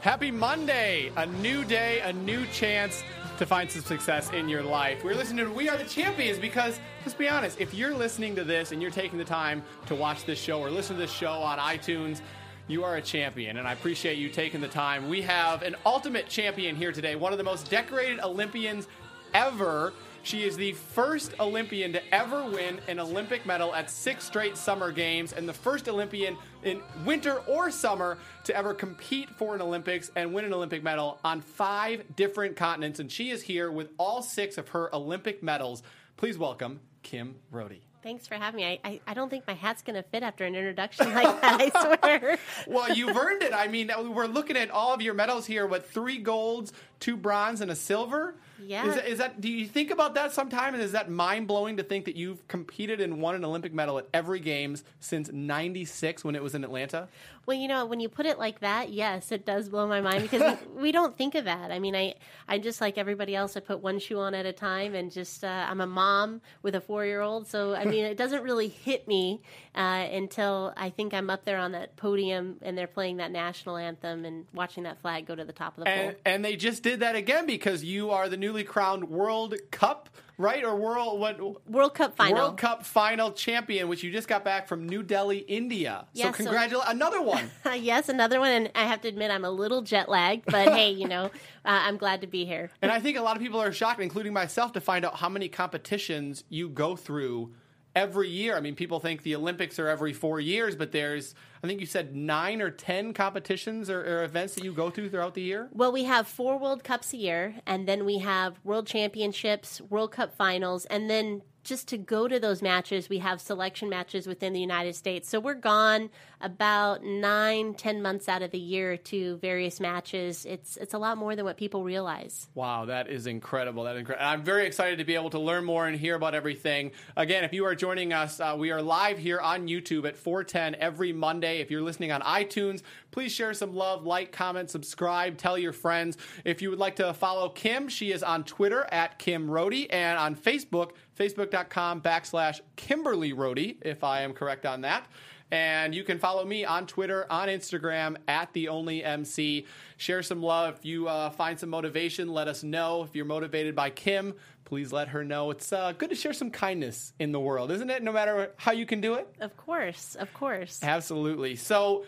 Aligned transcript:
Happy 0.00 0.30
Monday! 0.30 1.10
A 1.16 1.26
new 1.26 1.64
day, 1.64 2.00
a 2.00 2.12
new 2.12 2.46
chance 2.46 3.02
to 3.38 3.46
find 3.46 3.70
some 3.70 3.82
success 3.82 4.30
in 4.30 4.48
your 4.48 4.62
life. 4.62 5.02
We're 5.02 5.16
listening 5.16 5.44
to 5.44 5.52
We 5.52 5.68
Are 5.68 5.76
the 5.76 5.84
Champions 5.84 6.38
because, 6.38 6.78
let's 7.02 7.14
be 7.14 7.28
honest, 7.28 7.60
if 7.60 7.74
you're 7.74 7.94
listening 7.94 8.36
to 8.36 8.44
this 8.44 8.72
and 8.72 8.80
you're 8.80 8.90
taking 8.90 9.18
the 9.18 9.24
time 9.24 9.62
to 9.86 9.94
watch 9.94 10.24
this 10.24 10.38
show 10.38 10.60
or 10.60 10.70
listen 10.70 10.96
to 10.96 11.02
this 11.02 11.10
show 11.10 11.32
on 11.32 11.58
iTunes, 11.58 12.20
you 12.68 12.84
are 12.84 12.96
a 12.96 13.02
champion, 13.02 13.58
and 13.58 13.66
I 13.66 13.72
appreciate 13.72 14.18
you 14.18 14.28
taking 14.28 14.60
the 14.60 14.68
time. 14.68 15.08
We 15.08 15.22
have 15.22 15.62
an 15.62 15.76
ultimate 15.84 16.28
champion 16.28 16.76
here 16.76 16.92
today, 16.92 17.14
one 17.16 17.32
of 17.32 17.38
the 17.38 17.44
most 17.44 17.70
decorated 17.70 18.20
Olympians 18.20 18.88
ever. 19.34 19.92
She 20.26 20.42
is 20.42 20.56
the 20.56 20.72
first 20.72 21.34
Olympian 21.38 21.92
to 21.92 22.02
ever 22.12 22.42
win 22.42 22.80
an 22.88 22.98
Olympic 22.98 23.46
medal 23.46 23.72
at 23.72 23.88
six 23.88 24.24
straight 24.24 24.56
summer 24.56 24.90
games, 24.90 25.32
and 25.32 25.48
the 25.48 25.52
first 25.52 25.88
Olympian 25.88 26.36
in 26.64 26.82
winter 27.04 27.36
or 27.46 27.70
summer 27.70 28.18
to 28.42 28.56
ever 28.56 28.74
compete 28.74 29.30
for 29.30 29.54
an 29.54 29.62
Olympics 29.62 30.10
and 30.16 30.34
win 30.34 30.44
an 30.44 30.52
Olympic 30.52 30.82
medal 30.82 31.20
on 31.22 31.42
five 31.42 32.02
different 32.16 32.56
continents. 32.56 32.98
And 32.98 33.08
she 33.08 33.30
is 33.30 33.40
here 33.40 33.70
with 33.70 33.90
all 33.98 34.20
six 34.20 34.58
of 34.58 34.70
her 34.70 34.92
Olympic 34.92 35.44
medals. 35.44 35.84
Please 36.16 36.36
welcome 36.36 36.80
Kim 37.04 37.36
Rhode. 37.52 37.78
Thanks 38.02 38.26
for 38.26 38.34
having 38.34 38.56
me. 38.56 38.80
I, 38.84 38.88
I, 38.88 39.00
I 39.06 39.14
don't 39.14 39.30
think 39.30 39.46
my 39.46 39.54
hat's 39.54 39.82
going 39.82 39.94
to 39.94 40.02
fit 40.02 40.24
after 40.24 40.44
an 40.44 40.56
introduction 40.56 41.06
like 41.14 41.40
that, 41.40 41.60
I 41.60 41.98
swear. 41.98 42.38
well, 42.66 42.92
you've 42.92 43.16
earned 43.16 43.44
it. 43.44 43.52
I 43.52 43.68
mean, 43.68 43.92
we're 44.12 44.26
looking 44.26 44.56
at 44.56 44.72
all 44.72 44.92
of 44.92 45.02
your 45.02 45.14
medals 45.14 45.46
here 45.46 45.68
with 45.68 45.88
three 45.88 46.18
golds, 46.18 46.72
two 46.98 47.16
bronze, 47.16 47.60
and 47.60 47.70
a 47.70 47.76
silver. 47.76 48.34
Yeah. 48.62 48.86
Is 48.86 48.94
that, 48.94 49.08
is 49.08 49.18
that 49.18 49.40
do 49.40 49.48
you 49.48 49.66
think 49.66 49.90
about 49.90 50.14
that 50.14 50.32
sometime? 50.32 50.74
And 50.74 50.82
is 50.82 50.92
that 50.92 51.10
mind 51.10 51.46
blowing 51.46 51.76
to 51.76 51.82
think 51.82 52.04
that 52.06 52.16
you've 52.16 52.46
competed 52.48 53.00
and 53.00 53.20
won 53.20 53.34
an 53.34 53.44
Olympic 53.44 53.74
medal 53.74 53.98
at 53.98 54.08
every 54.14 54.40
games 54.40 54.84
since 55.00 55.30
'96 55.30 56.24
when 56.24 56.34
it 56.34 56.42
was 56.42 56.54
in 56.54 56.64
Atlanta? 56.64 57.08
Well, 57.46 57.56
you 57.56 57.68
know, 57.68 57.86
when 57.86 58.00
you 58.00 58.08
put 58.08 58.26
it 58.26 58.38
like 58.38 58.60
that, 58.60 58.90
yes, 58.90 59.30
it 59.30 59.46
does 59.46 59.68
blow 59.68 59.86
my 59.86 60.00
mind 60.00 60.22
because 60.22 60.58
we 60.76 60.90
don't 60.90 61.16
think 61.16 61.36
of 61.36 61.44
that. 61.44 61.70
I 61.70 61.78
mean, 61.78 61.94
I 61.94 62.14
I 62.48 62.58
just 62.58 62.80
like 62.80 62.98
everybody 62.98 63.36
else. 63.36 63.56
I 63.56 63.60
put 63.60 63.80
one 63.80 64.00
shoe 64.00 64.18
on 64.18 64.34
at 64.34 64.46
a 64.46 64.52
time, 64.52 64.94
and 64.94 65.12
just 65.12 65.44
uh, 65.44 65.66
I'm 65.68 65.80
a 65.80 65.86
mom 65.86 66.40
with 66.62 66.74
a 66.74 66.80
four 66.80 67.06
year 67.06 67.20
old, 67.20 67.46
so 67.46 67.74
I 67.74 67.84
mean, 67.84 68.04
it 68.04 68.16
doesn't 68.16 68.42
really 68.42 68.68
hit 68.68 69.06
me 69.06 69.42
uh, 69.76 70.06
until 70.10 70.72
I 70.76 70.90
think 70.90 71.14
I'm 71.14 71.30
up 71.30 71.44
there 71.44 71.58
on 71.58 71.72
that 71.72 71.96
podium 71.96 72.56
and 72.62 72.76
they're 72.76 72.86
playing 72.86 73.18
that 73.18 73.30
national 73.30 73.76
anthem 73.76 74.24
and 74.24 74.46
watching 74.52 74.84
that 74.84 75.00
flag 75.00 75.26
go 75.26 75.34
to 75.34 75.44
the 75.44 75.52
top 75.52 75.78
of 75.78 75.84
the 75.84 75.90
and, 75.90 76.12
pole. 76.12 76.20
And 76.24 76.44
they 76.44 76.56
just 76.56 76.82
did 76.82 77.00
that 77.00 77.14
again 77.14 77.46
because 77.46 77.84
you 77.84 78.10
are 78.10 78.28
the 78.28 78.36
newly 78.36 78.64
crowned 78.64 79.08
World 79.08 79.54
Cup 79.70 80.08
right? 80.38 80.64
Or 80.64 80.76
world 80.76 81.20
what 81.20 81.68
World 81.68 81.94
Cup 81.94 82.16
final. 82.16 82.36
World 82.36 82.58
Cup 82.58 82.84
final 82.84 83.32
champion, 83.32 83.88
which 83.88 84.02
you 84.02 84.12
just 84.12 84.28
got 84.28 84.44
back 84.44 84.68
from 84.68 84.86
New 84.86 85.02
Delhi, 85.02 85.38
India. 85.38 86.06
Yeah, 86.12 86.26
so 86.26 86.32
congratulations, 86.32 86.84
so, 86.84 86.90
another 86.90 87.22
one. 87.22 87.50
yes, 87.78 88.08
another 88.08 88.40
one. 88.40 88.50
And 88.50 88.70
I 88.74 88.84
have 88.84 89.00
to 89.02 89.08
admit, 89.08 89.30
I'm 89.30 89.44
a 89.44 89.50
little 89.50 89.82
jet 89.82 90.08
lagged, 90.08 90.46
but 90.46 90.68
hey, 90.68 90.90
you 90.90 91.08
know, 91.08 91.24
uh, 91.24 91.30
I'm 91.64 91.96
glad 91.96 92.20
to 92.20 92.26
be 92.26 92.44
here. 92.44 92.70
And 92.82 92.90
I 92.90 93.00
think 93.00 93.16
a 93.16 93.22
lot 93.22 93.36
of 93.36 93.42
people 93.42 93.60
are 93.60 93.72
shocked, 93.72 94.00
including 94.00 94.32
myself, 94.32 94.72
to 94.72 94.80
find 94.80 95.04
out 95.04 95.16
how 95.16 95.28
many 95.28 95.48
competitions 95.48 96.44
you 96.48 96.68
go 96.68 96.96
through 96.96 97.52
every 97.96 98.28
year. 98.28 98.56
I 98.56 98.60
mean, 98.60 98.76
people 98.76 99.00
think 99.00 99.22
the 99.22 99.34
Olympics 99.34 99.78
are 99.78 99.88
every 99.88 100.12
four 100.12 100.38
years, 100.38 100.76
but 100.76 100.92
there's, 100.92 101.34
I 101.64 101.66
think 101.66 101.80
you 101.80 101.86
said 101.86 102.14
nine 102.14 102.60
or 102.60 102.70
10 102.70 103.14
competitions 103.14 103.88
or, 103.88 104.00
or, 104.00 104.22
events 104.22 104.54
that 104.54 104.64
you 104.64 104.72
go 104.72 104.90
through 104.90 105.08
throughout 105.08 105.34
the 105.34 105.42
year? 105.42 105.68
Well, 105.72 105.90
we 105.90 106.04
have 106.04 106.28
four 106.28 106.58
World 106.58 106.84
Cups 106.84 107.14
a 107.14 107.16
year, 107.16 107.54
and 107.66 107.88
then 107.88 108.04
we 108.04 108.18
have 108.18 108.60
World 108.62 108.86
Championships, 108.86 109.80
World 109.80 110.12
Cup 110.12 110.36
finals, 110.36 110.84
and 110.86 111.08
then 111.08 111.42
just 111.66 111.88
to 111.88 111.98
go 111.98 112.28
to 112.28 112.38
those 112.40 112.62
matches, 112.62 113.08
we 113.08 113.18
have 113.18 113.40
selection 113.40 113.88
matches 113.88 114.26
within 114.26 114.52
the 114.52 114.60
United 114.60 114.94
States. 114.94 115.28
So 115.28 115.40
we're 115.40 115.54
gone 115.54 116.10
about 116.40 117.02
nine, 117.04 117.74
ten 117.74 118.00
months 118.00 118.28
out 118.28 118.42
of 118.42 118.50
the 118.52 118.58
year 118.58 118.96
to 118.96 119.36
various 119.38 119.80
matches. 119.80 120.46
It's 120.46 120.76
it's 120.76 120.94
a 120.94 120.98
lot 120.98 121.18
more 121.18 121.34
than 121.34 121.44
what 121.44 121.56
people 121.56 121.82
realize. 121.82 122.48
Wow, 122.54 122.86
that 122.86 123.08
is 123.08 123.26
incredible. 123.26 123.84
That 123.84 123.96
incredible. 123.96 124.26
I'm 124.26 124.42
very 124.42 124.66
excited 124.66 124.98
to 124.98 125.04
be 125.04 125.14
able 125.14 125.30
to 125.30 125.38
learn 125.38 125.64
more 125.64 125.86
and 125.86 125.98
hear 125.98 126.14
about 126.14 126.34
everything. 126.34 126.92
Again, 127.16 127.44
if 127.44 127.52
you 127.52 127.66
are 127.66 127.74
joining 127.74 128.12
us, 128.12 128.40
uh, 128.40 128.54
we 128.56 128.70
are 128.70 128.80
live 128.80 129.18
here 129.18 129.40
on 129.40 129.66
YouTube 129.66 130.06
at 130.06 130.16
410 130.16 130.76
every 130.80 131.12
Monday. 131.12 131.60
If 131.60 131.70
you're 131.70 131.82
listening 131.82 132.12
on 132.12 132.22
iTunes, 132.22 132.82
please 133.16 133.32
share 133.32 133.54
some 133.54 133.74
love, 133.74 134.04
like, 134.04 134.30
comment, 134.30 134.68
subscribe, 134.68 135.38
tell 135.38 135.56
your 135.56 135.72
friends. 135.72 136.18
If 136.44 136.60
you 136.60 136.68
would 136.68 136.78
like 136.78 136.96
to 136.96 137.14
follow 137.14 137.48
Kim, 137.48 137.88
she 137.88 138.12
is 138.12 138.22
on 138.22 138.44
Twitter 138.44 138.86
at 138.92 139.18
Kim 139.18 139.50
Rhode 139.50 139.86
and 139.88 140.18
on 140.18 140.36
Facebook 140.36 140.90
facebook.com 141.18 142.02
backslash 142.02 142.60
Kimberly 142.76 143.32
Rhode, 143.32 143.76
if 143.80 144.04
I 144.04 144.20
am 144.20 144.34
correct 144.34 144.66
on 144.66 144.82
that. 144.82 145.06
And 145.50 145.94
you 145.94 146.04
can 146.04 146.18
follow 146.18 146.44
me 146.44 146.66
on 146.66 146.86
Twitter, 146.86 147.26
on 147.30 147.48
Instagram, 147.48 148.16
at 148.28 148.52
the 148.52 148.68
only 148.68 149.02
MC. 149.02 149.64
Share 149.96 150.22
some 150.22 150.42
love. 150.42 150.74
If 150.76 150.84
you 150.84 151.08
uh, 151.08 151.30
find 151.30 151.58
some 151.58 151.70
motivation, 151.70 152.28
let 152.28 152.48
us 152.48 152.62
know. 152.62 153.02
If 153.02 153.16
you're 153.16 153.24
motivated 153.24 153.74
by 153.74 153.88
Kim, 153.88 154.34
please 154.66 154.92
let 154.92 155.08
her 155.08 155.24
know. 155.24 155.50
It's 155.52 155.72
uh, 155.72 155.92
good 155.92 156.10
to 156.10 156.16
share 156.16 156.34
some 156.34 156.50
kindness 156.50 157.14
in 157.18 157.32
the 157.32 157.40
world, 157.40 157.70
isn't 157.70 157.88
it? 157.88 158.02
No 158.02 158.12
matter 158.12 158.52
how 158.56 158.72
you 158.72 158.84
can 158.84 159.00
do 159.00 159.14
it. 159.14 159.26
Of 159.40 159.56
course, 159.56 160.16
of 160.16 160.34
course. 160.34 160.80
Absolutely. 160.82 161.56
So, 161.56 162.04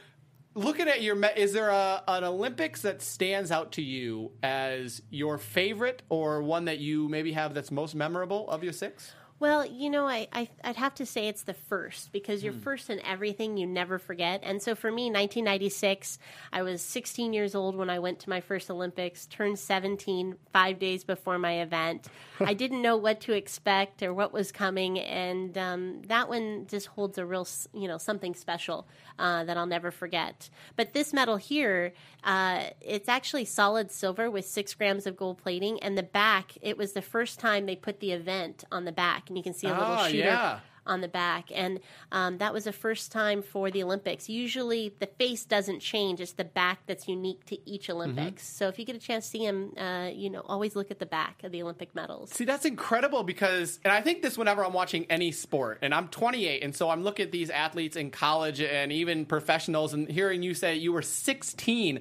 looking 0.59 0.89
at 0.89 1.03
your, 1.03 1.17
is 1.37 1.53
there 1.53 1.71
a, 1.71 2.03
an 2.09 2.25
Olympics 2.25 2.83
that 2.83 3.01
stands 3.01 3.51
out 3.51 3.73
to 3.73 3.83
you 3.83 4.33
as 4.43 5.01
your 5.11 5.39
favorite, 5.39 6.03
or 6.09 6.43
one 6.43 6.67
that 6.67 6.79
you 6.79 7.09
maybe 7.09 7.33
have 7.33 7.55
that's 7.55 7.71
most 7.71 7.95
memorable 7.95 8.49
of 8.51 8.63
your 8.65 8.73
six? 8.73 9.13
Well, 9.41 9.65
you 9.65 9.89
know, 9.89 10.09
I, 10.09 10.27
I 10.33 10.49
would 10.65 10.77
have 10.77 10.97
to 10.97 11.07
say 11.07 11.29
it's 11.29 11.43
the 11.43 11.55
first 11.55 12.11
because 12.11 12.43
you're 12.43 12.53
mm. 12.53 12.63
first 12.63 12.91
in 12.91 13.01
everything 13.07 13.57
you 13.57 13.67
never 13.67 13.99
forget. 13.99 14.41
And 14.43 14.61
so 14.61 14.75
for 14.75 14.91
me, 14.91 15.05
1996, 15.05 16.19
I 16.53 16.63
was 16.63 16.83
16 16.83 17.33
years 17.33 17.55
old 17.55 17.77
when 17.77 17.89
I 17.89 18.01
went 18.01 18.19
to 18.21 18.31
my 18.31 18.41
first 18.41 18.69
Olympics. 18.69 19.27
Turned 19.27 19.59
17 19.59 20.35
five 20.53 20.81
days 20.81 21.05
before 21.05 21.39
my 21.39 21.61
event. 21.61 22.09
I 22.41 22.55
didn't 22.55 22.83
know 22.83 22.97
what 22.97 23.21
to 23.23 23.33
expect 23.33 24.03
or 24.03 24.13
what 24.13 24.33
was 24.33 24.51
coming, 24.51 24.99
and 24.99 25.57
um, 25.57 26.03
that 26.09 26.29
one 26.29 26.67
just 26.67 26.89
holds 26.89 27.17
a 27.17 27.25
real, 27.25 27.47
you 27.73 27.87
know, 27.87 27.99
something 27.99 28.35
special 28.35 28.89
uh, 29.21 29.45
that 29.45 29.57
I'll 29.57 29.67
never 29.67 29.93
forget. 29.93 30.51
But 30.75 30.95
this 30.95 31.13
medal 31.13 31.37
here, 31.37 31.93
uh, 32.25 32.65
it's 32.81 33.09
actually 33.09 33.45
solid 33.45 33.93
silver 33.93 34.31
with 34.31 34.47
six 34.47 34.75
grams 34.75 35.07
of 35.07 35.17
gold 35.17 35.39
plating, 35.39 35.81
and 35.81 35.97
the 35.97 36.03
back. 36.03 36.55
It 36.61 36.77
was 36.77 36.93
the 36.93 37.03
first 37.03 37.39
time 37.39 37.67
they 37.67 37.77
put 37.77 38.01
the 38.01 38.11
event 38.11 38.65
on 38.73 38.85
the 38.85 38.93
back 38.93 39.28
and 39.29 39.37
you 39.37 39.43
can 39.43 39.55
see 39.55 39.67
a 39.67 39.71
little 39.71 39.85
ah, 39.85 40.07
shooter 40.07 40.19
yeah. 40.19 40.61
on 40.87 41.01
the 41.01 41.09
back. 41.09 41.51
And 41.55 41.81
um, 42.13 42.39
that 42.39 42.53
was 42.53 42.65
the 42.65 42.73
first 42.73 43.13
time 43.13 43.43
for 43.43 43.71
the 43.71 43.83
Olympics. 43.83 44.29
Usually, 44.29 44.95
the 44.99 45.07
face 45.07 45.45
doesn't 45.45 45.81
change; 45.81 46.21
it's 46.21 46.33
the 46.33 46.45
back 46.45 46.81
that's 46.87 47.09
unique 47.09 47.45
to 47.47 47.71
each 47.71 47.91
Olympics. 47.91 48.45
Mm-hmm. 48.45 48.57
So 48.57 48.69
if 48.69 48.79
you 48.79 48.85
get 48.85 48.97
a 48.97 49.01
chance 49.01 49.27
to 49.27 49.31
see 49.31 49.45
him, 49.45 49.73
uh, 49.77 50.11
you 50.13 50.31
know, 50.31 50.43
always 50.47 50.75
look 50.77 50.91
at 50.91 50.99
the 50.99 51.07
back 51.07 51.45
of 51.45 51.53
the 51.53 51.63
Olympic 51.63 51.95
medals. 51.95 52.31
See, 52.31 52.45
that's 52.45 52.65
incredible 52.65 53.23
because, 53.23 53.81
and 53.85 53.93
I 53.93 54.01
think 54.01 54.23
this 54.23 54.37
whenever 54.39 54.65
I'm 54.65 54.73
watching 54.73 55.07
any 55.11 55.33
sport, 55.33 55.79
and 55.83 55.95
I'm 55.95 56.09
28, 56.09 56.63
and 56.63 56.75
so 56.75 56.91
I'm 56.91 57.03
looking 57.03 57.27
at 57.27 57.33
these 57.33 57.51
athletes 57.51 57.97
in 57.97 58.11
college 58.11 58.61
and 58.61 58.93
even 58.93 59.27
professionals, 59.27 59.95
and 59.95 60.11
hearing 60.11 60.43
you 60.43 60.55
say 60.55 60.77
you 60.77 60.93
were 60.93 61.03
16 61.03 62.01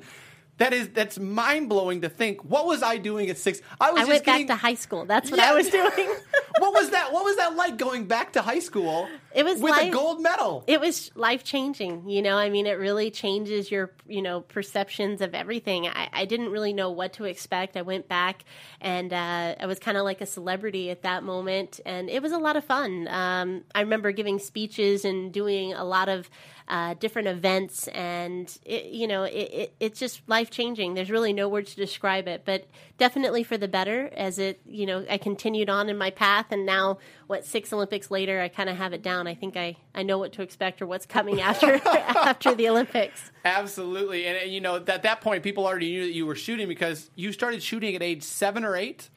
that 0.58 0.74
is 0.74 0.90
that's 0.90 1.20
mind 1.20 1.70
blowing 1.70 2.02
to 2.02 2.10
think. 2.10 2.44
What 2.44 2.66
was 2.66 2.82
I 2.82 2.98
doing 2.98 3.30
at 3.30 3.38
six? 3.38 3.62
I 3.80 3.92
was. 3.92 4.02
I 4.02 4.06
went 4.06 4.24
getting, 4.24 4.48
back 4.48 4.58
to 4.58 4.62
high 4.62 4.74
school. 4.74 5.06
That's 5.06 5.30
what 5.30 5.40
yeah. 5.40 5.52
I 5.52 5.54
was 5.54 5.70
doing. 5.70 5.92
what 6.60 6.74
was 6.74 6.90
that? 6.90 7.14
What 7.14 7.24
was 7.24 7.36
that 7.38 7.56
like 7.56 7.78
going 7.78 8.06
back 8.06 8.34
to 8.34 8.42
high 8.42 8.60
school? 8.60 9.08
It 9.36 9.46
was 9.46 9.62
with 9.62 9.72
life, 9.72 9.90
a 9.90 9.92
gold 9.92 10.22
medal. 10.22 10.64
It 10.66 10.80
was 10.80 11.12
life 11.14 11.44
changing. 11.44 12.10
You 12.10 12.24
know, 12.24 12.38
I 12.38 12.50
mean, 12.50 12.66
it 12.66 12.80
really 12.80 13.12
changes 13.12 13.70
your 13.70 13.92
you 14.08 14.22
know 14.22 14.42
perceptions 14.42 15.22
of 15.22 15.36
everything. 15.36 15.88
I, 15.88 16.10
I 16.12 16.26
didn't 16.26 16.50
really 16.50 16.74
know 16.74 16.90
what 16.90 17.14
to 17.14 17.26
expect. 17.26 17.78
I 17.78 17.84
went 17.84 18.08
back 18.08 18.44
and 18.82 19.14
uh, 19.14 19.56
I 19.60 19.66
was 19.68 19.78
kind 19.78 19.98
of 19.98 20.06
like 20.06 20.22
a 20.22 20.26
celebrity 20.26 20.90
at 20.90 21.04
that 21.04 21.24
moment, 21.24 21.80
and 21.86 22.10
it 22.10 22.24
was 22.24 22.32
a 22.32 22.40
lot 22.40 22.56
of 22.56 22.64
fun. 22.64 23.08
Um, 23.10 23.64
I 23.76 23.82
remember 23.82 24.12
giving 24.12 24.40
speeches 24.40 25.06
and 25.06 25.32
doing 25.32 25.74
a 25.74 25.84
lot 25.84 26.10
of 26.10 26.30
uh, 26.68 26.94
different 26.96 27.30
events, 27.30 27.88
and 27.90 28.58
it, 28.66 28.88
you 28.88 29.08
know, 29.08 29.24
it, 29.24 29.32
it, 29.32 29.74
it's 29.80 30.00
just 30.00 30.22
life 30.28 30.50
changing. 30.50 30.96
There's 30.96 31.10
really 31.10 31.32
no 31.32 31.48
words 31.48 31.72
to 31.72 31.78
describe 31.78 32.28
it, 32.28 32.44
but 32.44 32.68
definitely 32.98 33.44
for 33.44 33.58
the 33.58 33.70
better. 33.70 34.10
As 34.16 34.38
it, 34.38 34.60
you 34.66 34.86
know, 34.86 35.06
I 35.10 35.18
continued 35.18 35.70
on 35.70 35.90
in 35.90 35.98
my 35.98 36.10
path, 36.10 36.48
and 36.52 36.66
now 36.66 36.98
what 37.28 37.46
six 37.46 37.72
Olympics 37.72 38.12
later, 38.12 38.42
I 38.42 38.50
kind 38.50 38.70
of 38.70 38.76
have 38.76 38.92
it 38.92 39.02
down. 39.02 39.28
I 39.28 39.34
think 39.34 39.56
I, 39.56 39.78
I 39.96 40.04
know 40.04 40.18
what 40.18 40.34
to 40.34 40.42
expect 40.42 40.82
or 40.82 40.88
what's 40.88 41.06
coming 41.06 41.40
after 41.40 41.76
after 41.86 42.54
the 42.54 42.68
Olympics. 42.68 43.32
Absolutely, 43.46 44.26
and, 44.26 44.38
and 44.38 44.52
you 44.52 44.60
know, 44.60 44.76
at 44.76 45.04
that 45.04 45.22
point, 45.22 45.44
people 45.44 45.66
already 45.66 45.90
knew 45.92 46.04
that 46.04 46.14
you 46.14 46.26
were 46.26 46.36
shooting 46.36 46.68
because 46.68 47.10
you 47.16 47.32
started 47.32 47.64
shooting 47.64 47.96
at 47.96 48.04
age 48.04 48.24
seven 48.24 48.66
or 48.66 48.76
eight. 48.76 49.10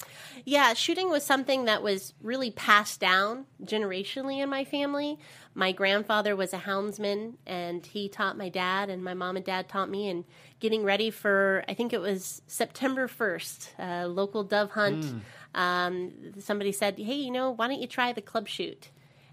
Yeah, 0.45 0.75
shooting 0.75 1.11
was 1.11 1.25
something 1.25 1.65
that 1.65 1.83
was 1.83 2.15
really 2.23 2.51
passed 2.51 3.01
down 3.01 3.47
generationally 3.65 4.43
in 4.43 4.49
my 4.49 4.65
family. 4.65 5.19
My 5.61 5.73
grandfather 5.73 6.35
was 6.35 6.55
a 6.55 6.59
houndsman, 6.59 7.35
and 7.47 7.85
he 7.85 8.09
taught 8.09 8.39
my 8.39 8.49
dad, 8.49 8.89
and 8.89 9.05
my 9.05 9.13
mom 9.13 9.37
and 9.37 9.45
dad 9.45 9.69
taught 9.69 9.91
me. 9.91 10.09
And 10.09 10.25
getting 10.59 10.85
ready 10.85 11.11
for, 11.11 11.63
I 11.69 11.75
think 11.75 11.93
it 11.93 12.01
was 12.01 12.41
September 12.47 13.07
1st, 13.07 13.69
a 13.79 14.09
local 14.09 14.43
dove 14.43 14.71
hunt. 14.71 15.05
Mm. 15.05 15.21
Um, 15.55 16.13
somebody 16.41 16.73
said, 16.73 16.99
Hey, 16.99 17.17
you 17.17 17.31
know, 17.31 17.51
why 17.51 17.69
don't 17.69 17.79
you 17.79 17.87
try 17.87 18.15
the 18.15 18.23
club 18.23 18.49
shoot? 18.49 18.89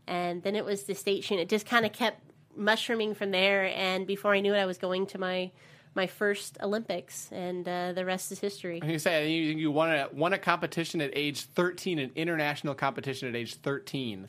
And 0.06 0.44
then 0.44 0.54
it 0.54 0.66
was 0.66 0.84
the 0.84 0.96
state 0.96 1.24
shoot. 1.24 1.40
It 1.40 1.48
just 1.48 1.66
kind 1.66 1.86
of 1.86 1.94
kept 1.94 2.20
mushrooming 2.58 3.16
from 3.16 3.32
there. 3.32 3.72
And 3.74 4.06
before 4.06 4.34
I 4.34 4.42
knew 4.42 4.54
it, 4.54 4.60
I 4.60 4.66
was 4.66 4.78
going 4.78 5.08
to 5.08 5.18
my 5.18 5.52
my 5.96 6.08
first 6.08 6.58
Olympics, 6.62 7.30
and 7.32 7.68
uh, 7.68 7.94
the 7.94 8.06
rest 8.06 8.32
is 8.34 8.40
history. 8.40 8.82
You 8.86 9.00
say 9.00 9.32
you, 9.32 9.54
you 9.54 9.72
won 9.72 9.92
a 9.92 10.10
won 10.12 10.34
a 10.34 10.38
competition 10.38 11.00
at 11.00 11.12
age 11.14 11.44
13, 11.44 12.00
an 12.00 12.12
international 12.16 12.76
competition 12.76 13.30
at 13.30 13.36
age 13.36 13.56
13. 13.56 14.28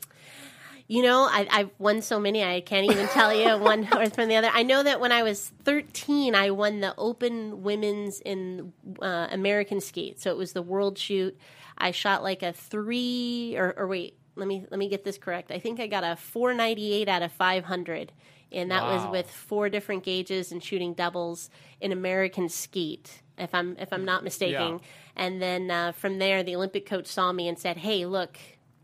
You 0.91 1.03
know, 1.03 1.27
I, 1.29 1.47
I've 1.51 1.69
won 1.77 2.01
so 2.01 2.19
many, 2.19 2.43
I 2.43 2.61
can't 2.61 2.91
even 2.91 3.07
tell 3.09 3.31
you 3.31 3.57
one 3.63 3.83
horse 3.83 4.09
from 4.09 4.27
the 4.27 4.35
other. 4.37 4.49
I 4.51 4.63
know 4.63 4.81
that 4.81 4.99
when 4.99 5.11
I 5.11 5.21
was 5.21 5.51
13, 5.63 6.33
I 6.33 6.49
won 6.49 6.79
the 6.79 6.95
Open 6.97 7.61
Women's 7.61 8.19
in 8.21 8.73
uh, 8.99 9.27
American 9.29 9.81
Skeet. 9.81 10.19
So 10.19 10.31
it 10.31 10.37
was 10.37 10.53
the 10.53 10.63
World 10.63 10.97
Shoot. 10.97 11.37
I 11.77 11.91
shot 11.91 12.23
like 12.23 12.41
a 12.41 12.53
three, 12.53 13.55
or, 13.55 13.71
or 13.77 13.87
wait, 13.87 14.17
let 14.35 14.47
me 14.47 14.65
let 14.71 14.79
me 14.79 14.89
get 14.89 15.03
this 15.03 15.19
correct. 15.19 15.51
I 15.51 15.59
think 15.59 15.79
I 15.79 15.85
got 15.85 16.03
a 16.03 16.15
498 16.15 17.07
out 17.07 17.21
of 17.21 17.31
500 17.33 18.11
and 18.51 18.71
that 18.71 18.83
Wow. 18.83 18.93
was 18.95 19.11
with 19.11 19.29
four 19.31 19.69
different 19.69 20.03
gauges 20.03 20.51
and 20.51 20.63
shooting 20.63 20.95
doubles 20.95 21.51
in 21.79 21.91
American 21.91 22.49
Skeet, 22.49 23.21
if 23.37 23.53
I'm 23.53 23.77
if 23.77 23.93
I'm 23.93 24.05
not 24.05 24.23
mistaken. 24.23 24.79
And 25.15 25.39
then 25.39 25.69
uh, 25.69 25.91
from 25.91 26.17
there, 26.17 26.41
the 26.41 26.55
Olympic 26.55 26.87
coach 26.87 27.05
saw 27.05 27.31
me 27.31 27.47
and 27.47 27.59
said, 27.59 27.77
"Hey, 27.77 28.05
look." 28.05 28.39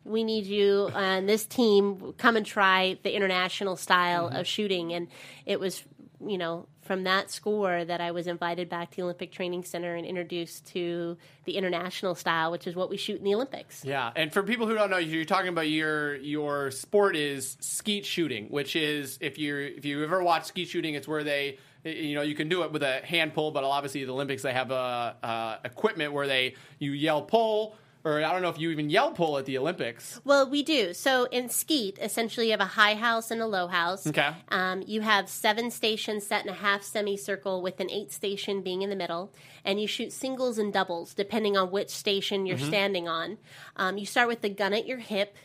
We 0.06 0.24
need 0.24 0.46
you 0.46 0.90
on 0.94 1.26
this 1.26 1.46
team. 1.46 2.14
Come 2.18 2.38
and 2.38 2.46
try 2.46 2.98
the 3.04 3.16
international 3.16 3.76
style 3.76 4.28
of 4.28 4.48
shooting. 4.48 4.94
And 4.94 5.08
it 5.46 5.60
was, 5.60 5.84
you 6.26 6.38
know, 6.38 6.68
from 6.86 7.04
that 7.04 7.32
score 7.32 7.84
that 7.84 8.00
I 8.00 8.12
was 8.12 8.28
invited 8.28 8.70
back 8.70 8.92
to 8.92 8.98
the 8.98 9.02
Olympic 9.02 9.32
Training 9.32 9.64
Center 9.64 9.96
and 9.96 10.06
introduced 10.06 10.68
to 10.68 11.18
the 11.46 11.58
international 11.58 12.14
style, 12.14 12.52
which 12.52 12.68
is 12.68 12.76
what 12.76 12.90
we 12.90 12.98
shoot 12.98 13.18
in 13.18 13.24
the 13.24 13.34
Olympics. 13.34 13.84
Yeah, 13.84 14.12
and 14.16 14.32
for 14.32 14.44
people 14.44 14.68
who 14.68 14.76
don't 14.76 14.92
know, 14.92 14.98
you're 14.98 15.26
talking 15.26 15.50
about 15.50 15.68
your 15.68 16.16
your 16.18 16.70
sport 16.70 17.16
is 17.16 17.58
skeet 17.60 18.06
shooting, 18.06 18.46
which 18.50 18.76
is 18.76 19.18
if 19.20 19.40
you 19.40 19.58
if 19.58 19.84
you 19.84 20.04
ever 20.04 20.24
watch 20.24 20.46
skeet 20.46 20.68
shooting, 20.68 20.94
it's 20.94 21.08
where 21.08 21.24
they 21.24 21.58
you 21.84 22.14
know 22.14 22.22
you 22.22 22.36
can 22.36 22.50
do 22.50 22.64
it 22.64 22.72
with 22.72 22.84
a 22.84 23.02
hand 23.02 23.34
pull, 23.34 23.50
but 23.50 23.64
obviously 23.64 24.06
the 24.06 24.14
Olympics 24.14 24.44
they 24.44 24.54
have 24.54 24.70
a, 24.70 25.16
uh 25.24 25.58
equipment 25.66 26.14
where 26.14 26.28
they 26.28 26.56
you 26.78 26.92
yell 26.92 27.24
pull. 27.24 27.76
Or 28.06 28.24
I 28.24 28.32
don't 28.32 28.44
know 28.44 28.50
if 28.50 28.60
you 28.60 28.70
even 28.70 28.92
yell 28.92 29.12
pull 29.12 29.40
at 29.40 29.46
the 29.46 29.58
Olympics. 29.58 30.22
Well, 30.24 30.48
we 30.48 30.62
do. 30.62 30.94
So 30.94 31.24
in 31.26 31.50
skeet, 31.50 31.98
essentially, 32.00 32.46
you 32.46 32.52
have 32.52 32.62
a 32.62 32.66
high 32.66 32.94
house 32.94 33.32
and 33.32 33.42
a 33.42 33.48
low 33.48 33.66
house. 33.66 34.06
Okay. 34.06 34.30
Um, 34.50 34.84
you 34.86 35.02
have 35.02 35.28
seven 35.28 35.72
stations 35.72 36.24
set 36.24 36.46
in 36.46 36.50
a 36.50 36.54
half 36.54 36.84
semicircle 36.84 37.64
with 37.64 37.80
an 37.80 37.90
eighth 37.90 38.14
station 38.14 38.62
being 38.62 38.84
in 38.84 38.92
the 38.92 38.96
middle, 38.96 39.34
and 39.64 39.82
you 39.82 39.88
shoot 39.88 40.14
singles 40.14 40.60
and 40.60 40.72
doubles 40.72 41.16
depending 41.16 41.58
on 41.58 41.72
which 41.72 41.90
station 41.90 42.46
you're 42.46 42.60
standing 42.60 43.08
on. 43.08 43.40
Um, 43.76 43.98
you 43.98 44.06
start 44.06 44.28
with 44.28 44.42
the 44.42 44.50
gun 44.50 44.74
at 44.74 44.86
your 44.86 45.00
hip. 45.00 45.36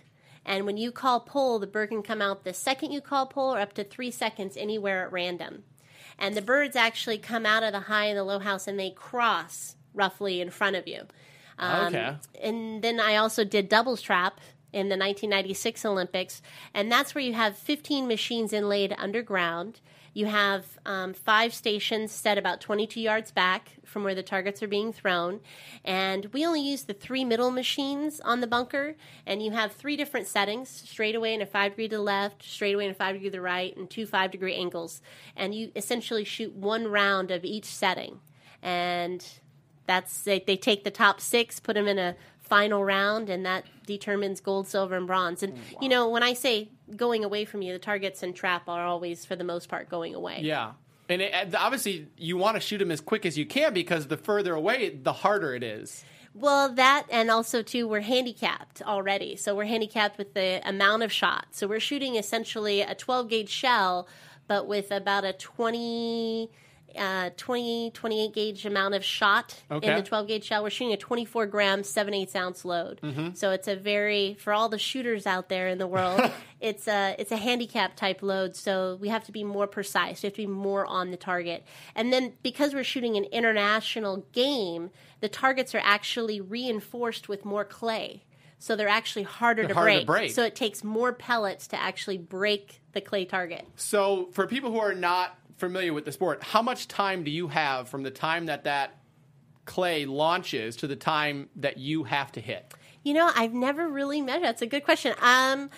And 0.44 0.66
when 0.66 0.76
you 0.76 0.92
call 0.92 1.20
pull, 1.20 1.58
the 1.58 1.66
bird 1.66 1.88
can 1.88 2.02
come 2.02 2.20
out 2.20 2.44
the 2.44 2.52
second 2.52 2.92
you 2.92 3.00
call 3.00 3.26
pull 3.26 3.54
or 3.54 3.60
up 3.60 3.72
to 3.74 3.84
three 3.84 4.10
seconds 4.10 4.56
anywhere 4.58 5.04
at 5.04 5.12
random. 5.12 5.64
And 6.18 6.34
the 6.34 6.42
birds 6.42 6.76
actually 6.76 7.18
come 7.18 7.46
out 7.46 7.62
of 7.62 7.72
the 7.72 7.80
high 7.80 8.06
and 8.06 8.18
the 8.18 8.24
low 8.24 8.38
house 8.38 8.66
and 8.66 8.78
they 8.78 8.90
cross 8.90 9.76
roughly 9.94 10.42
in 10.42 10.50
front 10.50 10.76
of 10.76 10.86
you. 10.86 11.06
Um, 11.60 11.86
Okay. 11.94 12.16
And 12.42 12.82
then 12.82 12.98
I 12.98 13.16
also 13.16 13.44
did 13.44 13.68
double 13.68 13.96
trap 13.96 14.40
in 14.72 14.88
the 14.88 14.96
1996 14.96 15.84
Olympics, 15.84 16.42
and 16.74 16.90
that's 16.90 17.14
where 17.14 17.22
you 17.22 17.34
have 17.34 17.56
15 17.56 18.06
machines 18.08 18.52
inlaid 18.52 18.94
underground. 18.96 19.80
You 20.12 20.26
have 20.26 20.78
um, 20.86 21.12
five 21.14 21.54
stations 21.54 22.10
set 22.10 22.36
about 22.38 22.60
22 22.60 23.00
yards 23.00 23.30
back 23.30 23.76
from 23.84 24.02
where 24.02 24.14
the 24.14 24.22
targets 24.22 24.62
are 24.62 24.68
being 24.68 24.92
thrown, 24.92 25.40
and 25.84 26.26
we 26.26 26.44
only 26.46 26.60
use 26.60 26.84
the 26.84 26.94
three 26.94 27.24
middle 27.24 27.50
machines 27.50 28.20
on 28.20 28.40
the 28.40 28.46
bunker. 28.46 28.96
And 29.26 29.42
you 29.42 29.50
have 29.52 29.72
three 29.72 29.96
different 29.96 30.26
settings: 30.26 30.68
straightaway 30.68 31.34
and 31.34 31.42
a 31.42 31.46
five 31.46 31.72
degree 31.72 31.88
to 31.88 31.96
the 31.96 32.02
left, 32.02 32.42
straightaway 32.44 32.86
and 32.86 32.94
a 32.94 32.98
five 32.98 33.14
degree 33.14 33.28
to 33.28 33.32
the 33.36 33.40
right, 33.40 33.76
and 33.76 33.88
two 33.88 34.06
five 34.06 34.30
degree 34.30 34.54
angles. 34.54 35.00
And 35.36 35.54
you 35.54 35.70
essentially 35.76 36.24
shoot 36.24 36.54
one 36.54 36.86
round 36.88 37.30
of 37.30 37.44
each 37.44 37.66
setting, 37.66 38.20
and 38.62 39.24
that's 39.90 40.22
they, 40.22 40.38
they 40.46 40.56
take 40.56 40.84
the 40.84 40.90
top 40.90 41.20
six, 41.20 41.58
put 41.58 41.74
them 41.74 41.88
in 41.88 41.98
a 41.98 42.14
final 42.38 42.84
round, 42.84 43.28
and 43.28 43.44
that 43.44 43.64
determines 43.86 44.40
gold, 44.40 44.68
silver, 44.68 44.96
and 44.96 45.06
bronze. 45.06 45.42
And 45.42 45.58
you 45.82 45.88
know, 45.88 46.08
when 46.08 46.22
I 46.22 46.32
say 46.32 46.68
going 46.96 47.24
away 47.24 47.44
from 47.44 47.60
you, 47.60 47.72
the 47.72 47.78
targets 47.80 48.22
and 48.22 48.34
trap 48.34 48.68
are 48.68 48.86
always, 48.86 49.24
for 49.24 49.34
the 49.34 49.44
most 49.44 49.68
part, 49.68 49.88
going 49.88 50.14
away. 50.14 50.40
Yeah. 50.42 50.72
And 51.08 51.20
it, 51.20 51.32
and 51.34 51.54
obviously, 51.56 52.06
you 52.16 52.36
want 52.36 52.54
to 52.54 52.60
shoot 52.60 52.78
them 52.78 52.92
as 52.92 53.00
quick 53.00 53.26
as 53.26 53.36
you 53.36 53.44
can 53.44 53.74
because 53.74 54.06
the 54.06 54.16
further 54.16 54.54
away, 54.54 54.90
the 54.90 55.12
harder 55.12 55.54
it 55.54 55.64
is. 55.64 56.04
Well, 56.32 56.72
that 56.74 57.06
and 57.10 57.30
also 57.30 57.62
too, 57.62 57.88
we're 57.88 58.00
handicapped 58.02 58.82
already. 58.82 59.34
So 59.34 59.56
we're 59.56 59.64
handicapped 59.64 60.18
with 60.18 60.34
the 60.34 60.60
amount 60.64 61.02
of 61.02 61.10
shots. 61.10 61.58
So 61.58 61.66
we're 61.66 61.80
shooting 61.80 62.14
essentially 62.14 62.80
a 62.82 62.94
12 62.94 63.28
gauge 63.28 63.48
shell, 63.48 64.06
but 64.46 64.68
with 64.68 64.92
about 64.92 65.24
a 65.24 65.32
20. 65.32 66.48
Uh, 66.96 67.30
20, 67.36 67.90
28 67.92 68.32
gauge 68.34 68.66
amount 68.66 68.94
of 68.94 69.04
shot 69.04 69.56
Okay. 69.70 69.88
in 69.90 69.96
the 69.96 70.02
12 70.02 70.26
gauge 70.28 70.44
shell. 70.44 70.62
We're 70.62 70.70
shooting 70.70 70.92
a 70.92 70.96
24 70.96 71.46
gram, 71.46 71.82
7 71.84 72.12
8 72.14 72.36
ounce 72.36 72.64
load. 72.64 73.00
So 73.34 73.50
it's 73.50 73.68
a 73.68 73.76
very, 73.76 74.34
for 74.40 74.52
all 74.52 74.68
the 74.68 74.78
shooters 74.78 75.26
out 75.26 75.48
there 75.48 75.68
in 75.68 75.78
the 75.78 75.86
world, 75.96 76.30
it's 76.60 76.88
a, 76.88 77.14
it's 77.18 77.32
a 77.32 77.36
handicap 77.36 77.96
type 77.96 78.22
load. 78.22 78.56
So 78.56 78.96
we 79.00 79.08
have 79.08 79.24
to 79.24 79.32
be 79.32 79.44
more 79.44 79.66
precise. 79.66 80.22
We 80.22 80.26
have 80.28 80.34
to 80.34 80.42
be 80.42 80.46
more 80.46 80.86
on 80.86 81.10
the 81.10 81.16
target. 81.16 81.64
And 81.94 82.12
then 82.12 82.32
because 82.42 82.74
we're 82.74 82.84
shooting 82.84 83.16
an 83.16 83.24
international 83.24 84.24
game, 84.32 84.90
the 85.20 85.28
targets 85.28 85.74
are 85.74 85.82
actually 85.84 86.40
reinforced 86.40 87.28
with 87.28 87.44
more 87.44 87.64
clay. 87.64 88.24
So 88.58 88.76
they're 88.76 88.88
actually 88.88 89.22
harder, 89.22 89.66
to, 89.66 89.72
harder 89.72 90.00
to 90.00 90.04
break. 90.04 90.06
break. 90.06 90.30
So 90.32 90.42
it 90.44 90.54
takes 90.54 90.84
more 90.84 91.14
pellets 91.14 91.66
to 91.68 91.80
actually 91.80 92.18
break 92.18 92.82
the 92.92 93.00
clay 93.00 93.24
target. 93.24 93.66
So, 93.76 94.28
for 94.32 94.46
people 94.46 94.70
who 94.70 94.80
are 94.80 94.92
not 94.94 95.38
familiar 95.60 95.92
with 95.92 96.04
the 96.04 96.12
sport, 96.12 96.42
how 96.42 96.62
much 96.62 96.88
time 96.88 97.22
do 97.22 97.30
you 97.30 97.48
have 97.48 97.88
from 97.88 98.02
the 98.02 98.10
time 98.10 98.46
that 98.46 98.64
that 98.64 98.98
clay 99.66 100.06
launches 100.06 100.74
to 100.76 100.86
the 100.86 100.96
time 100.96 101.48
that 101.56 101.78
you 101.78 102.04
have 102.04 102.32
to 102.32 102.40
hit? 102.40 102.74
You 103.04 103.14
know, 103.14 103.30
I've 103.34 103.54
never 103.54 103.88
really 103.88 104.20
measured. 104.20 104.44
That's 104.44 104.62
a 104.62 104.66
good 104.66 104.84
question. 104.84 105.14
Um, 105.20 105.70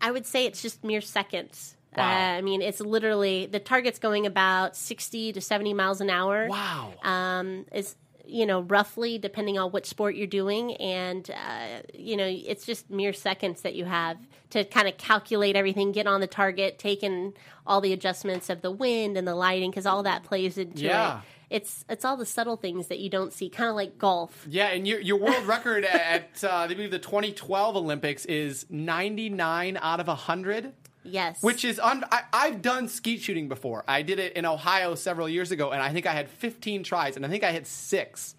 I 0.00 0.10
would 0.10 0.26
say 0.26 0.44
it's 0.44 0.60
just 0.60 0.84
mere 0.84 1.00
seconds. 1.00 1.76
Wow. 1.96 2.04
Uh, 2.04 2.38
I 2.38 2.42
mean, 2.42 2.62
it's 2.62 2.80
literally 2.80 3.46
the 3.46 3.58
target's 3.58 3.98
going 3.98 4.26
about 4.26 4.76
sixty 4.76 5.32
to 5.32 5.40
seventy 5.40 5.74
miles 5.74 6.00
an 6.00 6.10
hour. 6.10 6.46
Wow. 6.48 6.92
Um, 7.02 7.64
is 7.72 7.96
you 8.26 8.44
know 8.44 8.60
roughly 8.60 9.18
depending 9.18 9.58
on 9.58 9.70
what 9.70 9.86
sport 9.86 10.14
you're 10.14 10.26
doing, 10.26 10.74
and 10.76 11.28
uh, 11.30 11.82
you 11.94 12.16
know 12.16 12.26
it's 12.26 12.66
just 12.66 12.90
mere 12.90 13.12
seconds 13.12 13.62
that 13.62 13.74
you 13.74 13.86
have 13.86 14.18
to 14.50 14.64
kind 14.64 14.88
of 14.88 14.96
calculate 14.96 15.56
everything, 15.56 15.92
get 15.92 16.06
on 16.06 16.20
the 16.20 16.26
target, 16.26 16.78
take 16.78 17.02
in 17.02 17.34
all 17.66 17.80
the 17.80 17.92
adjustments 17.92 18.48
of 18.48 18.62
the 18.62 18.70
wind 18.70 19.16
and 19.16 19.26
the 19.28 19.34
lighting, 19.34 19.70
because 19.70 19.86
all 19.86 20.02
that 20.04 20.22
plays 20.24 20.56
into 20.58 20.82
Yeah. 20.84 21.18
it. 21.18 21.24
It's 21.50 21.84
it's 21.88 22.04
all 22.04 22.18
the 22.18 22.26
subtle 22.26 22.56
things 22.58 22.88
that 22.88 22.98
you 22.98 23.08
don't 23.08 23.32
see, 23.32 23.48
kind 23.48 23.70
of 23.70 23.74
like 23.76 23.96
golf. 23.96 24.46
Yeah, 24.50 24.66
and 24.68 24.86
your 24.86 25.00
your 25.00 25.16
world 25.16 25.46
record 25.46 25.82
at 25.84 26.44
uh, 26.44 26.48
I 26.50 26.66
believe 26.66 26.90
the 26.90 26.98
2012 26.98 27.74
Olympics 27.76 28.26
is 28.26 28.66
99 28.68 29.78
out 29.80 30.00
of 30.00 30.08
100. 30.08 30.72
Yes, 31.04 31.42
Which 31.42 31.64
is 31.64 31.80
un- 31.80 32.04
I, 32.12 32.22
I've 32.34 32.60
done 32.60 32.86
skeet 32.88 33.22
shooting 33.22 33.48
before. 33.48 33.82
I 33.88 34.02
did 34.02 34.18
it 34.18 34.34
in 34.34 34.44
Ohio 34.44 34.94
several 34.94 35.26
years 35.26 35.50
ago, 35.50 35.70
and 35.70 35.80
I 35.80 35.90
think 35.90 36.04
I 36.04 36.12
had 36.12 36.28
15 36.28 36.82
tries, 36.82 37.16
and 37.16 37.24
I 37.24 37.30
think 37.30 37.44
I 37.44 37.52
hit 37.52 37.66
six. 37.66 38.34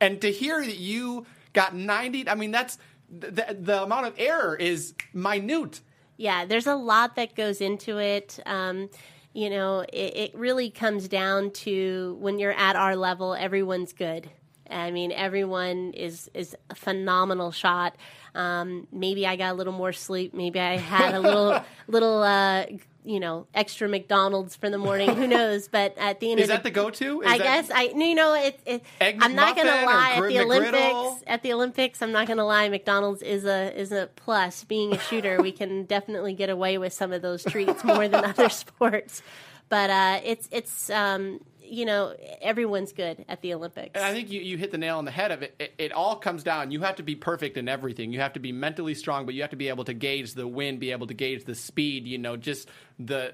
And 0.00 0.20
to 0.20 0.30
hear 0.30 0.60
that 0.64 0.76
you 0.76 1.26
got 1.52 1.74
90, 1.74 2.28
I 2.28 2.36
mean 2.36 2.52
that's 2.52 2.78
the, 3.12 3.56
the 3.58 3.82
amount 3.82 4.06
of 4.06 4.14
error 4.18 4.56
is 4.56 4.94
minute. 5.12 5.80
yeah, 6.16 6.44
there's 6.44 6.66
a 6.66 6.74
lot 6.74 7.16
that 7.16 7.34
goes 7.34 7.60
into 7.60 7.98
it. 7.98 8.40
Um, 8.46 8.88
you 9.34 9.50
know, 9.50 9.80
it, 9.92 10.16
it 10.16 10.34
really 10.34 10.70
comes 10.70 11.08
down 11.08 11.50
to 11.50 12.16
when 12.20 12.38
you're 12.38 12.52
at 12.52 12.76
our 12.76 12.96
level, 12.96 13.34
everyone's 13.34 13.92
good. 13.92 14.30
I 14.70 14.90
mean, 14.90 15.12
everyone 15.12 15.92
is 15.92 16.30
is 16.32 16.56
a 16.70 16.74
phenomenal 16.74 17.50
shot. 17.50 17.96
Um, 18.34 18.86
maybe 18.90 19.26
I 19.26 19.36
got 19.36 19.52
a 19.52 19.54
little 19.54 19.72
more 19.72 19.92
sleep. 19.92 20.32
Maybe 20.32 20.58
I 20.58 20.78
had 20.78 21.14
a 21.14 21.20
little 21.20 21.62
little 21.88 22.22
uh, 22.22 22.66
you 23.04 23.18
know 23.20 23.46
extra 23.54 23.88
McDonald's 23.88 24.54
for 24.56 24.70
the 24.70 24.78
morning. 24.78 25.14
Who 25.14 25.26
knows? 25.36 25.68
But 25.68 25.96
at 25.98 26.20
the 26.20 26.30
end 26.32 26.40
Is 26.40 26.44
of 26.44 26.48
that 26.56 26.62
the 26.62 26.70
go-to? 26.70 27.22
Is 27.22 27.26
I 27.30 27.38
that- 27.38 27.44
guess 27.44 27.70
I. 27.70 27.82
You 27.84 28.14
know, 28.14 28.34
it. 28.34 28.60
it 28.66 28.84
I'm 29.00 29.34
not 29.34 29.56
going 29.56 29.66
to 29.68 29.86
lie 29.86 30.12
at 30.16 30.28
the 30.28 30.40
Olympics. 30.40 31.24
At 31.26 31.42
the 31.42 31.52
Olympics, 31.52 32.02
I'm 32.02 32.12
not 32.12 32.26
going 32.26 32.36
to 32.38 32.44
lie. 32.44 32.68
McDonald's 32.68 33.22
is 33.22 33.44
a 33.44 33.74
is 33.78 33.92
a 33.92 34.08
plus. 34.16 34.64
Being 34.64 34.92
a 34.94 34.98
shooter, 34.98 35.40
we 35.42 35.52
can 35.52 35.84
definitely 35.94 36.34
get 36.34 36.50
away 36.50 36.78
with 36.78 36.92
some 36.92 37.12
of 37.12 37.22
those 37.22 37.42
treats 37.44 37.82
more 37.84 38.08
than 38.08 38.24
other 38.32 38.48
sports. 38.48 39.22
But 39.68 39.90
uh, 39.90 40.20
it's 40.24 40.48
it's 40.52 40.90
um, 40.90 41.40
you 41.72 41.86
know 41.86 42.14
everyone's 42.42 42.92
good 42.92 43.24
at 43.30 43.40
the 43.40 43.54
Olympics. 43.54 43.92
And 43.94 44.04
I 44.04 44.12
think 44.12 44.30
you, 44.30 44.42
you 44.42 44.58
hit 44.58 44.70
the 44.70 44.78
nail 44.78 44.98
on 44.98 45.06
the 45.06 45.10
head 45.10 45.30
of 45.32 45.42
it. 45.42 45.54
it. 45.58 45.72
It 45.78 45.92
all 45.92 46.16
comes 46.16 46.42
down. 46.42 46.70
You 46.70 46.80
have 46.82 46.96
to 46.96 47.02
be 47.02 47.16
perfect 47.16 47.56
in 47.56 47.66
everything. 47.66 48.12
You 48.12 48.20
have 48.20 48.34
to 48.34 48.40
be 48.40 48.52
mentally 48.52 48.94
strong, 48.94 49.24
but 49.24 49.34
you 49.34 49.40
have 49.40 49.50
to 49.50 49.56
be 49.56 49.68
able 49.70 49.84
to 49.84 49.94
gauge 49.94 50.34
the 50.34 50.46
wind, 50.46 50.80
be 50.80 50.92
able 50.92 51.06
to 51.06 51.14
gauge 51.14 51.44
the 51.44 51.54
speed. 51.54 52.06
You 52.06 52.18
know, 52.18 52.36
just 52.36 52.68
the 52.98 53.32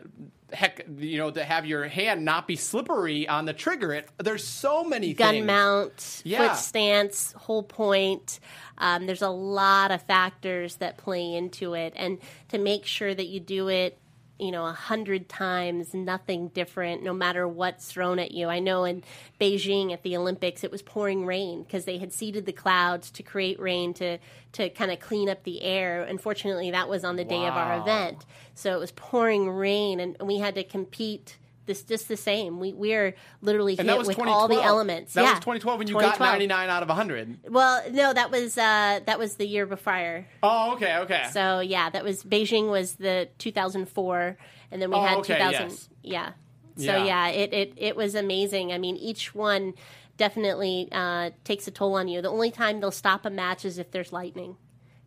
heck. 0.52 0.86
You 0.98 1.18
know, 1.18 1.32
to 1.32 1.42
have 1.42 1.66
your 1.66 1.88
hand 1.88 2.24
not 2.24 2.46
be 2.46 2.54
slippery 2.54 3.26
on 3.26 3.44
the 3.44 3.52
trigger. 3.52 3.92
It 3.92 4.08
there's 4.18 4.44
so 4.46 4.84
many 4.84 5.14
gun 5.14 5.34
things. 5.34 5.46
mount, 5.46 6.22
Yeah. 6.24 6.48
foot 6.48 6.58
stance, 6.58 7.32
whole 7.32 7.64
point. 7.64 8.38
Um, 8.78 9.06
there's 9.06 9.22
a 9.22 9.28
lot 9.30 9.90
of 9.90 10.02
factors 10.02 10.76
that 10.76 10.96
play 10.96 11.34
into 11.34 11.74
it, 11.74 11.92
and 11.96 12.18
to 12.50 12.58
make 12.58 12.84
sure 12.86 13.12
that 13.12 13.26
you 13.26 13.40
do 13.40 13.66
it 13.68 13.98
you 14.38 14.50
know, 14.50 14.66
a 14.66 14.72
hundred 14.72 15.28
times, 15.28 15.94
nothing 15.94 16.48
different, 16.48 17.02
no 17.02 17.12
matter 17.12 17.46
what's 17.46 17.90
thrown 17.90 18.18
at 18.18 18.30
you. 18.30 18.48
I 18.48 18.60
know 18.60 18.84
in 18.84 19.02
Beijing 19.40 19.92
at 19.92 20.02
the 20.02 20.16
Olympics, 20.16 20.62
it 20.64 20.70
was 20.70 20.82
pouring 20.82 21.26
rain 21.26 21.62
because 21.62 21.84
they 21.84 21.98
had 21.98 22.12
seeded 22.12 22.46
the 22.46 22.52
clouds 22.52 23.10
to 23.12 23.22
create 23.22 23.58
rain 23.60 23.94
to 23.94 24.18
to 24.52 24.70
kind 24.70 24.90
of 24.90 25.00
clean 25.00 25.28
up 25.28 25.42
the 25.44 25.62
air. 25.62 26.02
Unfortunately, 26.02 26.70
that 26.70 26.88
was 26.88 27.04
on 27.04 27.16
the 27.16 27.24
day 27.24 27.46
of 27.46 27.54
our 27.54 27.80
event, 27.80 28.24
so 28.54 28.74
it 28.74 28.78
was 28.78 28.92
pouring 28.92 29.50
rain, 29.50 30.00
and 30.00 30.16
we 30.22 30.38
had 30.38 30.54
to 30.54 30.64
compete. 30.64 31.36
This 31.68 31.82
just 31.84 32.08
the 32.08 32.16
same. 32.16 32.58
We 32.58 32.72
we 32.72 32.94
are 32.94 33.14
literally 33.42 33.78
And 33.78 33.88
hit 33.88 33.98
with 33.98 34.08
2012. 34.08 34.36
all 34.36 34.48
the 34.48 34.60
elements. 34.60 35.14
That 35.14 35.22
yeah, 35.22 35.30
was 35.32 35.38
2012 35.40 35.78
when 35.78 35.86
you 35.86 35.94
got 35.94 36.18
99 36.18 36.68
out 36.68 36.82
of 36.82 36.88
100. 36.88 37.38
Well, 37.48 37.82
no, 37.92 38.12
that 38.12 38.32
was 38.32 38.58
uh, 38.58 39.00
that 39.06 39.18
was 39.18 39.36
the 39.36 39.46
year 39.46 39.66
before. 39.66 40.26
Oh, 40.42 40.72
okay, 40.72 40.96
okay. 40.96 41.26
So 41.32 41.60
yeah, 41.60 41.90
that 41.90 42.02
was 42.02 42.24
Beijing 42.24 42.70
was 42.70 42.94
the 42.94 43.28
2004, 43.38 44.36
and 44.72 44.82
then 44.82 44.90
we 44.90 44.96
Oh, 44.96 45.00
had 45.02 45.18
okay, 45.18 45.34
2000. 45.34 45.68
yes. 45.70 45.88
Yeah. 46.02 46.32
So 46.76 46.84
Yeah. 46.84 47.04
yeah. 47.04 47.28
it, 47.28 47.52
it 47.52 47.72
it 47.76 47.96
was 47.96 48.14
amazing. 48.14 48.72
I 48.72 48.78
mean, 48.78 48.96
each 48.96 49.34
one 49.34 49.74
definitely 50.16 50.88
uh, 50.90 51.30
takes 51.44 51.68
a 51.68 51.70
toll 51.70 51.94
on 51.94 52.08
you. 52.08 52.20
The 52.22 52.30
only 52.30 52.50
time 52.50 52.80
they'll 52.80 52.90
stop 52.90 53.24
a 53.24 53.30
match 53.30 53.64
is 53.64 53.78
if 53.78 53.90
there's 53.90 54.12
lightning. 54.12 54.56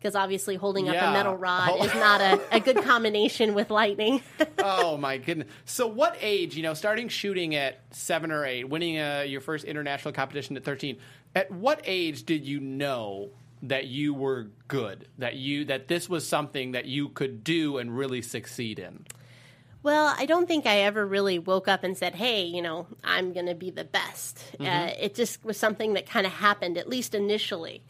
Because 0.02 0.16
obviously, 0.16 0.56
holding 0.56 0.88
up 0.88 0.96
a 0.96 1.12
metal 1.12 1.36
rod 1.36 1.70
Oh. 1.72 1.84
is 1.84 1.94
not 1.94 2.20
a, 2.20 2.40
a 2.56 2.58
good 2.58 2.76
combination 2.84 3.54
with 3.54 3.70
lightning. 3.70 4.20
oh 4.58 4.96
my 4.96 5.16
goodness. 5.16 5.46
So 5.64 5.86
what 5.86 6.16
age, 6.20 6.56
you 6.56 6.64
know, 6.64 6.74
starting 6.74 7.06
shooting 7.08 7.54
at 7.54 7.78
7 7.92 8.32
or 8.32 8.44
8, 8.44 8.68
winning 8.68 8.98
uh, 8.98 9.24
your 9.24 9.40
first 9.40 9.64
international 9.64 10.12
competition 10.12 10.56
at 10.56 10.64
13, 10.64 10.96
at 11.36 11.52
what 11.52 11.82
age 11.84 12.24
did 12.24 12.44
you 12.44 12.58
know 12.58 13.30
that 13.62 13.86
you 13.86 14.12
were 14.12 14.48
good? 14.66 15.06
That 15.18 15.36
you 15.36 15.66
that 15.66 15.86
this 15.86 16.08
was 16.08 16.26
something 16.26 16.72
that 16.72 16.86
you 16.86 17.08
could 17.08 17.44
do 17.44 17.78
and 17.78 17.96
really 17.96 18.22
succeed 18.22 18.80
in? 18.80 19.06
Well, 19.84 20.14
I 20.18 20.26
don't 20.26 20.46
think 20.48 20.66
I 20.66 20.78
ever 20.80 21.06
really 21.06 21.38
woke 21.38 21.68
up 21.68 21.84
and 21.84 21.96
said, 21.96 22.16
"Hey, 22.16 22.42
you 22.44 22.60
know, 22.60 22.86
I'm 23.04 23.32
going 23.32 23.46
to 23.46 23.54
be 23.54 23.70
the 23.70 23.84
best." 23.84 24.38
Mm-hmm. 24.54 24.66
Uh, 24.66 24.92
it 25.00 25.14
just 25.14 25.44
was 25.44 25.56
something 25.56 25.94
that 25.94 26.08
kind 26.08 26.26
of 26.26 26.32
happened, 26.32 26.76
at 26.76 26.88
least 26.88 27.14
initially. 27.14 27.82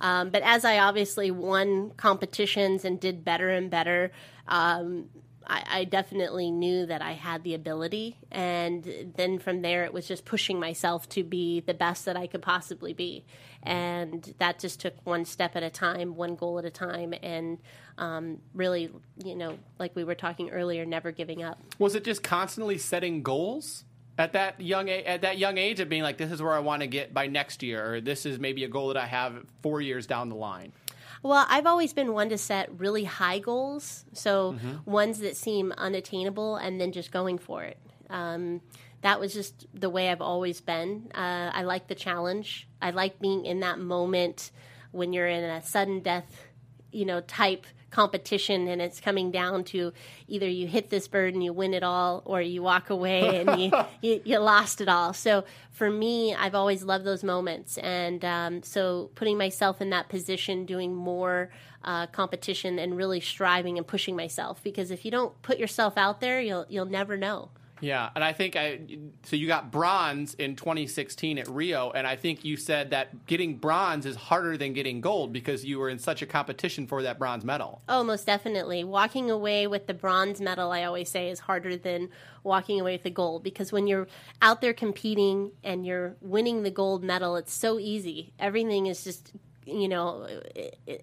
Um, 0.00 0.30
but 0.30 0.42
as 0.42 0.64
I 0.64 0.78
obviously 0.78 1.30
won 1.30 1.90
competitions 1.96 2.84
and 2.84 2.98
did 2.98 3.24
better 3.24 3.50
and 3.50 3.70
better, 3.70 4.12
um, 4.48 5.08
I, 5.46 5.64
I 5.68 5.84
definitely 5.84 6.50
knew 6.50 6.86
that 6.86 7.02
I 7.02 7.12
had 7.12 7.42
the 7.42 7.54
ability. 7.54 8.16
And 8.30 9.12
then 9.16 9.38
from 9.38 9.62
there, 9.62 9.84
it 9.84 9.92
was 9.92 10.06
just 10.06 10.24
pushing 10.24 10.60
myself 10.60 11.08
to 11.10 11.24
be 11.24 11.60
the 11.60 11.74
best 11.74 12.04
that 12.04 12.16
I 12.16 12.26
could 12.28 12.42
possibly 12.42 12.92
be. 12.92 13.24
And 13.62 14.34
that 14.38 14.58
just 14.58 14.80
took 14.80 14.94
one 15.04 15.24
step 15.24 15.56
at 15.56 15.62
a 15.62 15.70
time, 15.70 16.14
one 16.14 16.36
goal 16.36 16.58
at 16.58 16.64
a 16.64 16.70
time, 16.70 17.12
and 17.22 17.58
um, 17.98 18.38
really, 18.54 18.90
you 19.22 19.34
know, 19.34 19.58
like 19.78 19.94
we 19.94 20.04
were 20.04 20.14
talking 20.14 20.48
earlier, 20.48 20.86
never 20.86 21.12
giving 21.12 21.42
up. 21.42 21.60
Was 21.78 21.94
it 21.94 22.04
just 22.04 22.22
constantly 22.22 22.78
setting 22.78 23.22
goals 23.22 23.84
at 24.20 24.32
that 24.34 24.60
young 24.60 24.88
a- 24.88 25.04
at 25.04 25.22
that 25.22 25.38
young 25.38 25.58
age 25.58 25.80
of 25.80 25.88
being 25.88 26.02
like 26.02 26.16
this 26.18 26.30
is 26.30 26.40
where 26.42 26.52
I 26.52 26.60
want 26.60 26.82
to 26.82 26.86
get 26.86 27.12
by 27.12 27.26
next 27.26 27.62
year 27.62 27.94
or 27.94 28.00
this 28.00 28.24
is 28.26 28.38
maybe 28.38 28.64
a 28.64 28.68
goal 28.68 28.88
that 28.88 28.96
I 28.96 29.06
have 29.06 29.44
4 29.62 29.80
years 29.80 30.06
down 30.06 30.28
the 30.28 30.36
line? 30.36 30.72
Well, 31.22 31.44
I've 31.48 31.66
always 31.66 31.92
been 31.92 32.12
one 32.14 32.30
to 32.30 32.38
set 32.38 32.70
really 32.78 33.04
high 33.04 33.40
goals, 33.40 34.06
so 34.14 34.56
ones 34.86 35.18
that 35.18 35.36
seem 35.36 35.70
unattainable, 35.76 36.56
and 36.56 36.80
then 36.80 36.92
just 36.92 37.12
going 37.12 37.36
for 37.36 37.62
it. 37.62 37.76
Um, 38.08 38.62
that 39.02 39.20
was 39.20 39.34
just 39.34 39.66
the 39.74 39.90
way 39.90 40.08
I've 40.10 40.22
always 40.22 40.62
been. 40.62 41.10
Uh, 41.14 41.50
I 41.52 41.62
like 41.64 41.88
the 41.88 41.94
challenge. 41.94 42.66
I 42.80 42.90
like 42.90 43.20
being 43.20 43.44
in 43.44 43.60
that 43.60 43.78
moment 43.78 44.50
when 44.92 45.12
you're 45.12 45.28
in 45.28 45.44
a 45.44 45.62
sudden 45.62 46.00
death, 46.00 46.46
you 46.90 47.04
know, 47.04 47.20
type 47.20 47.66
competition, 47.90 48.68
and 48.68 48.80
it's 48.80 49.00
coming 49.00 49.30
down 49.30 49.64
to 49.64 49.92
either 50.28 50.48
you 50.48 50.66
hit 50.66 50.90
this 50.90 51.08
bird 51.08 51.34
and 51.34 51.42
you 51.42 51.52
win 51.52 51.74
it 51.74 51.82
all, 51.82 52.22
or 52.24 52.40
you 52.40 52.62
walk 52.62 52.90
away 52.90 53.40
and 53.40 53.60
you, 53.60 53.72
you 54.00 54.20
you 54.24 54.38
lost 54.38 54.80
it 54.80 54.88
all. 54.88 55.12
So 55.12 55.44
for 55.70 55.90
me, 55.90 56.34
I've 56.34 56.54
always 56.54 56.82
loved 56.82 57.04
those 57.04 57.24
moments, 57.24 57.78
and 57.78 58.24
um, 58.24 58.62
so 58.62 59.10
putting 59.14 59.36
myself 59.38 59.80
in 59.80 59.90
that 59.90 60.08
position, 60.08 60.64
doing 60.64 60.94
more 60.94 61.50
uh, 61.84 62.06
competition, 62.06 62.78
and 62.78 62.96
really 62.96 63.20
striving 63.20 63.78
and 63.78 63.86
pushing 63.86 64.16
myself. 64.16 64.62
Because 64.62 64.90
if 64.90 65.04
you 65.04 65.10
don't 65.10 65.40
put 65.42 65.58
yourself 65.58 65.96
out 65.96 66.20
there, 66.20 66.40
you'll 66.40 66.66
you'll 66.68 66.86
never 66.86 67.16
know. 67.16 67.50
Yeah, 67.80 68.10
and 68.14 68.22
I 68.22 68.32
think 68.32 68.56
I 68.56 68.80
so 69.22 69.36
you 69.36 69.46
got 69.46 69.70
bronze 69.70 70.34
in 70.34 70.56
2016 70.56 71.38
at 71.38 71.48
Rio, 71.48 71.90
and 71.90 72.06
I 72.06 72.16
think 72.16 72.44
you 72.44 72.56
said 72.56 72.90
that 72.90 73.26
getting 73.26 73.56
bronze 73.56 74.06
is 74.06 74.16
harder 74.16 74.56
than 74.56 74.72
getting 74.72 75.00
gold 75.00 75.32
because 75.32 75.64
you 75.64 75.78
were 75.78 75.88
in 75.88 75.98
such 75.98 76.22
a 76.22 76.26
competition 76.26 76.86
for 76.86 77.02
that 77.02 77.18
bronze 77.18 77.44
medal. 77.44 77.82
Oh, 77.88 78.04
most 78.04 78.26
definitely. 78.26 78.84
Walking 78.84 79.30
away 79.30 79.66
with 79.66 79.86
the 79.86 79.94
bronze 79.94 80.40
medal, 80.40 80.70
I 80.70 80.84
always 80.84 81.08
say, 81.08 81.30
is 81.30 81.40
harder 81.40 81.76
than 81.76 82.10
walking 82.42 82.80
away 82.80 82.92
with 82.92 83.02
the 83.02 83.10
gold 83.10 83.42
because 83.42 83.72
when 83.72 83.86
you're 83.86 84.08
out 84.42 84.60
there 84.60 84.72
competing 84.72 85.52
and 85.62 85.86
you're 85.86 86.16
winning 86.20 86.62
the 86.62 86.70
gold 86.70 87.02
medal, 87.02 87.36
it's 87.36 87.52
so 87.52 87.78
easy. 87.78 88.32
Everything 88.38 88.86
is 88.86 89.04
just, 89.04 89.32
you 89.66 89.88
know, 89.88 90.26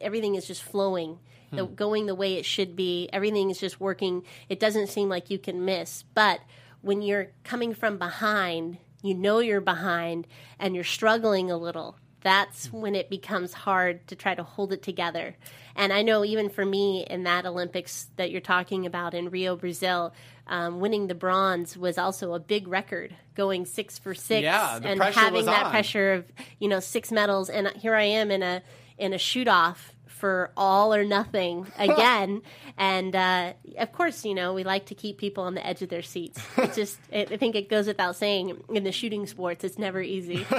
everything 0.02 0.36
is 0.36 0.46
just 0.46 0.64
flowing, 0.64 1.20
the, 1.52 1.66
hmm. 1.66 1.74
going 1.76 2.06
the 2.06 2.16
way 2.16 2.36
it 2.36 2.46
should 2.46 2.76
be. 2.76 3.10
Everything 3.14 3.50
is 3.50 3.60
just 3.60 3.80
working. 3.80 4.24
It 4.50 4.60
doesn't 4.60 4.88
seem 4.88 5.10
like 5.10 5.30
you 5.30 5.40
can 5.40 5.64
miss. 5.64 6.04
But 6.14 6.42
when 6.82 7.02
you're 7.02 7.32
coming 7.44 7.74
from 7.74 7.98
behind, 7.98 8.78
you 9.02 9.14
know 9.14 9.40
you're 9.40 9.62
behind 9.62 10.28
and 10.60 10.76
you're 10.76 10.84
struggling 10.84 11.52
a 11.52 11.58
little 11.58 11.98
that's 12.28 12.74
when 12.74 12.94
it 12.94 13.10
becomes 13.10 13.54
hard 13.54 14.06
to 14.08 14.16
try 14.16 14.36
to 14.36 14.44
hold 14.44 14.74
it 14.74 14.82
together. 14.82 15.36
And 15.78 15.94
I 15.94 16.02
know 16.02 16.26
even 16.26 16.50
for 16.50 16.66
me 16.66 17.06
in 17.10 17.24
that 17.24 17.46
Olympics 17.46 18.08
that 18.18 18.32
you're 18.32 18.42
talking 18.42 18.86
about 18.86 19.14
in 19.14 19.30
Rio, 19.30 19.56
Brazil, 19.56 20.14
um, 20.48 20.82
winning 20.82 21.08
the 21.08 21.16
bronze 21.16 21.78
was 21.78 21.98
also 21.98 22.34
a 22.34 22.40
big 22.40 22.68
record, 22.68 23.16
going 23.36 23.66
six 23.66 23.98
for 23.98 24.14
six 24.14 24.44
Yeah, 24.44 24.80
and 24.84 25.02
having 25.02 25.46
that 25.46 25.66
on. 25.66 25.72
pressure 25.72 26.14
of 26.14 26.26
you 26.60 26.68
know 26.68 26.82
six 26.82 27.14
medals. 27.14 27.50
And 27.50 27.68
here 27.78 27.96
I 27.96 28.04
am 28.04 28.30
in 28.30 28.44
a 28.44 28.62
in 28.98 29.14
a 29.14 29.18
shoot 29.18 29.48
off 29.48 29.94
for 30.18 30.52
all 30.58 30.94
or 30.94 31.04
nothing 31.06 31.68
again. 31.78 32.42
and 32.78 33.16
uh, 33.16 33.54
of 33.78 33.92
course, 33.92 34.26
you 34.26 34.34
know 34.36 34.54
we 34.54 34.64
like 34.64 34.88
to 34.88 34.96
keep 34.96 35.18
people 35.18 35.44
on 35.44 35.54
the 35.54 35.66
edge 35.66 35.82
of 35.82 35.90
their 35.90 36.02
seats. 36.04 36.42
It's 36.58 36.76
just 36.76 36.98
it, 37.12 37.32
I 37.32 37.38
think 37.38 37.56
it 37.56 37.70
goes 37.70 37.88
without 37.88 38.16
saying 38.16 38.62
in 38.70 38.84
the 38.84 38.92
shooting 38.92 39.26
sports, 39.28 39.64
it's 39.64 39.78
never 39.78 40.02
easy. 40.02 40.46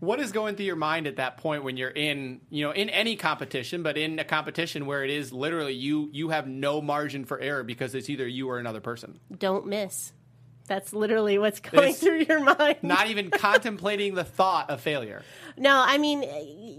What 0.00 0.18
is 0.18 0.32
going 0.32 0.56
through 0.56 0.66
your 0.66 0.74
mind 0.74 1.06
at 1.06 1.14
that 1.18 1.36
point 1.36 1.62
when 1.62 1.76
you're 1.76 1.88
in, 1.88 2.40
you 2.50 2.64
know, 2.64 2.72
in 2.72 2.90
any 2.90 3.14
competition, 3.14 3.84
but 3.84 3.96
in 3.96 4.18
a 4.18 4.24
competition 4.24 4.86
where 4.86 5.04
it 5.04 5.10
is 5.10 5.32
literally 5.32 5.74
you 5.74 6.08
you 6.12 6.30
have 6.30 6.48
no 6.48 6.82
margin 6.82 7.24
for 7.24 7.38
error 7.38 7.62
because 7.62 7.94
it's 7.94 8.10
either 8.10 8.26
you 8.26 8.50
or 8.50 8.58
another 8.58 8.80
person. 8.80 9.20
don't 9.38 9.64
miss. 9.64 10.12
That's 10.66 10.92
literally 10.92 11.38
what's 11.38 11.60
going 11.60 11.90
It's 11.90 11.98
through 12.00 12.24
your 12.28 12.40
mind. 12.40 12.76
Not 12.82 13.08
even 13.08 13.30
contemplating 13.32 14.14
the 14.14 14.24
thought 14.24 14.70
of 14.70 14.80
failure. 14.80 15.22
no, 15.56 15.82
I 15.84 15.98
mean, 15.98 16.24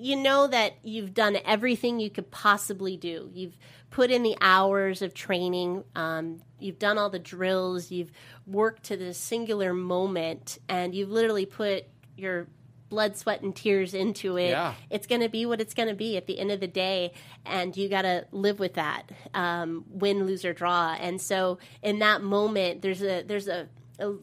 you 0.02 0.16
know 0.16 0.48
that 0.48 0.78
you've 0.84 1.13
done 1.13 1.38
everything 1.46 2.00
you 2.00 2.10
could 2.10 2.32
possibly 2.32 2.98
do. 2.98 3.30
You've 3.34 3.58
put 3.90 4.10
in 4.10 4.24
the 4.24 4.36
hours 4.42 5.02
of 5.02 5.13
training. 5.13 5.84
Um, 5.96 6.42
you've 6.60 6.80
done 6.80 6.98
all 6.98 7.10
the 7.10 7.20
drills. 7.20 7.92
You've 7.92 8.12
worked 8.48 8.84
to 8.84 8.98
this 8.98 9.18
singular 9.18 9.74
moment, 9.74 10.58
and 10.68 10.96
you've 10.96 11.12
literally 11.12 11.46
put 11.46 11.86
your 12.16 12.48
blood, 12.93 13.17
sweat, 13.17 13.41
and 13.41 13.55
tears 13.55 13.95
into 13.95 14.38
it. 14.38 14.51
Yeah. 14.51 14.75
It's 14.91 15.07
going 15.07 15.21
to 15.21 15.29
be 15.29 15.47
what 15.47 15.59
it's 15.59 15.73
going 15.73 15.89
to 15.89 15.95
be 15.95 16.15
at 16.15 16.27
the 16.27 16.38
end 16.38 16.51
of 16.51 16.59
the 16.59 16.67
day, 16.67 17.13
and 17.43 17.75
you 17.75 17.89
got 17.89 18.03
to 18.03 18.27
live 18.31 18.59
with 18.59 18.75
that, 18.75 19.12
um, 19.33 19.83
win, 19.89 20.27
lose, 20.27 20.45
or 20.45 20.53
draw. 20.53 20.95
And 21.00 21.19
so, 21.19 21.57
in 21.81 22.00
that 22.00 22.21
moment, 22.21 22.83
there's 22.83 23.01
a 23.01 23.23
there's 23.23 23.47
a, 23.47 23.67
a 23.97 24.13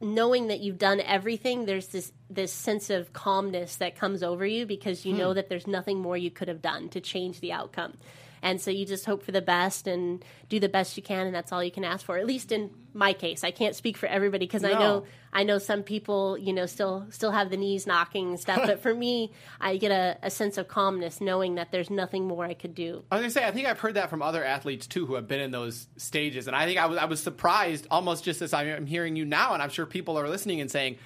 knowing 0.00 0.46
that 0.46 0.60
you've 0.60 0.78
done 0.78 1.00
everything. 1.00 1.64
There's 1.64 1.88
this 1.88 2.12
this 2.30 2.52
sense 2.52 2.88
of 2.88 3.12
calmness 3.12 3.76
that 3.76 3.96
comes 3.96 4.22
over 4.22 4.46
you 4.46 4.64
because 4.64 5.04
you 5.04 5.12
know 5.12 5.34
that 5.34 5.48
there's 5.48 5.66
nothing 5.66 5.98
more 5.98 6.16
you 6.16 6.30
could 6.30 6.46
have 6.46 6.62
done 6.62 6.88
to 6.90 7.00
change 7.00 7.40
the 7.40 7.50
outcome. 7.50 7.94
And 8.42 8.60
so 8.60 8.70
you 8.70 8.86
just 8.86 9.06
hope 9.06 9.22
for 9.22 9.32
the 9.32 9.42
best 9.42 9.86
and 9.86 10.24
do 10.48 10.60
the 10.60 10.68
best 10.68 10.96
you 10.96 11.02
can, 11.02 11.26
and 11.26 11.34
that's 11.34 11.52
all 11.52 11.62
you 11.62 11.70
can 11.70 11.84
ask 11.84 12.04
for. 12.04 12.16
At 12.16 12.26
least 12.26 12.52
in 12.52 12.70
my 12.94 13.12
case, 13.12 13.44
I 13.44 13.50
can't 13.50 13.74
speak 13.74 13.96
for 13.96 14.06
everybody 14.06 14.46
because 14.46 14.64
I 14.64 14.72
know 14.72 15.04
I 15.32 15.44
know 15.44 15.58
some 15.58 15.82
people, 15.82 16.36
you 16.36 16.52
know, 16.52 16.66
still 16.66 17.06
still 17.10 17.30
have 17.30 17.50
the 17.50 17.56
knees 17.56 17.86
knocking 17.86 18.30
and 18.30 18.40
stuff. 18.40 18.62
but 18.64 18.80
for 18.80 18.94
me, 19.06 19.32
I 19.60 19.76
get 19.76 19.92
a, 19.92 20.18
a 20.22 20.30
sense 20.30 20.58
of 20.58 20.68
calmness 20.68 21.20
knowing 21.20 21.54
that 21.54 21.70
there's 21.70 21.90
nothing 21.90 22.26
more 22.26 22.44
I 22.44 22.54
could 22.54 22.74
do. 22.74 23.04
I 23.10 23.16
was 23.16 23.22
gonna 23.22 23.30
say, 23.30 23.44
I 23.44 23.52
think 23.52 23.66
I've 23.66 23.78
heard 23.78 23.94
that 23.94 24.10
from 24.10 24.22
other 24.22 24.44
athletes 24.44 24.86
too 24.86 25.06
who 25.06 25.14
have 25.14 25.28
been 25.28 25.40
in 25.40 25.50
those 25.50 25.86
stages, 25.96 26.46
and 26.46 26.56
I 26.56 26.66
think 26.66 26.78
I 26.78 26.86
was 26.86 26.98
I 26.98 27.04
was 27.04 27.22
surprised 27.22 27.86
almost 27.90 28.24
just 28.24 28.42
as 28.42 28.52
I'm 28.52 28.86
hearing 28.86 29.16
you 29.16 29.24
now, 29.24 29.54
and 29.54 29.62
I'm 29.62 29.70
sure 29.70 29.86
people 29.86 30.18
are 30.18 30.28
listening 30.28 30.60
and 30.60 30.70
saying, 30.70 30.98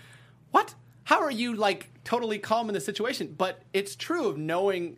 "What? 0.50 0.74
How 1.04 1.20
are 1.20 1.30
you 1.30 1.54
like 1.54 1.90
totally 2.04 2.38
calm 2.38 2.68
in 2.68 2.74
the 2.74 2.80
situation?" 2.80 3.34
But 3.36 3.60
it's 3.72 3.94
true 3.94 4.28
of 4.28 4.38
knowing 4.38 4.96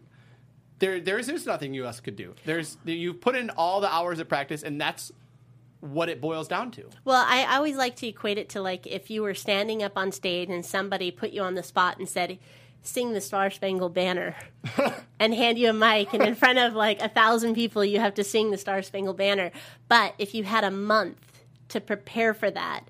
there 0.79 1.01
there's 1.01 1.27
there's 1.27 1.47
nothing 1.47 1.75
US 1.75 2.01
could 2.01 2.17
do. 2.17 2.35
There's 2.45 2.77
you've 2.85 3.21
put 3.21 3.37
in 3.37 3.51
all 3.51 3.81
the 3.81 3.93
hours 3.93 4.19
of 4.19 4.29
practice, 4.29 4.63
and 4.63 4.81
that's 4.81 5.13
what 5.81 6.09
it 6.09 6.21
boils 6.21 6.49
down 6.49 6.71
to. 6.73 6.89
Well, 7.05 7.25
I 7.27 7.45
I 7.45 7.57
always 7.57 7.77
like 7.77 7.97
to 7.97 8.07
equate 8.07 8.39
it 8.39 8.49
to 8.51 8.63
like 8.63 8.87
if 8.87 9.11
you 9.11 9.23
were 9.23 9.35
standing 9.35 9.83
up 9.83 9.97
on 9.97 10.13
stage 10.13 10.49
and 10.51 10.65
somebody 10.65 11.11
put 11.11 11.31
you 11.31 11.43
on 11.43 11.55
the 11.55 11.63
spot 11.63 11.99
and 11.99 12.09
said, 12.09 12.39
"Sing 12.83 13.13
the 13.13 13.21
Star 13.21 13.51
Spangled 13.51 13.95
Banner," 13.95 14.37
and 15.19 15.35
hand 15.35 15.59
you 15.59 15.71
a 15.71 15.73
mic, 15.73 16.13
and 16.13 16.23
in 16.23 16.35
front 16.35 16.59
of 16.59 16.75
like 16.75 17.01
a 17.01 17.09
thousand 17.09 17.55
people, 17.55 17.85
you 17.85 18.01
have 18.01 18.15
to 18.15 18.25
sing 18.25 18.51
the 18.51 18.59
Star 18.59 18.83
Spangled 18.83 19.17
Banner. 19.17 19.51
But 19.89 20.15
if 20.19 20.35
you 20.35 20.45
had 20.45 20.65
a 20.65 20.71
month 20.71 21.43
to 21.69 21.81
prepare 21.81 22.35
for 22.35 22.51
that, 22.51 22.85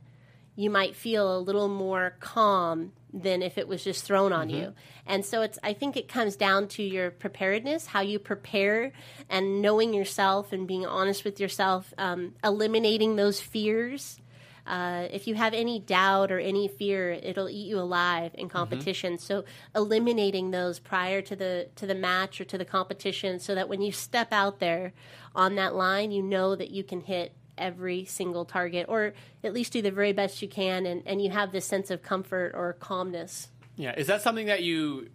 you 0.57 0.71
might 0.71 0.97
feel 0.97 1.37
a 1.37 1.39
little 1.39 1.69
more 1.69 2.17
calm 2.21 2.93
than 3.23 3.43
if 3.43 3.57
it 3.59 3.67
was 3.67 3.83
just 3.83 4.05
thrown 4.05 4.33
on 4.33 4.49
Mm-hmm. 4.49 4.57
you. 4.57 4.75
And 5.07 5.25
so 5.25 5.43
it's 5.43 5.59
I 5.63 5.73
think 5.73 5.97
it 5.97 6.09
comes 6.09 6.37
down 6.37 6.69
to 6.69 6.83
your 6.83 7.11
preparedness, 7.11 7.87
how 7.87 8.01
you 8.01 8.19
prepare 8.19 8.93
and 9.31 9.63
knowing 9.63 9.95
yourself 9.95 10.53
and 10.53 10.67
being 10.67 10.85
honest 10.85 11.25
with 11.25 11.41
yourself, 11.41 11.95
um, 11.97 12.35
eliminating 12.45 13.17
those 13.17 13.41
fears. 13.41 14.21
Uh, 14.67 15.07
if 15.13 15.29
you 15.29 15.37
have 15.37 15.55
any 15.55 15.79
doubt 15.79 16.33
or 16.33 16.41
any 16.41 16.67
fear, 16.67 17.13
it'll 17.13 17.49
eat 17.49 17.69
you 17.69 17.79
alive 17.79 18.33
in 18.35 18.49
competition. 18.49 19.17
So 19.17 19.45
eliminating 19.77 20.51
those 20.51 20.81
prior 20.81 21.23
to 21.23 21.37
the 21.37 21.69
to 21.77 21.87
the 21.87 21.95
match 21.95 22.41
or 22.41 22.45
to 22.47 22.59
the 22.59 22.65
competition, 22.65 23.39
so 23.39 23.55
that 23.55 23.69
when 23.69 23.81
you 23.81 23.93
step 23.93 24.33
out 24.33 24.59
there 24.59 24.93
on 25.37 25.55
that 25.55 25.77
line, 25.77 26.11
you 26.11 26.21
know 26.21 26.57
that 26.57 26.71
you 26.71 26.83
can 26.83 27.01
hit 27.01 27.33
every 27.59 28.05
single 28.05 28.45
target, 28.45 28.87
or 28.89 29.15
at 29.43 29.53
least 29.53 29.73
do 29.73 29.83
the 29.83 29.91
very 29.91 30.13
best 30.13 30.43
you 30.43 30.49
can, 30.49 30.87
and, 30.87 31.03
and 31.07 31.23
you 31.23 31.31
have 31.31 31.53
this 31.53 31.65
sense 31.65 31.91
of 31.91 32.03
comfort 32.03 32.53
or 32.55 32.75
calmness. 32.75 33.49
Yeah, 33.77 33.95
is 33.97 34.07
that 34.07 34.23
something 34.23 34.47
that 34.47 34.63
you? 34.63 35.11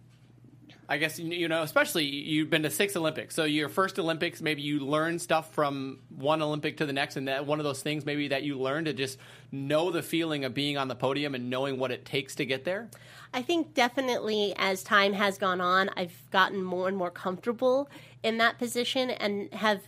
I 0.88 0.98
guess 0.98 1.18
you- 1.18 1.48
know, 1.48 1.62
especially 1.62 2.04
you've 2.04 2.50
been 2.50 2.64
to 2.64 2.70
six 2.70 2.96
Olympics. 2.96 3.34
So 3.34 3.44
your 3.44 3.68
first 3.70 3.98
Olympics, 3.98 4.42
maybe 4.42 4.62
you 4.62 4.80
learn 4.80 5.18
stuff 5.18 5.54
from 5.54 6.00
one 6.10 6.42
Olympic 6.42 6.76
to 6.78 6.86
the 6.86 6.92
next, 6.92 7.16
and 7.16 7.28
that 7.28 7.46
one 7.46 7.60
of 7.60 7.64
those 7.64 7.82
things 7.82 8.04
maybe 8.04 8.28
that 8.28 8.42
you 8.42 8.58
learn 8.58 8.84
to 8.84 8.92
just 8.92 9.16
know 9.50 9.90
the 9.90 10.02
feeling 10.02 10.44
of 10.44 10.52
being 10.52 10.76
on 10.76 10.88
the 10.88 10.94
podium 10.94 11.34
and 11.34 11.48
knowing 11.48 11.78
what 11.78 11.92
it 11.92 12.04
takes 12.04 12.34
to 12.34 12.44
get 12.44 12.64
there. 12.64 12.90
I 13.32 13.40
think 13.40 13.72
definitely 13.72 14.54
as 14.58 14.82
time 14.82 15.14
has 15.14 15.38
gone 15.38 15.60
on, 15.62 15.88
I've 15.96 16.30
gotten 16.30 16.62
more 16.62 16.88
and 16.88 16.96
more 16.96 17.10
comfortable 17.10 17.88
in 18.22 18.36
that 18.38 18.58
position 18.58 19.08
and 19.10 19.52
have 19.54 19.80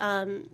um, 0.00 0.48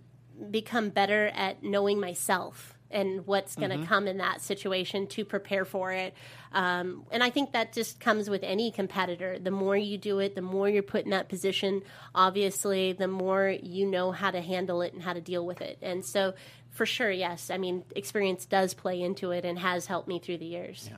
become 0.51 0.89
better 0.89 1.27
at 1.27 1.63
knowing 1.63 1.99
myself 1.99 2.75
and 2.91 3.25
what's 3.25 3.55
going 3.55 3.71
to 3.71 3.85
come 3.85 4.07
in 4.07 4.19
that 4.19 4.41
situation 4.41 5.07
to 5.07 5.25
prepare 5.25 5.65
for 5.65 5.91
it. 5.91 6.13
Um, 6.53 7.05
and 7.11 7.23
I 7.23 7.29
think 7.29 7.51
that 7.51 7.73
just 7.73 7.99
comes 7.99 8.29
with 8.29 8.43
any 8.43 8.71
competitor. 8.71 9.37
The 9.37 9.51
more 9.51 9.75
you 9.75 9.97
do 9.97 10.19
it, 10.19 10.35
the 10.35 10.41
more 10.41 10.69
you're 10.69 10.83
put 10.83 11.03
in 11.03 11.11
that 11.11 11.27
position, 11.27 11.81
obviously, 12.13 12.93
the 12.93 13.07
more 13.07 13.49
you 13.49 13.85
know 13.85 14.11
how 14.11 14.31
to 14.31 14.39
handle 14.39 14.81
it 14.81 14.93
and 14.93 15.01
how 15.01 15.13
to 15.13 15.21
deal 15.21 15.45
with 15.45 15.61
it. 15.61 15.79
And 15.81 16.05
so, 16.05 16.35
for 16.69 16.85
sure, 16.85 17.11
yes, 17.11 17.49
I 17.49 17.57
mean, 17.57 17.83
experience 17.95 18.45
does 18.45 18.73
play 18.73 19.01
into 19.01 19.31
it 19.31 19.45
and 19.45 19.59
has 19.59 19.87
helped 19.87 20.07
me 20.07 20.19
through 20.19 20.37
the 20.37 20.45
years. 20.45 20.89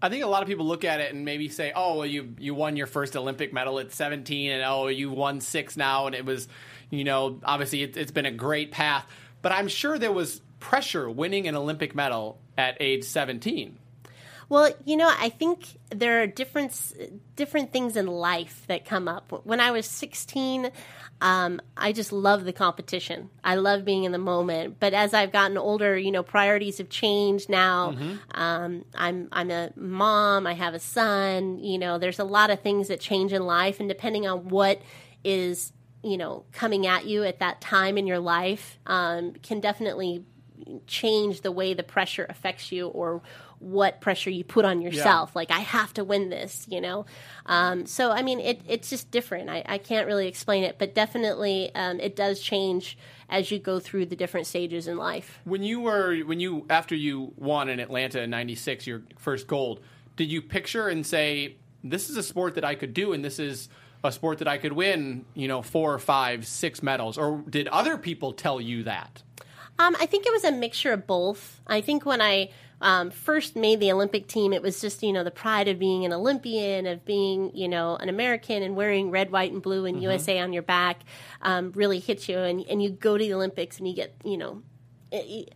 I 0.00 0.08
think 0.08 0.24
a 0.24 0.26
lot 0.26 0.42
of 0.42 0.48
people 0.48 0.66
look 0.66 0.84
at 0.84 1.00
it 1.00 1.14
and 1.14 1.24
maybe 1.24 1.48
say, 1.48 1.72
"Oh, 1.74 1.98
well, 1.98 2.06
you 2.06 2.34
you 2.38 2.54
won 2.54 2.76
your 2.76 2.88
first 2.88 3.14
Olympic 3.14 3.52
medal 3.52 3.78
at 3.78 3.92
17, 3.92 4.50
and 4.50 4.64
oh, 4.64 4.88
you 4.88 5.10
won 5.10 5.40
six 5.40 5.76
now, 5.76 6.06
and 6.06 6.14
it 6.14 6.24
was, 6.24 6.48
you 6.92 7.02
know, 7.04 7.40
obviously 7.42 7.82
it, 7.82 7.96
it's 7.96 8.12
been 8.12 8.26
a 8.26 8.30
great 8.30 8.70
path." 8.70 9.04
But 9.42 9.50
I'm 9.50 9.66
sure 9.66 9.98
there 9.98 10.12
was 10.12 10.40
pressure 10.60 11.10
winning 11.10 11.48
an 11.48 11.56
Olympic 11.56 11.94
medal 11.94 12.38
at 12.56 12.76
age 12.78 13.02
17. 13.02 13.78
Well, 14.48 14.70
you 14.84 14.98
know, 14.98 15.10
I 15.10 15.30
think 15.30 15.78
there 15.90 16.22
are 16.22 16.26
different 16.26 16.74
different 17.36 17.72
things 17.72 17.96
in 17.96 18.06
life 18.06 18.64
that 18.66 18.84
come 18.84 19.08
up. 19.08 19.32
When 19.46 19.60
I 19.60 19.70
was 19.70 19.86
16, 19.86 20.70
um, 21.22 21.60
I 21.74 21.92
just 21.92 22.12
love 22.12 22.44
the 22.44 22.52
competition. 22.52 23.30
I 23.42 23.54
love 23.54 23.86
being 23.86 24.04
in 24.04 24.12
the 24.12 24.18
moment. 24.18 24.76
But 24.78 24.92
as 24.92 25.14
I've 25.14 25.32
gotten 25.32 25.56
older, 25.56 25.96
you 25.96 26.12
know, 26.12 26.22
priorities 26.22 26.78
have 26.78 26.90
changed 26.90 27.48
now. 27.48 27.94
Um, 28.32 28.84
I'm 28.94 29.28
I'm 29.32 29.50
a 29.50 29.70
mom. 29.74 30.46
I 30.46 30.52
have 30.52 30.74
a 30.74 30.80
son. 30.80 31.58
You 31.58 31.78
know, 31.78 31.96
there's 31.98 32.18
a 32.18 32.24
lot 32.24 32.50
of 32.50 32.60
things 32.60 32.88
that 32.88 33.00
change 33.00 33.32
in 33.32 33.46
life, 33.46 33.80
and 33.80 33.88
depending 33.88 34.26
on 34.26 34.50
what 34.50 34.82
is 35.24 35.72
you 36.02 36.16
know 36.16 36.44
coming 36.52 36.86
at 36.86 37.06
you 37.06 37.24
at 37.24 37.38
that 37.40 37.60
time 37.60 37.98
in 37.98 38.06
your 38.06 38.18
life, 38.18 38.78
um, 38.86 39.32
can 39.42 39.60
definitely 39.60 40.24
change 40.86 41.40
the 41.40 41.50
way 41.50 41.74
the 41.74 41.82
pressure 41.82 42.26
affects 42.28 42.70
you 42.70 42.86
or 42.88 43.20
what 43.58 44.00
pressure 44.00 44.30
you 44.30 44.44
put 44.44 44.64
on 44.64 44.80
yourself. 44.80 45.36
Like 45.36 45.50
i 45.50 45.60
have 45.60 45.94
to 45.94 46.04
win 46.04 46.30
this 46.30 46.66
you 46.68 46.80
know? 46.80 47.06
Um, 47.46 47.86
so 47.86 48.10
i 48.10 48.22
mean 48.22 48.40
it, 48.40 48.60
it's 48.68 48.90
just 48.90 49.10
different. 49.10 49.50
I, 49.50 49.62
I 49.66 49.78
can't 49.78 50.06
really 50.06 50.28
explain 50.28 50.64
it 50.64 50.78
but 50.78 50.94
definitely 50.94 51.74
um, 51.74 52.00
it 52.00 52.16
does 52.16 52.40
change 52.40 52.96
as 53.32 53.50
you 53.50 53.58
go 53.58 53.80
through 53.80 54.06
the 54.06 54.14
different 54.14 54.46
stages 54.46 54.86
in 54.86 54.98
life. 54.98 55.40
When 55.44 55.62
you 55.62 55.80
were 55.80 56.18
when 56.18 56.38
you 56.38 56.66
after 56.68 56.94
you 56.94 57.32
won 57.36 57.68
in 57.68 57.80
Atlanta 57.80 58.20
in 58.20 58.30
'96 58.30 58.86
your 58.86 59.02
first 59.18 59.46
gold, 59.46 59.80
did 60.16 60.30
you 60.30 60.42
picture 60.42 60.88
and 60.88 61.04
say, 61.04 61.56
"This 61.82 62.10
is 62.10 62.16
a 62.18 62.22
sport 62.22 62.54
that 62.56 62.64
I 62.64 62.74
could 62.74 62.92
do, 62.92 63.14
and 63.14 63.24
this 63.24 63.38
is 63.38 63.70
a 64.04 64.12
sport 64.12 64.38
that 64.38 64.48
I 64.48 64.58
could 64.58 64.72
win"? 64.72 65.24
You 65.34 65.48
know, 65.48 65.62
four 65.62 65.92
or 65.94 65.98
five, 65.98 66.46
six 66.46 66.82
medals, 66.82 67.18
or 67.18 67.42
did 67.48 67.68
other 67.68 67.96
people 67.96 68.32
tell 68.32 68.60
you 68.60 68.84
that? 68.84 69.22
Um, 69.78 69.96
I 69.98 70.06
think 70.06 70.26
it 70.26 70.32
was 70.32 70.44
a 70.44 70.52
mixture 70.52 70.92
of 70.92 71.06
both. 71.06 71.60
I 71.66 71.80
think 71.80 72.04
when 72.04 72.20
I 72.20 72.50
um, 72.80 73.10
first 73.10 73.56
made 73.56 73.80
the 73.80 73.92
Olympic 73.92 74.26
team, 74.26 74.52
it 74.52 74.60
was 74.60 74.80
just 74.80 75.02
you 75.02 75.12
know 75.12 75.24
the 75.24 75.30
pride 75.30 75.68
of 75.68 75.78
being 75.78 76.04
an 76.04 76.12
Olympian, 76.12 76.86
of 76.86 77.04
being 77.04 77.54
you 77.54 77.68
know 77.68 77.96
an 77.96 78.08
American, 78.08 78.62
and 78.62 78.76
wearing 78.76 79.10
red, 79.10 79.30
white, 79.30 79.52
and 79.52 79.62
blue 79.62 79.86
and 79.86 80.02
USA 80.02 80.40
on 80.40 80.52
your 80.52 80.62
back 80.62 81.00
um, 81.40 81.72
really 81.74 82.00
hits 82.00 82.28
you, 82.28 82.38
and 82.38 82.64
and 82.68 82.82
you 82.82 82.90
go 82.90 83.16
to 83.16 83.24
the 83.24 83.32
Olympics 83.32 83.78
and 83.78 83.88
you 83.88 83.94
get 83.94 84.14
you 84.24 84.36
know. 84.36 84.62
It, 85.14 85.52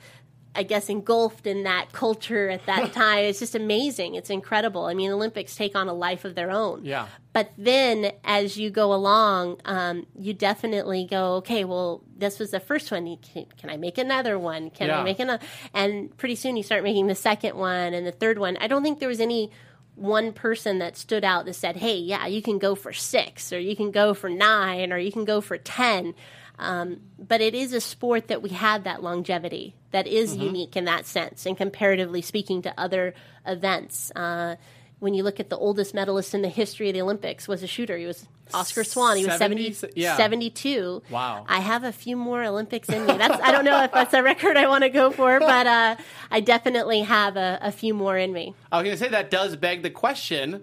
I 0.56 0.62
guess 0.62 0.88
engulfed 0.88 1.46
in 1.46 1.64
that 1.64 1.92
culture 1.92 2.48
at 2.48 2.66
that 2.66 2.92
time. 2.94 3.24
It's 3.24 3.38
just 3.38 3.54
amazing. 3.54 4.14
It's 4.14 4.30
incredible. 4.30 4.86
I 4.86 4.94
mean, 4.94 5.10
Olympics 5.12 5.54
take 5.54 5.76
on 5.76 5.88
a 5.88 5.92
life 5.94 6.24
of 6.24 6.34
their 6.34 6.50
own. 6.50 6.84
Yeah. 6.84 7.06
But 7.32 7.50
then 7.58 8.12
as 8.24 8.56
you 8.56 8.70
go 8.70 8.94
along, 8.94 9.60
um, 9.66 10.06
you 10.18 10.32
definitely 10.32 11.06
go, 11.08 11.34
okay, 11.36 11.64
well, 11.64 12.02
this 12.16 12.38
was 12.38 12.50
the 12.50 12.60
first 12.60 12.90
one. 12.90 13.16
Can, 13.18 13.46
can 13.58 13.68
I 13.70 13.76
make 13.76 13.98
another 13.98 14.38
one? 14.38 14.70
Can 14.70 14.88
Yeah. 14.88 15.00
I 15.00 15.04
make 15.04 15.20
another? 15.20 15.44
And 15.74 16.16
pretty 16.16 16.34
soon 16.36 16.56
you 16.56 16.62
start 16.62 16.82
making 16.82 17.08
the 17.08 17.14
second 17.14 17.56
one 17.56 17.92
and 17.92 18.06
the 18.06 18.12
third 18.12 18.38
one. 18.38 18.56
I 18.56 18.66
don't 18.68 18.82
think 18.82 18.98
there 19.00 19.08
was 19.08 19.20
any 19.20 19.50
one 19.96 20.32
person 20.32 20.78
that 20.80 20.96
stood 20.96 21.24
out 21.24 21.44
that 21.46 21.54
said, 21.54 21.76
hey, 21.76 21.96
yeah, 21.96 22.26
you 22.26 22.40
can 22.42 22.58
go 22.58 22.74
for 22.74 22.92
six 22.92 23.52
or 23.52 23.58
you 23.58 23.74
can 23.76 23.90
go 23.90 24.14
for 24.14 24.28
nine 24.30 24.92
or 24.92 24.98
you 24.98 25.10
can 25.12 25.24
go 25.24 25.40
for 25.40 25.56
10. 25.58 26.14
Um, 26.58 27.00
but 27.18 27.42
it 27.42 27.54
is 27.54 27.74
a 27.74 27.80
sport 27.82 28.28
that 28.28 28.40
we 28.42 28.48
have 28.50 28.84
that 28.84 29.02
longevity 29.02 29.74
that 29.96 30.06
is 30.06 30.36
unique 30.36 30.76
in 30.76 30.84
that 30.84 31.06
sense, 31.06 31.46
and 31.46 31.56
comparatively 31.56 32.20
speaking 32.20 32.60
to 32.60 32.74
other 32.78 33.14
events. 33.46 34.10
Uh, 34.14 34.56
when 34.98 35.14
you 35.14 35.22
look 35.22 35.40
at 35.40 35.48
the 35.48 35.56
oldest 35.56 35.94
medalist 35.94 36.34
in 36.34 36.42
the 36.42 36.50
history 36.50 36.88
of 36.88 36.94
the 36.94 37.00
Olympics 37.00 37.48
was 37.48 37.62
a 37.62 37.66
shooter. 37.66 37.96
He 37.96 38.04
was 38.04 38.26
Oscar 38.52 38.84
Swahn. 38.84 39.16
He 39.16 39.24
was 39.24 39.38
70 39.38 39.72
70, 39.72 39.98
yeah. 39.98 40.18
72. 40.18 41.02
Wow. 41.10 41.46
I 41.48 41.60
have 41.60 41.84
a 41.84 41.92
few 41.92 42.14
more 42.14 42.44
Olympics 42.44 42.90
in 42.90 43.06
me. 43.06 43.16
That's 43.16 43.40
I 43.40 43.52
don't 43.52 43.64
know 43.64 43.82
if 43.84 43.92
that's 43.92 44.12
a 44.12 44.22
record 44.22 44.58
I 44.58 44.68
want 44.68 44.84
to 44.84 44.90
go 44.90 45.10
for, 45.10 45.40
but 45.52 45.66
uh, 45.66 45.96
I 46.30 46.40
definitely 46.40 47.00
have 47.00 47.38
a, 47.38 47.58
a 47.62 47.72
few 47.72 47.94
more 47.94 48.18
in 48.18 48.34
me. 48.34 48.54
I 48.70 48.76
was 48.76 48.84
going 48.84 48.96
to 48.98 49.02
say 49.02 49.08
that 49.08 49.30
does 49.30 49.56
beg 49.56 49.82
the 49.82 49.90
question: 49.90 50.62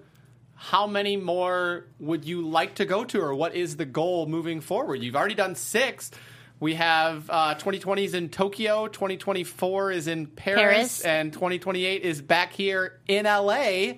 How 0.55 0.85
many 0.85 1.17
more 1.17 1.85
would 1.99 2.23
you 2.23 2.47
like 2.47 2.75
to 2.75 2.85
go 2.85 3.03
to, 3.05 3.19
or 3.19 3.33
what 3.33 3.55
is 3.55 3.77
the 3.77 3.85
goal 3.85 4.27
moving 4.27 4.61
forward? 4.61 5.01
You've 5.01 5.15
already 5.15 5.35
done 5.35 5.55
six. 5.55 6.11
We 6.63 6.75
have 6.75 7.29
uh, 7.29 7.55
2020 7.55 8.05
is 8.05 8.13
in 8.13 8.29
Tokyo, 8.29 8.87
2024 8.87 9.91
is 9.91 10.07
in 10.07 10.27
Paris, 10.27 10.61
Paris. 10.61 11.01
and 11.01 11.33
2028 11.33 12.03
is 12.03 12.21
back 12.21 12.53
here 12.53 13.01
in 13.05 13.25
LA. 13.25 13.95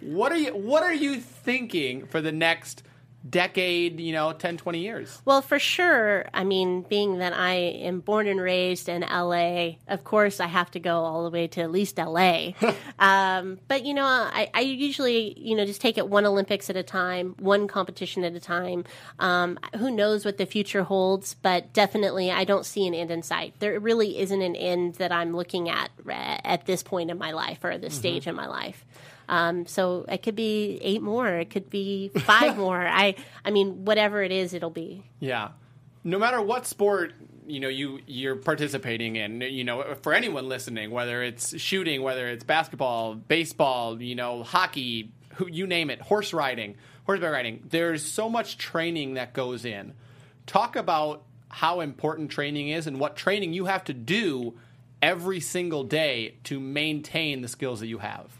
What 0.00 0.32
are 0.32 0.36
you 0.36 0.50
What 0.56 0.82
are 0.82 0.92
you 0.92 1.20
thinking 1.20 2.06
for 2.06 2.20
the 2.20 2.32
next 2.32 2.82
decade? 3.30 4.00
You 4.00 4.12
know, 4.12 4.32
10, 4.32 4.56
20 4.56 4.78
years. 4.78 5.20
Well, 5.24 5.42
for 5.42 5.58
sure. 5.58 6.26
I 6.32 6.44
mean, 6.44 6.82
being 6.82 7.18
that 7.18 7.32
I 7.32 7.54
am 7.54 8.00
born 8.00 8.26
and 8.26 8.40
raised 8.40 8.88
in 8.88 9.02
LA, 9.02 9.76
of 9.88 10.04
course 10.04 10.40
I 10.40 10.46
have 10.46 10.70
to 10.72 10.80
go 10.80 11.00
all 11.00 11.24
the 11.24 11.30
way 11.30 11.46
to 11.48 11.60
at 11.62 11.70
least 11.70 11.98
LA. 11.98 12.52
um, 12.98 13.58
but 13.68 13.84
you 13.84 13.94
know, 13.94 14.04
I, 14.04 14.50
I 14.54 14.60
usually 14.60 15.38
you 15.38 15.56
know 15.56 15.64
just 15.64 15.80
take 15.80 15.98
it 15.98 16.08
one 16.08 16.26
Olympics 16.26 16.70
at 16.70 16.76
a 16.76 16.82
time, 16.82 17.34
one 17.38 17.68
competition 17.68 18.24
at 18.24 18.34
a 18.34 18.40
time. 18.40 18.84
Um, 19.18 19.58
who 19.76 19.90
knows 19.90 20.24
what 20.24 20.38
the 20.38 20.46
future 20.46 20.84
holds? 20.84 21.34
But 21.34 21.72
definitely, 21.72 22.30
I 22.30 22.44
don't 22.44 22.64
see 22.64 22.86
an 22.86 22.94
end 22.94 23.10
in 23.10 23.22
sight. 23.22 23.54
There 23.58 23.78
really 23.80 24.18
isn't 24.18 24.42
an 24.42 24.56
end 24.56 24.96
that 24.96 25.12
I'm 25.12 25.34
looking 25.34 25.68
at 25.68 25.90
at 26.08 26.66
this 26.66 26.82
point 26.82 27.10
in 27.10 27.18
my 27.18 27.32
life 27.32 27.64
or 27.64 27.78
this 27.78 27.94
stage 27.94 28.26
in 28.26 28.34
my 28.34 28.46
life. 28.46 28.84
Um, 29.28 29.66
so 29.66 30.04
it 30.08 30.22
could 30.22 30.36
be 30.36 30.78
eight 30.82 31.02
more. 31.02 31.28
It 31.28 31.50
could 31.50 31.70
be 31.70 32.08
five 32.08 32.56
more. 32.58 32.86
I, 32.86 33.16
I 33.44 33.50
mean, 33.50 33.84
whatever 33.84 34.22
it 34.22 34.32
is, 34.32 34.54
it'll 34.54 34.70
be. 34.70 35.02
Yeah. 35.20 35.50
No 36.04 36.18
matter 36.18 36.40
what 36.40 36.66
sport 36.66 37.12
you 37.46 37.60
know 37.60 37.68
you 37.68 38.00
you're 38.06 38.36
participating 38.36 39.16
in, 39.16 39.40
you 39.40 39.64
know, 39.64 39.94
for 40.02 40.12
anyone 40.12 40.48
listening, 40.48 40.90
whether 40.90 41.22
it's 41.22 41.58
shooting, 41.60 42.02
whether 42.02 42.28
it's 42.28 42.44
basketball, 42.44 43.14
baseball, 43.14 44.00
you 44.00 44.14
know, 44.14 44.42
hockey, 44.42 45.12
who 45.34 45.48
you 45.48 45.66
name 45.66 45.90
it, 45.90 46.00
horse 46.00 46.32
riding, 46.32 46.76
horseback 47.04 47.32
riding, 47.32 47.62
there's 47.70 48.04
so 48.04 48.28
much 48.28 48.58
training 48.58 49.14
that 49.14 49.32
goes 49.32 49.64
in. 49.64 49.94
Talk 50.46 50.76
about 50.76 51.22
how 51.48 51.80
important 51.80 52.30
training 52.30 52.68
is 52.68 52.86
and 52.86 53.00
what 53.00 53.16
training 53.16 53.52
you 53.52 53.66
have 53.66 53.84
to 53.84 53.94
do 53.94 54.54
every 55.00 55.40
single 55.40 55.84
day 55.84 56.34
to 56.44 56.58
maintain 56.58 57.42
the 57.42 57.48
skills 57.48 57.80
that 57.80 57.86
you 57.86 57.98
have. 57.98 58.35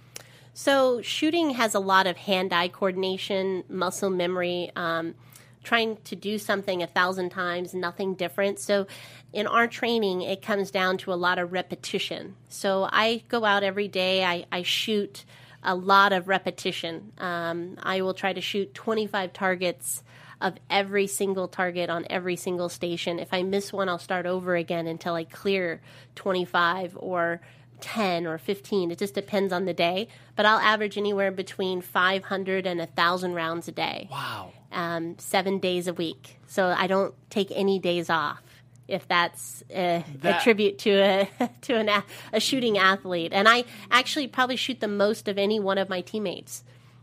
So 0.58 1.02
shooting 1.02 1.50
has 1.50 1.74
a 1.74 1.78
lot 1.78 2.06
of 2.06 2.16
hand-eye 2.16 2.68
coordination, 2.68 3.62
muscle 3.68 4.08
memory. 4.08 4.72
Um, 4.74 5.14
trying 5.62 5.98
to 6.04 6.16
do 6.16 6.38
something 6.38 6.82
a 6.82 6.86
thousand 6.86 7.28
times, 7.28 7.74
nothing 7.74 8.14
different. 8.14 8.58
So, 8.58 8.86
in 9.34 9.46
our 9.46 9.66
training, 9.66 10.22
it 10.22 10.40
comes 10.40 10.70
down 10.70 10.96
to 10.98 11.12
a 11.12 11.14
lot 11.14 11.38
of 11.38 11.52
repetition. 11.52 12.36
So, 12.48 12.88
I 12.90 13.22
go 13.28 13.44
out 13.44 13.64
every 13.64 13.86
day, 13.86 14.24
I, 14.24 14.46
I 14.50 14.62
shoot 14.62 15.26
a 15.62 15.74
lot 15.74 16.14
of 16.14 16.26
repetition. 16.26 17.12
Um, 17.18 17.76
I 17.82 18.00
will 18.00 18.14
try 18.14 18.32
to 18.32 18.40
shoot 18.40 18.72
25 18.72 19.34
targets 19.34 20.02
of 20.40 20.54
every 20.70 21.06
single 21.06 21.48
target 21.48 21.90
on 21.90 22.06
every 22.08 22.36
single 22.36 22.70
station. 22.70 23.18
If 23.18 23.34
I 23.34 23.42
miss 23.42 23.74
one, 23.74 23.90
I'll 23.90 23.98
start 23.98 24.24
over 24.24 24.56
again 24.56 24.86
until 24.86 25.14
I 25.14 25.24
clear 25.24 25.82
25 26.14 26.96
or 26.98 27.42
10 27.80 28.26
or 28.26 28.38
15. 28.38 28.90
It 28.90 28.98
just 28.98 29.14
depends 29.14 29.52
on 29.52 29.64
the 29.64 29.74
day. 29.74 30.08
But 30.34 30.46
I'll 30.46 30.58
average 30.58 30.96
anywhere 30.98 31.30
between 31.30 31.80
500 31.80 32.66
and 32.66 32.78
1,000 32.80 33.34
rounds 33.34 33.68
a 33.68 33.72
day. 33.72 34.08
Wow. 34.10 34.52
Um, 34.72 35.18
seven 35.18 35.58
days 35.58 35.86
a 35.88 35.94
week. 35.94 36.38
So 36.46 36.66
I 36.66 36.86
don't 36.86 37.14
take 37.30 37.50
any 37.54 37.78
days 37.78 38.10
off. 38.10 38.42
If 38.88 39.08
that's 39.08 39.64
a, 39.70 40.04
That- 40.22 40.40
a 40.40 40.44
tribute 40.44 40.78
to 40.80 40.90
a 40.90 41.28
to 41.62 41.74
an, 41.74 41.88
a, 42.32 42.38
shooting 42.38 42.78
athlete, 42.78 43.32
and 43.32 43.48
I 43.48 43.64
actually 43.90 44.28
probably 44.28 44.54
shoot 44.54 44.78
the 44.78 44.86
most 44.86 45.26
of 45.26 45.38
any 45.38 45.58
one 45.58 45.78
of 45.78 45.88
my 45.88 46.02
teammates. 46.02 46.62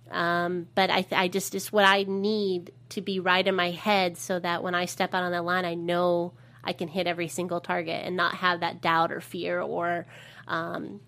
Um, 0.09 0.67
but 0.75 0.89
I, 0.89 1.05
I 1.11 1.27
just 1.27 1.55
it's 1.55 1.73
what 1.73 1.83
I 1.83 2.03
need 2.03 2.71
to 2.89 3.01
be 3.01 3.19
right 3.19 3.45
in 3.45 3.55
my 3.55 3.71
head 3.71 4.17
so 4.17 4.39
that 4.39 4.63
when 4.63 4.75
I 4.75 4.85
step 4.85 5.13
out 5.13 5.23
on 5.23 5.33
the 5.33 5.41
line, 5.41 5.65
I 5.65 5.73
know 5.73 6.31
I 6.63 6.71
can 6.71 6.87
hit 6.87 7.05
every 7.07 7.27
single 7.27 7.59
target 7.59 8.03
and 8.05 8.15
not 8.15 8.35
have 8.35 8.61
that 8.61 8.81
doubt 8.81 9.11
or 9.11 9.19
fear 9.19 9.59
or, 9.59 10.05
um, 10.47 10.99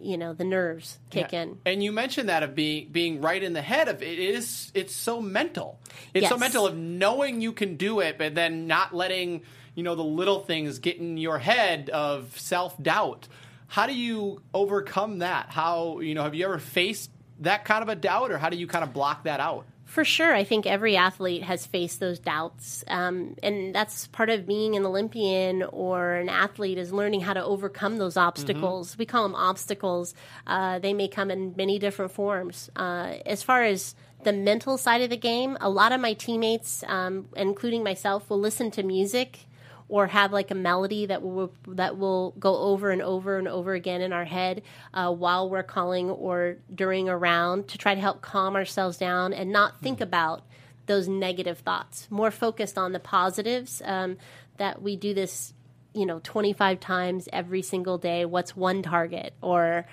you 0.00 0.16
know, 0.16 0.32
the 0.32 0.44
nerves 0.44 0.98
kick 1.10 1.32
Yeah. 1.32 1.42
in. 1.42 1.58
And 1.64 1.82
you 1.82 1.92
mentioned 1.92 2.28
that 2.28 2.42
of 2.42 2.54
being 2.54 2.88
being 2.90 3.20
right 3.20 3.42
in 3.42 3.52
the 3.52 3.62
head 3.62 3.88
of 3.88 4.02
it 4.02 4.18
is 4.18 4.70
it's 4.74 4.94
so 4.94 5.20
mental. 5.20 5.78
It's 6.12 6.28
so 6.28 6.36
mental 6.36 6.66
of 6.66 6.76
knowing 6.76 7.40
you 7.40 7.52
can 7.52 7.76
do 7.76 8.00
it, 8.00 8.18
but 8.18 8.34
then 8.34 8.66
not 8.66 8.94
letting 8.94 9.42
you 9.74 9.82
know 9.82 9.94
the 9.94 10.04
little 10.04 10.40
things 10.40 10.78
get 10.78 10.98
in 10.98 11.16
your 11.16 11.38
head 11.38 11.90
of 11.90 12.38
self 12.38 12.80
doubt. 12.82 13.28
How 13.66 13.86
do 13.86 13.94
you 13.94 14.42
overcome 14.52 15.18
that? 15.20 15.50
How 15.50 16.00
you 16.00 16.14
know 16.14 16.22
have 16.22 16.34
you 16.34 16.44
ever 16.44 16.58
faced 16.58 17.10
that 17.40 17.64
kind 17.64 17.82
of 17.82 17.88
a 17.88 17.96
doubt, 17.96 18.30
or 18.30 18.38
how 18.38 18.48
do 18.50 18.56
you 18.56 18.66
kind 18.66 18.84
of 18.84 18.92
block 18.92 19.24
that 19.24 19.40
out? 19.40 19.66
For 19.94 20.04
sure, 20.04 20.34
I 20.34 20.42
think 20.42 20.66
every 20.66 20.96
athlete 20.96 21.44
has 21.44 21.66
faced 21.66 22.00
those 22.00 22.18
doubts, 22.18 22.82
um, 22.88 23.36
and 23.44 23.72
that's 23.72 24.08
part 24.08 24.28
of 24.28 24.44
being 24.44 24.74
an 24.74 24.84
Olympian 24.84 25.62
or 25.62 26.14
an 26.14 26.28
athlete 26.28 26.78
is 26.78 26.92
learning 26.92 27.20
how 27.20 27.32
to 27.32 27.44
overcome 27.44 27.98
those 27.98 28.16
obstacles. 28.16 28.98
We 28.98 29.06
call 29.06 29.22
them 29.22 29.36
obstacles. 29.36 30.12
Uh, 30.48 30.80
they 30.80 30.94
may 30.94 31.06
come 31.06 31.30
in 31.30 31.54
many 31.56 31.78
different 31.78 32.10
forms. 32.10 32.70
Uh, 32.74 33.18
as 33.24 33.44
far 33.44 33.62
as 33.62 33.94
the 34.24 34.32
mental 34.32 34.78
side 34.78 35.00
of 35.00 35.10
the 35.10 35.16
game, 35.16 35.56
a 35.60 35.70
lot 35.70 35.92
of 35.92 36.00
my 36.00 36.14
teammates, 36.14 36.82
um, 36.88 37.28
including 37.36 37.84
myself, 37.84 38.28
will 38.28 38.40
listen 38.40 38.72
to 38.72 38.82
music 38.82 39.46
or 39.88 40.06
have 40.06 40.32
like 40.32 40.50
a 40.50 40.54
melody 40.54 41.06
that 41.06 41.22
will 41.22 41.52
that 41.68 41.98
will 41.98 42.32
go 42.38 42.56
over 42.56 42.90
and 42.90 43.02
over 43.02 43.38
and 43.38 43.46
over 43.46 43.74
again 43.74 44.00
in 44.00 44.12
our 44.12 44.24
head 44.24 44.62
uh, 44.92 45.12
while 45.12 45.48
we're 45.50 45.62
calling 45.62 46.10
or 46.10 46.56
during 46.74 47.08
a 47.08 47.16
round 47.16 47.68
to 47.68 47.78
try 47.78 47.94
to 47.94 48.00
help 48.00 48.22
calm 48.22 48.56
ourselves 48.56 48.96
down 48.96 49.32
and 49.32 49.52
not 49.52 49.80
think 49.80 50.00
about 50.00 50.42
those 50.86 51.08
negative 51.08 51.58
thoughts. 51.58 52.06
More 52.10 52.30
focused 52.30 52.78
on 52.78 52.92
the 52.92 53.00
positives. 53.00 53.82
Um, 53.84 54.16
that 54.56 54.80
we 54.80 54.94
do 54.96 55.14
this, 55.14 55.52
you 55.94 56.06
know, 56.06 56.20
twenty 56.22 56.52
five 56.52 56.78
times 56.80 57.28
every 57.32 57.62
single 57.62 57.98
day. 57.98 58.24
What's 58.24 58.56
one 58.56 58.82
target 58.82 59.34
or 59.40 59.86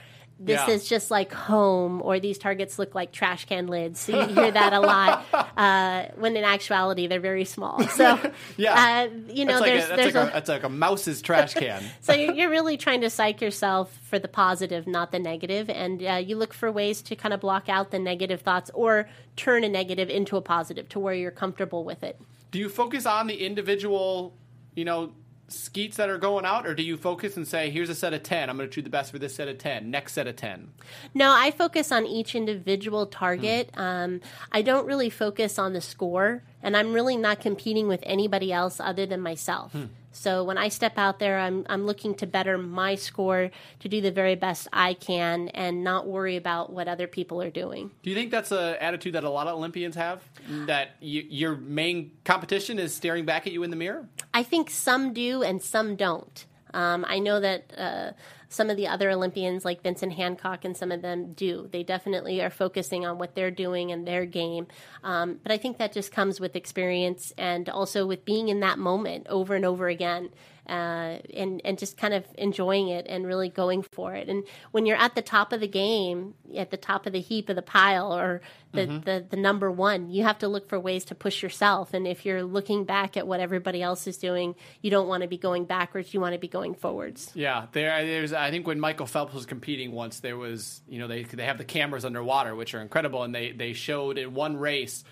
this 0.44 0.60
Yeah. 0.68 0.74
is 0.74 0.90
just 0.90 1.12
like 1.12 1.32
home, 1.32 2.02
or 2.04 2.20
these 2.20 2.38
targets 2.40 2.80
look 2.80 2.96
like 2.96 3.12
trash 3.12 3.46
can 3.46 3.68
lids. 3.68 4.00
So 4.00 4.20
you 4.28 4.34
hear 4.34 4.52
that 4.52 4.74
a 4.74 4.80
lot. 4.80 5.26
Uh, 5.62 6.08
when 6.16 6.36
in 6.36 6.44
actuality, 6.44 7.06
they're 7.08 7.20
very 7.20 7.46
small. 7.46 7.84
So, 7.90 8.18
Yeah. 8.58 8.74
uh, 8.74 9.14
you 9.32 9.46
know, 9.46 9.60
That's 9.60 9.62
like, 9.62 9.72
a, 9.74 9.76
that's, 9.78 9.90
there's 9.90 10.16
like 10.16 10.26
a, 10.26 10.30
a, 10.30 10.34
that's 10.34 10.50
like 10.50 10.64
a 10.64 10.70
mouse's 10.70 11.22
trash 11.22 11.54
can. 11.54 11.84
so 12.02 12.14
you're, 12.14 12.34
you're 12.34 12.50
really 12.50 12.78
trying 12.78 13.02
to 13.02 13.10
psych 13.10 13.42
yourself 13.42 13.96
for 14.10 14.18
the 14.18 14.28
positive, 14.28 14.88
not 14.88 15.12
the 15.12 15.20
negative, 15.20 15.70
and 15.70 16.02
uh, 16.04 16.14
you 16.14 16.36
look 16.36 16.54
for 16.54 16.72
ways 16.72 17.02
to 17.04 17.16
kind 17.16 17.34
of 17.34 17.42
block 17.42 17.70
out 17.70 17.92
the 17.92 18.00
negative 18.00 18.42
thoughts 18.42 18.72
or 18.74 19.08
turn 19.36 19.64
a 19.64 19.70
negative 19.70 20.10
into 20.10 20.36
a 20.38 20.42
positive 20.42 20.90
to 20.90 21.00
where 21.00 21.14
you're 21.14 21.30
comfortable 21.32 21.84
with 21.84 22.02
it. 22.02 22.20
Do 22.50 22.58
you 22.58 22.70
focus 22.70 23.06
on 23.06 23.28
the 23.28 23.46
individual, 23.46 24.34
you 24.74 24.86
know, 24.86 25.12
skeets 25.52 25.98
that 25.98 26.10
are 26.10 26.18
going 26.18 26.46
out, 26.46 26.66
or 26.66 26.74
do 26.74 26.84
you 26.84 26.98
focus 26.98 27.38
and 27.38 27.48
say, 27.48 27.70
"Here's 27.70 27.90
a 27.90 27.96
set 27.96 28.14
of 28.14 28.24
ten. 28.24 28.50
I'm 28.50 28.58
going 28.58 28.70
to 28.70 28.74
choose 28.74 28.84
the 28.84 28.90
best 28.90 29.12
for 29.12 29.20
this 29.20 29.36
set 29.36 29.48
of 29.48 29.58
ten. 29.58 29.92
Next 29.92 30.14
set 30.14 30.28
of 30.28 30.36
10. 30.36 30.70
No, 31.14 31.32
I 31.34 31.52
focus 31.52 31.92
on 31.92 32.06
each 32.06 32.36
individual 32.36 33.06
target. 33.06 33.70
Um, 33.76 34.22
I 34.52 34.62
don't 34.62 34.86
really 34.86 35.10
focus 35.10 35.60
on 35.60 35.74
the 35.74 35.82
score, 35.82 36.44
and 36.64 36.76
I'm 36.78 36.94
really 36.94 37.18
not 37.18 37.40
competing 37.40 37.88
with 37.88 38.02
anybody 38.04 38.52
else 38.52 38.80
other 38.80 39.06
than 39.06 39.22
myself. 39.22 39.76
So 40.14 40.44
when 40.44 40.58
I 40.58 40.68
step 40.68 40.98
out 40.98 41.20
there, 41.20 41.40
I'm 41.40 41.66
I'm 41.70 41.86
looking 41.86 42.16
to 42.16 42.28
better 42.28 42.58
my 42.58 42.96
score 42.96 43.50
to 43.80 43.88
do 43.88 44.02
the 44.02 44.12
very 44.12 44.36
best 44.36 44.68
I 44.74 44.94
can, 44.94 45.48
and 45.50 45.86
not 45.86 46.06
worry 46.06 46.36
about 46.36 46.72
what 46.74 46.90
other 46.90 47.08
people 47.08 47.42
are 47.42 47.50
doing. 47.50 47.92
Do 48.04 48.10
you 48.10 48.16
think 48.16 48.30
that's 48.30 48.52
an 48.52 48.76
attitude 48.82 49.14
that 49.14 49.24
a 49.24 49.30
lot 49.30 49.48
of 49.48 49.56
Olympians 49.56 49.96
have? 49.96 50.22
That 50.66 50.90
y- 51.02 51.26
your 51.30 51.56
main 51.56 52.12
competition 52.26 52.78
is 52.78 52.94
staring 52.94 53.24
back 53.26 53.48
at 53.48 53.54
you 53.54 53.64
in 53.64 53.70
the 53.70 53.78
mirror? 53.78 54.06
I 54.34 54.44
think 54.44 54.70
some 54.70 55.14
do 55.14 55.44
and 55.44 55.62
some 55.62 55.96
don't. 55.96 56.46
Um, 56.74 57.06
I 57.08 57.20
know 57.20 57.40
that 57.40 57.74
uh, 57.78 58.12
some 58.48 58.70
of 58.70 58.78
the 58.78 58.88
other 58.88 59.10
Olympians, 59.10 59.66
like 59.66 59.82
Vincent 59.82 60.14
Hancock, 60.14 60.66
and 60.66 60.76
some 60.76 60.92
of 60.92 61.02
them 61.02 61.34
do. 61.34 61.68
They 61.72 61.84
definitely 61.84 62.42
are 62.42 62.50
focusing 62.50 63.06
on 63.06 63.18
what 63.18 63.36
they're 63.36 63.52
doing 63.52 63.90
in 63.90 64.06
their 64.06 64.26
game. 64.26 64.68
Um, 65.04 65.40
but 65.44 65.52
I 65.52 65.58
think 65.58 65.78
that 65.78 65.94
just 65.94 66.12
comes 66.12 66.40
with 66.40 66.56
experience 66.56 67.34
and 67.38 67.70
also 67.70 68.06
with 68.06 68.26
being 68.26 68.50
in 68.50 68.60
that 68.62 68.80
moment 68.80 69.28
over 69.30 69.56
and 69.56 69.66
over 69.66 69.88
again. 69.88 70.30
Uh, 70.68 71.18
and 71.34 71.60
and 71.66 71.80
just 71.80 71.98
kind 71.98 72.14
of 72.14 72.24
enjoying 72.38 72.88
it 72.88 73.06
and 73.10 73.26
really 73.26 73.50
going 73.50 73.82
for 73.82 74.14
it. 74.14 74.30
And 74.30 74.44
when 74.72 74.86
you're 74.86 74.98
at 74.98 75.16
the 75.16 75.22
top 75.22 75.52
of 75.54 75.60
the 75.60 75.68
game, 75.68 76.36
at 76.56 76.70
the 76.70 76.78
top 76.78 77.08
of 77.08 77.14
the 77.14 77.20
heap 77.20 77.50
of 77.50 77.56
the 77.56 77.62
pile, 77.64 78.14
or 78.16 78.42
the, 78.72 78.86
the 78.86 79.26
the 79.32 79.38
number 79.38 79.72
one, 79.72 80.10
you 80.12 80.24
have 80.24 80.38
to 80.40 80.48
look 80.48 80.70
for 80.70 80.80
ways 80.80 81.04
to 81.06 81.16
push 81.16 81.42
yourself. 81.44 81.94
And 81.94 82.08
if 82.08 82.26
you're 82.26 82.44
looking 82.44 82.86
back 82.86 83.18
at 83.18 83.28
what 83.28 83.40
everybody 83.40 83.82
else 83.82 84.08
is 84.08 84.18
doing, 84.18 84.56
you 84.82 84.92
don't 84.92 85.08
want 85.08 85.24
to 85.24 85.28
be 85.28 85.38
going 85.38 85.66
backwards. 85.66 86.14
You 86.14 86.22
want 86.22 86.34
to 86.34 86.40
be 86.40 86.48
going 86.48 86.76
forwards. 86.76 87.32
Yeah, 87.34 87.66
there. 87.72 88.06
There's. 88.06 88.32
I 88.32 88.52
think 88.52 88.68
when 88.68 88.80
Michael 88.80 89.08
Phelps 89.08 89.34
was 89.34 89.46
competing 89.46 89.92
once, 89.92 90.20
there 90.20 90.38
was. 90.38 90.82
You 90.88 91.00
know, 91.00 91.08
they 91.08 91.24
they 91.24 91.46
have 91.46 91.58
the 91.58 91.66
cameras 91.66 92.06
underwater, 92.06 92.56
which 92.56 92.74
are 92.76 92.82
incredible, 92.82 93.24
and 93.24 93.34
they 93.34 93.52
they 93.52 93.74
showed 93.74 94.18
in 94.18 94.34
one 94.34 94.58
race, 94.58 95.04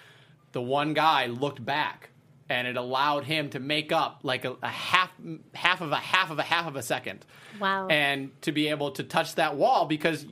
the 0.52 0.62
one 0.62 0.94
guy 0.94 1.26
looked 1.26 1.64
back, 1.64 2.12
and 2.50 2.68
it 2.68 2.76
allowed 2.76 3.26
him 3.26 3.50
to 3.52 3.60
make 3.60 3.92
up 3.92 4.20
like 4.24 4.44
a, 4.44 4.56
a 4.62 4.68
half 4.68 5.12
half 5.54 5.82
of 5.82 5.92
a 5.92 5.98
half 5.98 6.32
of 6.32 6.40
a 6.40 6.44
half 6.44 6.68
of 6.68 6.76
a 6.76 6.82
second. 6.82 7.26
Wow. 7.60 7.88
And 7.88 8.32
to 8.42 8.52
be 8.52 8.68
able 8.70 8.92
to 8.92 9.04
touch 9.04 9.36
that 9.36 9.56
wall 9.56 9.86
because 9.86 10.26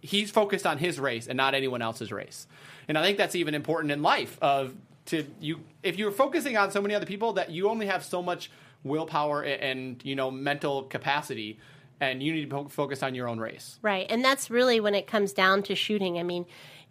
he's 0.00 0.30
focused 0.30 0.66
on 0.66 0.78
his 0.78 1.00
race 1.00 1.26
and 1.26 1.36
not 1.36 1.54
anyone 1.54 1.82
else's 1.82 2.12
race. 2.12 2.46
And 2.88 2.96
I 2.96 3.02
think 3.02 3.18
that's 3.18 3.34
even 3.34 3.54
important 3.54 3.90
in 3.90 4.02
life 4.02 4.38
of 4.40 4.74
to 5.06 5.26
you 5.40 5.60
if 5.82 5.98
you're 5.98 6.12
focusing 6.12 6.56
on 6.56 6.70
so 6.70 6.80
many 6.80 6.94
other 6.94 7.06
people 7.06 7.34
that 7.34 7.50
you 7.50 7.68
only 7.68 7.86
have 7.86 8.04
so 8.04 8.22
much 8.22 8.50
willpower 8.84 9.42
and, 9.42 9.62
and 9.62 10.04
you 10.04 10.14
know 10.14 10.30
mental 10.30 10.84
capacity 10.84 11.58
and 12.00 12.22
you 12.22 12.32
need 12.32 12.50
to 12.50 12.68
focus 12.68 13.02
on 13.02 13.14
your 13.14 13.28
own 13.28 13.38
race. 13.38 13.78
Right. 13.82 14.06
And 14.08 14.24
that's 14.24 14.50
really 14.50 14.80
when 14.80 14.94
it 14.94 15.06
comes 15.06 15.32
down 15.32 15.62
to 15.64 15.74
shooting. 15.74 16.18
I 16.18 16.22
mean, 16.22 16.44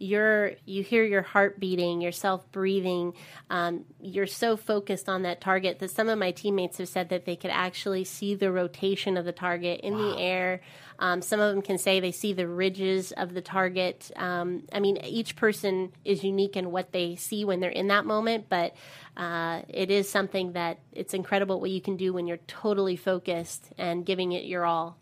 you're 0.03 0.51
you 0.65 0.83
hear 0.83 1.03
your 1.03 1.21
heart 1.21 1.59
beating, 1.59 2.01
yourself 2.01 2.51
breathing. 2.51 3.13
Um, 3.49 3.85
you're 4.01 4.27
so 4.27 4.57
focused 4.57 5.07
on 5.07 5.23
that 5.23 5.39
target 5.39 5.79
that 5.79 5.91
some 5.91 6.09
of 6.09 6.19
my 6.19 6.31
teammates 6.31 6.77
have 6.77 6.89
said 6.89 7.09
that 7.09 7.25
they 7.25 7.37
could 7.37 7.51
actually 7.51 8.03
see 8.03 8.35
the 8.35 8.51
rotation 8.51 9.15
of 9.15 9.23
the 9.23 9.31
target 9.31 9.79
in 9.81 9.97
the 9.97 10.17
air. 10.19 10.59
Um, 10.99 11.21
some 11.21 11.39
of 11.39 11.53
them 11.53 11.61
can 11.61 11.77
say 11.77 11.99
they 11.99 12.11
see 12.11 12.33
the 12.33 12.47
ridges 12.47 13.13
of 13.13 13.33
the 13.33 13.41
target. 13.41 14.11
Um, 14.15 14.63
I 14.71 14.79
mean, 14.79 14.97
each 15.03 15.35
person 15.35 15.93
is 16.03 16.23
unique 16.23 16.57
in 16.57 16.71
what 16.71 16.91
they 16.91 17.15
see 17.15 17.45
when 17.45 17.61
they're 17.61 17.69
in 17.69 17.87
that 17.87 18.05
moment, 18.05 18.47
but 18.49 18.75
uh, 19.15 19.61
it 19.69 19.89
is 19.89 20.09
something 20.09 20.53
that 20.53 20.79
it's 20.91 21.13
incredible 21.13 21.59
what 21.59 21.71
you 21.71 21.81
can 21.81 21.97
do 21.97 22.13
when 22.13 22.27
you're 22.27 22.37
totally 22.47 22.95
focused 22.95 23.71
and 23.77 24.05
giving 24.05 24.33
it 24.33 24.43
your 24.43 24.65
all. 24.65 24.97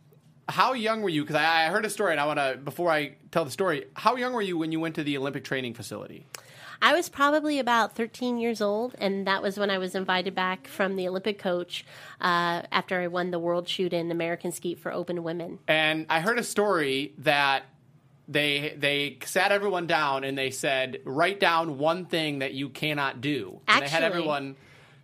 How 0.51 0.73
young 0.73 1.01
were 1.01 1.09
you? 1.09 1.23
Because 1.23 1.37
I, 1.37 1.65
I 1.65 1.69
heard 1.69 1.85
a 1.85 1.89
story, 1.89 2.11
and 2.11 2.19
I 2.19 2.25
want 2.25 2.39
to 2.39 2.59
before 2.63 2.91
I 2.91 3.15
tell 3.31 3.45
the 3.45 3.51
story. 3.51 3.85
How 3.95 4.15
young 4.15 4.33
were 4.33 4.41
you 4.41 4.57
when 4.57 4.71
you 4.71 4.79
went 4.79 4.95
to 4.95 5.03
the 5.03 5.17
Olympic 5.17 5.43
training 5.43 5.73
facility? 5.73 6.27
I 6.83 6.93
was 6.93 7.09
probably 7.09 7.59
about 7.59 7.95
13 7.95 8.39
years 8.39 8.59
old, 8.59 8.95
and 8.97 9.27
that 9.27 9.43
was 9.43 9.59
when 9.59 9.69
I 9.69 9.77
was 9.77 9.93
invited 9.93 10.33
back 10.33 10.67
from 10.67 10.95
the 10.95 11.07
Olympic 11.07 11.37
coach 11.37 11.85
uh, 12.19 12.63
after 12.71 12.99
I 12.99 13.07
won 13.07 13.29
the 13.29 13.37
world 13.37 13.69
shoot 13.69 13.93
in 13.93 14.09
American 14.09 14.51
Skeet 14.51 14.79
for 14.79 14.91
open 14.91 15.23
women. 15.23 15.59
And 15.67 16.07
I 16.09 16.21
heard 16.21 16.39
a 16.39 16.43
story 16.43 17.13
that 17.19 17.65
they 18.27 18.75
they 18.77 19.19
sat 19.25 19.51
everyone 19.51 19.85
down 19.87 20.23
and 20.23 20.37
they 20.37 20.49
said, 20.49 21.01
write 21.05 21.39
down 21.39 21.77
one 21.77 22.05
thing 22.05 22.39
that 22.39 22.53
you 22.53 22.69
cannot 22.69 23.21
do. 23.21 23.59
And 23.67 23.85
they 23.85 23.89
had 23.89 24.03
everyone 24.03 24.55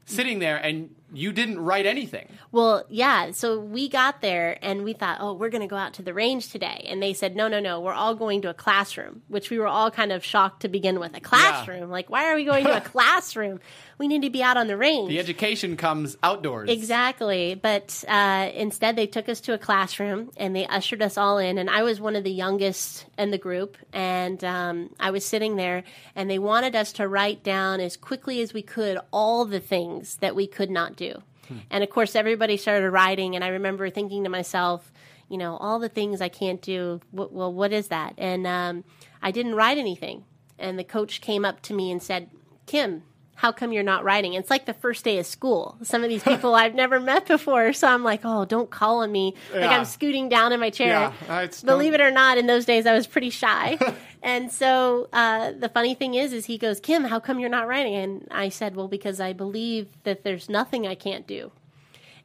sitting 0.05 0.39
there, 0.39 0.57
and 0.57 0.95
you 1.13 1.31
didn't 1.31 1.59
write 1.59 1.85
anything. 1.85 2.27
Well, 2.51 2.83
yeah. 2.89 3.31
So 3.31 3.59
we 3.59 3.87
got 3.87 4.21
there 4.21 4.57
and 4.61 4.83
we 4.83 4.93
thought, 4.93 5.17
oh, 5.21 5.33
we're 5.33 5.49
going 5.49 5.61
to 5.61 5.67
go 5.67 5.77
out 5.77 5.93
to 5.95 6.01
the 6.01 6.13
range 6.13 6.51
today. 6.51 6.85
And 6.89 7.01
they 7.01 7.13
said, 7.13 7.35
no, 7.35 7.47
no, 7.47 7.59
no, 7.59 7.79
we're 7.79 7.93
all 7.93 8.15
going 8.15 8.41
to 8.41 8.49
a 8.49 8.53
classroom, 8.53 9.21
which 9.27 9.49
we 9.49 9.57
were 9.57 9.67
all 9.67 9.89
kind 9.89 10.11
of 10.11 10.23
shocked 10.23 10.63
to 10.63 10.67
begin 10.67 10.99
with. 10.99 11.15
A 11.15 11.21
classroom? 11.21 11.79
Yeah. 11.79 11.85
Like, 11.85 12.09
why 12.09 12.29
are 12.31 12.35
we 12.35 12.43
going 12.43 12.65
to 12.65 12.75
a 12.75 12.81
classroom? 12.93 13.59
We 13.97 14.07
need 14.07 14.23
to 14.23 14.29
be 14.29 14.43
out 14.43 14.57
on 14.57 14.67
the 14.67 14.77
range. 14.77 15.09
The 15.09 15.19
education 15.19 15.77
comes 15.77 16.17
outdoors. 16.21 16.69
Exactly. 16.69 17.55
But 17.55 18.03
uh, 18.07 18.51
instead, 18.53 18.95
they 18.95 19.07
took 19.07 19.29
us 19.29 19.41
to 19.41 19.53
a 19.53 19.57
classroom 19.57 20.29
and 20.37 20.55
they 20.55 20.67
ushered 20.67 21.01
us 21.01 21.17
all 21.17 21.37
in. 21.37 21.57
And 21.57 21.69
I 21.69 21.83
was 21.83 22.01
one 22.01 22.15
of 22.15 22.23
the 22.23 22.31
youngest 22.31 23.05
in 23.17 23.31
the 23.31 23.37
group. 23.37 23.77
And 23.93 24.43
um, 24.43 24.89
I 24.99 25.11
was 25.11 25.25
sitting 25.25 25.55
there 25.55 25.83
and 26.15 26.29
they 26.29 26.37
wanted 26.37 26.75
us 26.75 26.91
to 26.93 27.07
write 27.07 27.43
down 27.43 27.79
as 27.79 27.95
quickly 27.97 28.41
as 28.41 28.53
we 28.53 28.61
could 28.61 28.99
all 29.11 29.45
the 29.45 29.59
things 29.59 30.17
that 30.17 30.35
we 30.35 30.45
could 30.47 30.69
not 30.69 30.96
do. 30.97 31.21
Hmm. 31.47 31.57
And 31.69 31.83
of 31.83 31.89
course, 31.89 32.15
everybody 32.15 32.57
started 32.57 32.89
writing, 32.89 33.35
and 33.35 33.43
I 33.43 33.49
remember 33.49 33.89
thinking 33.89 34.23
to 34.25 34.29
myself, 34.29 34.91
you 35.29 35.37
know, 35.37 35.57
all 35.57 35.79
the 35.79 35.89
things 35.89 36.21
I 36.21 36.29
can't 36.29 36.61
do. 36.61 37.01
well, 37.11 37.53
what 37.53 37.73
is 37.73 37.87
that? 37.87 38.13
And 38.17 38.45
um, 38.47 38.83
I 39.21 39.31
didn't 39.31 39.55
write 39.55 39.77
anything. 39.77 40.23
And 40.59 40.79
the 40.79 40.83
coach 40.83 41.21
came 41.21 41.45
up 41.45 41.61
to 41.63 41.73
me 41.73 41.91
and 41.91 42.01
said, 42.01 42.29
Kim, 42.65 43.03
how 43.35 43.51
come 43.51 43.71
you're 43.71 43.83
not 43.83 44.03
writing? 44.03 44.33
It's 44.33 44.49
like 44.49 44.65
the 44.65 44.73
first 44.73 45.03
day 45.03 45.19
of 45.19 45.25
school. 45.27 45.77
Some 45.83 46.03
of 46.03 46.09
these 46.09 46.23
people 46.31 46.55
I've 46.55 46.73
never 46.73 46.99
met 46.99 47.27
before. 47.27 47.71
So 47.73 47.87
I'm 47.87 48.03
like, 48.03 48.21
oh, 48.23 48.45
don't 48.45 48.69
call 48.69 48.99
on 49.03 49.11
me. 49.11 49.35
Yeah. 49.53 49.59
Like 49.61 49.69
I'm 49.69 49.85
scooting 49.85 50.27
down 50.27 50.53
in 50.53 50.59
my 50.59 50.71
chair. 50.71 51.13
Yeah, 51.27 51.47
Believe 51.63 51.93
it 51.93 52.01
or 52.01 52.09
not, 52.09 52.37
in 52.37 52.47
those 52.47 52.65
days 52.65 52.85
I 52.85 52.93
was 52.93 53.05
pretty 53.05 53.29
shy. 53.29 53.77
and 54.23 54.51
so 54.51 55.09
uh, 55.13 55.51
the 55.51 55.69
funny 55.69 55.93
thing 55.95 56.13
is, 56.13 56.33
is 56.33 56.45
he 56.45 56.57
goes, 56.57 56.79
Kim, 56.79 57.05
how 57.05 57.19
come 57.19 57.39
you're 57.39 57.49
not 57.49 57.67
writing? 57.67 57.95
And 57.95 58.27
I 58.31 58.49
said, 58.49 58.75
well, 58.75 58.87
because 58.87 59.19
I 59.19 59.33
believe 59.33 59.87
that 60.03 60.23
there's 60.23 60.49
nothing 60.49 60.87
I 60.87 60.95
can't 60.95 61.27
do 61.27 61.51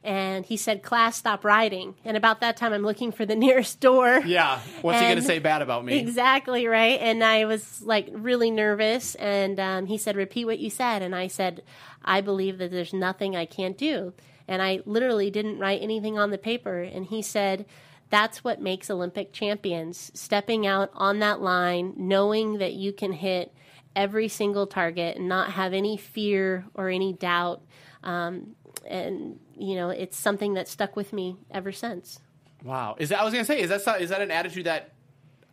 and 0.03 0.45
he 0.45 0.57
said, 0.57 0.83
"Class, 0.83 1.17
stop 1.17 1.45
writing." 1.45 1.95
And 2.03 2.17
about 2.17 2.41
that 2.41 2.57
time, 2.57 2.73
I'm 2.73 2.83
looking 2.83 3.11
for 3.11 3.25
the 3.25 3.35
nearest 3.45 3.79
door. 3.79 4.21
Yeah, 4.25 4.59
what's 4.81 4.97
and 4.97 5.05
he 5.05 5.11
going 5.11 5.21
to 5.21 5.27
say 5.27 5.39
bad 5.39 5.61
about 5.61 5.85
me? 5.85 5.97
Exactly 5.97 6.67
right. 6.67 6.99
And 6.99 7.23
I 7.23 7.45
was 7.45 7.81
like 7.81 8.09
really 8.11 8.51
nervous, 8.51 9.15
and 9.15 9.59
um, 9.59 9.85
he 9.85 9.97
said, 9.97 10.15
"Repeat 10.15 10.45
what 10.45 10.59
you 10.59 10.69
said." 10.69 11.01
And 11.01 11.15
I 11.15 11.27
said, 11.27 11.63
"I 12.03 12.21
believe 12.21 12.57
that 12.57 12.71
there's 12.71 12.93
nothing 12.93 13.35
I 13.35 13.45
can't 13.45 13.77
do." 13.77 14.13
And 14.47 14.61
I 14.61 14.81
literally 14.85 15.31
didn't 15.31 15.59
write 15.59 15.81
anything 15.81 16.19
on 16.19 16.31
the 16.31 16.37
paper. 16.37 16.81
And 16.81 17.05
he 17.05 17.21
said. 17.21 17.65
That's 18.13 18.43
what 18.43 18.61
makes 18.61 18.91
Olympic 18.91 19.33
champions 19.33 20.11
stepping 20.13 20.67
out 20.67 20.91
on 20.93 21.17
that 21.17 21.41
line, 21.41 21.95
knowing 21.97 22.59
that 22.59 22.73
you 22.73 22.93
can 22.93 23.11
hit 23.11 23.51
every 23.95 24.27
single 24.27 24.67
target 24.67 25.17
and 25.17 25.27
not 25.27 25.53
have 25.53 25.73
any 25.73 25.97
fear 25.97 26.63
or 26.75 26.89
any 26.89 27.13
doubt. 27.13 27.63
Um, 28.03 28.55
and 28.85 29.39
you 29.57 29.73
know, 29.73 29.89
it's 29.89 30.15
something 30.15 30.53
that 30.53 30.67
stuck 30.67 30.95
with 30.95 31.11
me 31.11 31.37
ever 31.49 31.71
since. 31.71 32.19
Wow, 32.63 32.97
is 32.99 33.09
that 33.09 33.19
I 33.19 33.23
was 33.23 33.33
gonna 33.33 33.45
say 33.45 33.59
is 33.59 33.69
that 33.69 33.99
is 33.99 34.11
that 34.11 34.21
an 34.21 34.29
attitude 34.29 34.67
that 34.67 34.91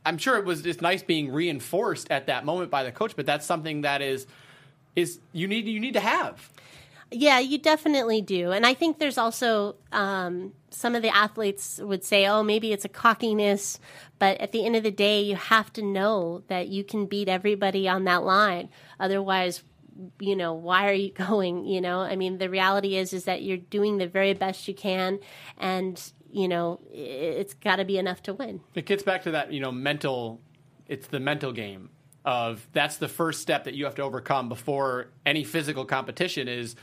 I'm 0.05 0.19
sure 0.19 0.37
it 0.37 0.45
was 0.45 0.61
just 0.61 0.83
nice 0.83 1.03
being 1.03 1.33
reinforced 1.33 2.11
at 2.11 2.27
that 2.27 2.45
moment 2.45 2.71
by 2.71 2.85
the 2.85 2.93
coach, 2.93 3.17
but 3.17 3.25
that's 3.25 3.47
something 3.47 3.81
that 3.81 4.03
is 4.03 4.27
is 4.95 5.19
you 5.33 5.49
need 5.49 5.65
you 5.65 5.81
need 5.81 5.95
to 5.95 6.01
have. 6.01 6.51
Yeah, 7.11 7.39
you 7.39 7.57
definitely 7.57 8.21
do, 8.21 8.51
and 8.53 8.67
I 8.67 8.75
think 8.75 8.99
there's 8.99 9.17
also 9.17 9.77
um, 9.93 10.53
some 10.71 10.95
of 10.95 11.03
the 11.03 11.15
athletes 11.15 11.81
would 11.83 12.05
say, 12.05 12.27
"Oh, 12.27 12.43
maybe 12.43 12.73
it's 12.73 12.85
a 12.85 12.89
cockiness," 12.89 13.79
but 14.19 14.41
at 14.41 14.53
the 14.53 14.65
end 14.65 14.77
of 14.77 14.83
the 14.83 14.91
day, 14.91 15.21
you 15.21 15.37
have 15.37 15.73
to 15.75 15.83
know 15.83 16.43
that 16.49 16.69
you 16.69 16.85
can 16.85 17.07
beat 17.07 17.29
everybody 17.29 17.89
on 17.89 18.05
that 18.05 18.25
line. 18.25 18.69
Otherwise, 18.99 19.63
you 20.19 20.37
know 20.37 20.55
why 20.55 20.89
are 20.89 20.95
you 20.95 21.13
going 21.29 21.65
you 21.65 21.81
know? 21.81 22.01
I 22.01 22.17
mean 22.17 22.39
the 22.39 22.49
reality 22.49 22.97
is 22.97 23.13
is 23.13 23.25
that 23.25 23.43
you're 23.43 23.57
doing 23.57 23.99
the 23.99 24.07
very 24.07 24.35
best 24.35 24.67
you 24.69 24.75
can 24.75 25.19
and 25.59 26.01
you 26.33 26.49
know 26.49 26.81
it's 26.93 27.55
got 27.55 27.77
to 27.77 27.85
be 27.85 27.99
enough 27.99 28.23
to 28.25 28.35
win. 28.35 28.61
It 28.75 28.87
gets 28.87 29.03
back 29.03 29.23
to 29.25 29.33
that 29.33 29.53
you 29.53 29.61
know 29.61 29.73
mental 29.73 30.41
it's 30.87 31.07
the 31.09 31.21
mental 31.21 31.53
game 31.53 31.91
of 32.25 32.67
that's 32.73 32.97
the 32.99 33.09
first 33.09 33.41
step 33.41 33.65
that 33.65 33.75
you 33.75 33.85
have 33.85 33.95
to 33.95 34.03
overcome 34.03 34.49
before 34.49 35.09
any 35.25 35.45
physical 35.45 35.85
competition 35.85 36.49
is 36.49 36.77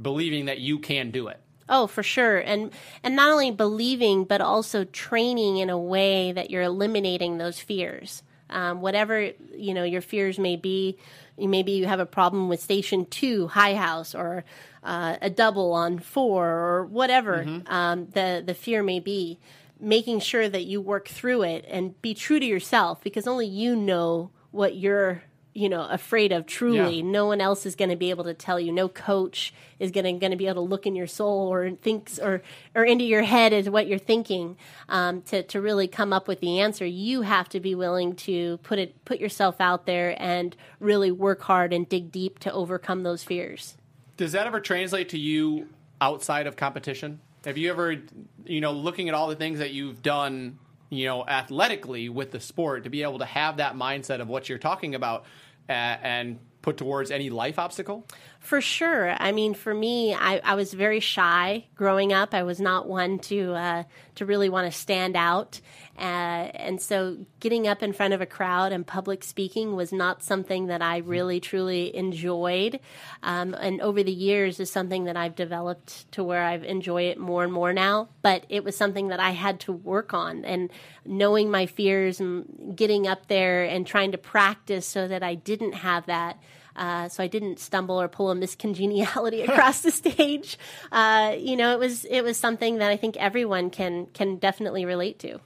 believing 0.00 0.44
that 0.46 0.58
you 0.58 0.78
can 0.78 1.10
do 1.10 1.28
it 1.28 1.40
Oh, 1.68 1.86
for 1.86 2.02
sure. 2.02 2.38
And 2.38 2.72
and 3.02 3.16
not 3.16 3.30
only 3.30 3.50
believing 3.50 4.24
but 4.24 4.40
also 4.40 4.84
training 4.84 5.58
in 5.58 5.70
a 5.70 5.78
way 5.78 6.32
that 6.32 6.50
you're 6.50 6.62
eliminating 6.62 7.38
those 7.38 7.58
fears. 7.58 8.22
Um, 8.48 8.80
whatever, 8.80 9.32
you 9.56 9.74
know, 9.74 9.82
your 9.82 10.00
fears 10.00 10.38
may 10.38 10.54
be, 10.54 10.98
maybe 11.36 11.72
you 11.72 11.86
have 11.86 11.98
a 11.98 12.06
problem 12.06 12.48
with 12.48 12.62
station 12.62 13.04
two 13.06 13.48
high 13.48 13.74
house 13.74 14.14
or 14.14 14.44
uh, 14.84 15.16
a 15.20 15.28
double 15.28 15.72
on 15.72 15.98
four 15.98 16.46
or 16.46 16.84
whatever 16.86 17.44
mm-hmm. 17.44 17.72
um, 17.72 18.06
the 18.12 18.42
the 18.46 18.54
fear 18.54 18.84
may 18.84 19.00
be 19.00 19.38
making 19.80 20.20
sure 20.20 20.48
that 20.48 20.64
you 20.64 20.80
work 20.80 21.08
through 21.08 21.42
it 21.42 21.64
and 21.68 22.00
be 22.00 22.14
true 22.14 22.38
to 22.38 22.46
yourself 22.46 23.02
because 23.02 23.26
only 23.26 23.46
you 23.46 23.74
know 23.76 24.30
what 24.52 24.76
you're 24.76 25.22
you 25.56 25.68
know 25.68 25.88
afraid 25.88 26.32
of 26.32 26.46
truly. 26.46 26.96
Yeah. 26.96 27.10
no 27.10 27.26
one 27.26 27.40
else 27.40 27.66
is 27.66 27.74
going 27.74 27.90
to 27.90 27.96
be 27.96 28.10
able 28.10 28.24
to 28.24 28.34
tell 28.34 28.60
you. 28.60 28.72
No 28.72 28.88
coach 28.88 29.54
is 29.78 29.90
going 29.90 30.20
to 30.20 30.36
be 30.36 30.46
able 30.46 30.66
to 30.66 30.68
look 30.68 30.86
in 30.86 30.94
your 30.94 31.06
soul 31.06 31.52
or 31.52 31.70
thinks 31.70 32.18
or 32.18 32.42
or 32.74 32.84
into 32.84 33.04
your 33.04 33.22
head 33.22 33.52
as 33.52 33.68
what 33.68 33.86
you're 33.86 33.98
thinking 33.98 34.56
um, 34.88 35.22
to 35.22 35.42
to 35.44 35.60
really 35.60 35.88
come 35.88 36.12
up 36.12 36.28
with 36.28 36.40
the 36.40 36.60
answer. 36.60 36.84
You 36.84 37.22
have 37.22 37.48
to 37.50 37.60
be 37.60 37.74
willing 37.74 38.14
to 38.16 38.58
put 38.58 38.78
it 38.78 39.04
put 39.04 39.18
yourself 39.18 39.60
out 39.60 39.86
there 39.86 40.14
and 40.22 40.54
really 40.78 41.10
work 41.10 41.42
hard 41.42 41.72
and 41.72 41.88
dig 41.88 42.12
deep 42.12 42.38
to 42.40 42.52
overcome 42.52 43.02
those 43.02 43.24
fears. 43.24 43.76
Does 44.16 44.32
that 44.32 44.46
ever 44.46 44.60
translate 44.60 45.08
to 45.10 45.18
you 45.18 45.68
outside 46.00 46.46
of 46.46 46.56
competition? 46.56 47.20
Have 47.44 47.56
you 47.56 47.70
ever 47.70 47.96
you 48.44 48.60
know 48.60 48.72
looking 48.72 49.08
at 49.08 49.14
all 49.14 49.28
the 49.28 49.36
things 49.36 49.58
that 49.58 49.72
you've 49.72 50.02
done 50.02 50.58
you 50.90 51.06
know 51.06 51.26
athletically 51.26 52.08
with 52.08 52.30
the 52.30 52.40
sport 52.40 52.84
to 52.84 52.90
be 52.90 53.02
able 53.02 53.18
to 53.18 53.24
have 53.24 53.56
that 53.56 53.74
mindset 53.74 54.20
of 54.20 54.28
what 54.28 54.48
you're 54.48 54.58
talking 54.58 54.94
about 54.94 55.24
and 55.68 56.38
put 56.62 56.76
towards 56.76 57.12
any 57.12 57.30
life 57.30 57.58
obstacle? 57.60 58.04
For 58.40 58.60
sure. 58.60 59.16
I 59.20 59.30
mean, 59.30 59.54
for 59.54 59.72
me, 59.72 60.14
I, 60.14 60.40
I 60.42 60.54
was 60.56 60.72
very 60.72 60.98
shy 60.98 61.66
growing 61.76 62.12
up. 62.12 62.34
I 62.34 62.42
was 62.42 62.60
not 62.60 62.88
one 62.88 63.18
to 63.20 63.52
uh, 63.52 63.82
to 64.16 64.26
really 64.26 64.48
want 64.48 64.70
to 64.72 64.76
stand 64.76 65.16
out, 65.16 65.60
uh, 65.98 66.50
and 66.54 66.80
so 66.80 67.16
getting 67.40 67.66
up 67.66 67.82
in 67.82 67.92
front 67.92 68.12
of 68.12 68.20
a 68.20 68.26
crowd 68.26 68.72
and 68.72 68.86
public 68.86 69.24
speaking 69.24 69.74
was 69.74 69.92
not 69.92 70.22
something 70.22 70.66
that 70.66 70.82
I 70.82 70.98
really 70.98 71.40
truly 71.40 71.94
enjoyed. 71.96 72.80
Um, 73.22 73.54
and 73.54 73.80
over 73.80 74.02
the 74.02 74.12
years, 74.12 74.60
is 74.60 74.70
something 74.70 75.04
that 75.04 75.16
I've 75.16 75.34
developed 75.34 76.10
to 76.12 76.22
where 76.22 76.42
I've 76.42 76.64
enjoyed 76.64 77.06
it 77.06 77.18
more 77.18 77.44
and 77.44 77.52
more 77.52 77.72
now. 77.72 78.08
But 78.20 78.44
it 78.48 78.62
was 78.62 78.76
something 78.76 79.08
that 79.08 79.20
I 79.20 79.30
had 79.30 79.60
to 79.60 79.72
work 79.72 80.12
on, 80.12 80.44
and 80.44 80.70
knowing 81.04 81.50
my 81.50 81.66
fears 81.66 82.20
and 82.20 82.74
getting 82.76 83.06
up 83.06 83.28
there 83.28 83.64
and 83.64 83.86
trying 83.86 84.12
to 84.12 84.18
practice 84.18 84.86
so 84.86 85.08
that 85.08 85.22
I 85.22 85.34
didn't 85.34 85.72
have 85.72 86.06
that. 86.06 86.38
Uh, 86.76 87.08
so 87.08 87.22
I 87.22 87.26
didn't 87.26 87.58
stumble 87.58 87.98
or 87.98 88.06
pull 88.06 88.30
a 88.30 88.34
Miss 88.34 88.54
Congeniality 88.54 89.42
across 89.48 89.80
the 89.80 89.90
stage. 89.90 90.58
Uh, 90.92 91.34
you 91.38 91.56
know, 91.56 91.72
it 91.72 91.78
was 91.78 92.04
it 92.04 92.20
was 92.22 92.36
something 92.36 92.78
that 92.78 92.90
I 92.90 92.98
think 92.98 93.16
everyone 93.16 93.70
can 93.70 94.06
can 94.12 94.36
definitely 94.36 94.84
relate 94.84 95.18
to. 95.20 95.40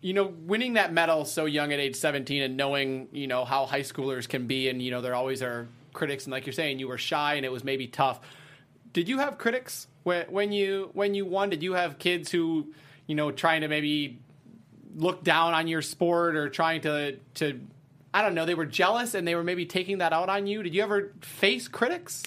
You 0.00 0.14
know, 0.14 0.24
winning 0.24 0.74
that 0.74 0.92
medal 0.92 1.24
so 1.24 1.44
young 1.44 1.72
at 1.72 1.78
age 1.78 1.96
17 1.96 2.42
and 2.42 2.56
knowing, 2.56 3.08
you 3.12 3.26
know, 3.26 3.44
how 3.44 3.66
high 3.66 3.82
schoolers 3.82 4.28
can 4.28 4.46
be 4.46 4.68
and, 4.68 4.80
you 4.80 4.90
know, 4.90 5.02
there 5.02 5.14
always 5.14 5.42
are 5.42 5.68
critics 5.92 6.24
and 6.24 6.32
like 6.32 6.46
you're 6.46 6.52
saying, 6.52 6.78
you 6.78 6.88
were 6.88 6.98
shy 6.98 7.34
and 7.34 7.44
it 7.44 7.52
was 7.52 7.64
maybe 7.64 7.86
tough. 7.86 8.20
Did 8.92 9.08
you 9.08 9.18
have 9.18 9.38
critics 9.38 9.86
when, 10.02 10.26
when 10.26 10.52
you 10.52 10.90
when 10.94 11.14
you 11.14 11.26
won? 11.26 11.50
Did 11.50 11.62
you 11.62 11.74
have 11.74 11.98
kids 11.98 12.30
who, 12.30 12.72
you 13.06 13.14
know, 13.14 13.30
trying 13.30 13.60
to 13.60 13.68
maybe 13.68 14.18
look 14.96 15.22
down 15.22 15.54
on 15.54 15.68
your 15.68 15.82
sport 15.82 16.34
or 16.34 16.48
trying 16.48 16.80
to 16.82 17.16
to 17.34 17.60
I 18.12 18.22
don't 18.22 18.34
know, 18.34 18.44
they 18.44 18.54
were 18.54 18.66
jealous 18.66 19.14
and 19.14 19.26
they 19.26 19.34
were 19.34 19.44
maybe 19.44 19.66
taking 19.66 19.98
that 19.98 20.12
out 20.12 20.28
on 20.28 20.46
you. 20.46 20.62
Did 20.62 20.74
you 20.74 20.82
ever 20.82 21.12
face 21.20 21.68
critics? 21.68 22.24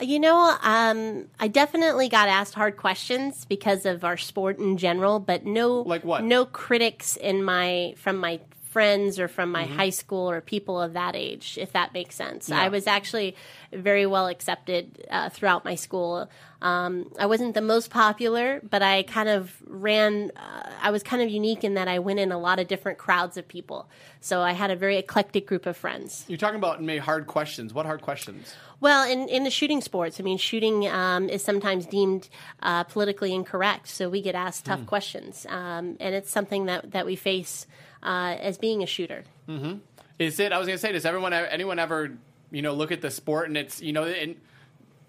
You 0.00 0.18
know, 0.18 0.56
um, 0.62 1.26
I 1.38 1.48
definitely 1.48 2.08
got 2.08 2.28
asked 2.28 2.54
hard 2.54 2.76
questions 2.76 3.44
because 3.44 3.84
of 3.84 4.04
our 4.04 4.16
sport 4.16 4.58
in 4.58 4.78
general, 4.78 5.20
but 5.20 5.44
no, 5.44 5.82
like 5.82 6.04
what? 6.04 6.24
No 6.24 6.46
critics 6.46 7.16
in 7.16 7.44
my 7.44 7.94
from 7.96 8.16
my 8.16 8.40
friends 8.70 9.18
or 9.18 9.26
from 9.26 9.50
my 9.50 9.64
mm-hmm. 9.64 9.76
high 9.76 9.90
school 9.90 10.30
or 10.30 10.40
people 10.40 10.80
of 10.80 10.92
that 10.92 11.16
age, 11.16 11.58
if 11.60 11.72
that 11.72 11.92
makes 11.92 12.14
sense. 12.14 12.48
Yeah. 12.48 12.60
I 12.60 12.68
was 12.68 12.86
actually 12.86 13.34
very 13.72 14.06
well 14.06 14.28
accepted 14.28 15.06
uh, 15.10 15.28
throughout 15.28 15.64
my 15.64 15.74
school. 15.74 16.30
Um, 16.62 17.10
I 17.18 17.26
wasn't 17.26 17.54
the 17.54 17.62
most 17.62 17.90
popular, 17.90 18.60
but 18.68 18.82
I 18.82 19.02
kind 19.02 19.28
of 19.28 19.56
ran, 19.66 20.30
uh, 20.36 20.70
I 20.80 20.90
was 20.92 21.02
kind 21.02 21.20
of 21.22 21.30
unique 21.30 21.64
in 21.64 21.74
that 21.74 21.88
I 21.88 21.98
went 21.98 22.20
in 22.20 22.30
a 22.30 22.38
lot 22.38 22.60
of 22.60 22.68
different 22.68 22.98
crowds 22.98 23.36
of 23.36 23.48
people. 23.48 23.88
So 24.20 24.40
I 24.40 24.52
had 24.52 24.70
a 24.70 24.76
very 24.76 24.98
eclectic 24.98 25.46
group 25.46 25.66
of 25.66 25.76
friends. 25.76 26.24
You're 26.28 26.38
talking 26.38 26.58
about 26.58 26.80
maybe 26.80 26.98
hard 26.98 27.26
questions. 27.26 27.74
What 27.74 27.86
hard 27.86 28.02
questions? 28.02 28.54
Well, 28.80 29.10
in, 29.10 29.28
in 29.28 29.44
the 29.44 29.50
shooting 29.50 29.80
sports, 29.80 30.20
I 30.20 30.22
mean, 30.22 30.38
shooting 30.38 30.86
um, 30.86 31.28
is 31.28 31.42
sometimes 31.42 31.86
deemed 31.86 32.28
uh, 32.62 32.84
politically 32.84 33.34
incorrect. 33.34 33.88
So 33.88 34.08
we 34.08 34.22
get 34.22 34.34
asked 34.34 34.66
tough 34.66 34.80
mm. 34.80 34.86
questions. 34.86 35.46
Um, 35.48 35.96
and 35.98 36.14
it's 36.14 36.30
something 36.30 36.66
that, 36.66 36.92
that 36.92 37.04
we 37.04 37.16
face 37.16 37.66
uh, 38.02 38.36
as 38.40 38.58
being 38.58 38.82
a 38.82 38.86
shooter. 38.86 39.24
Mm-hmm. 39.48 39.78
Is 40.18 40.38
it? 40.38 40.52
I 40.52 40.58
was 40.58 40.66
going 40.66 40.76
to 40.76 40.80
say, 40.80 40.92
does 40.92 41.06
everyone, 41.06 41.32
anyone 41.32 41.78
ever, 41.78 42.16
you 42.50 42.62
know, 42.62 42.74
look 42.74 42.92
at 42.92 43.00
the 43.00 43.10
sport 43.10 43.48
and 43.48 43.56
it's, 43.56 43.80
you 43.80 43.92
know, 43.92 44.04
and 44.04 44.36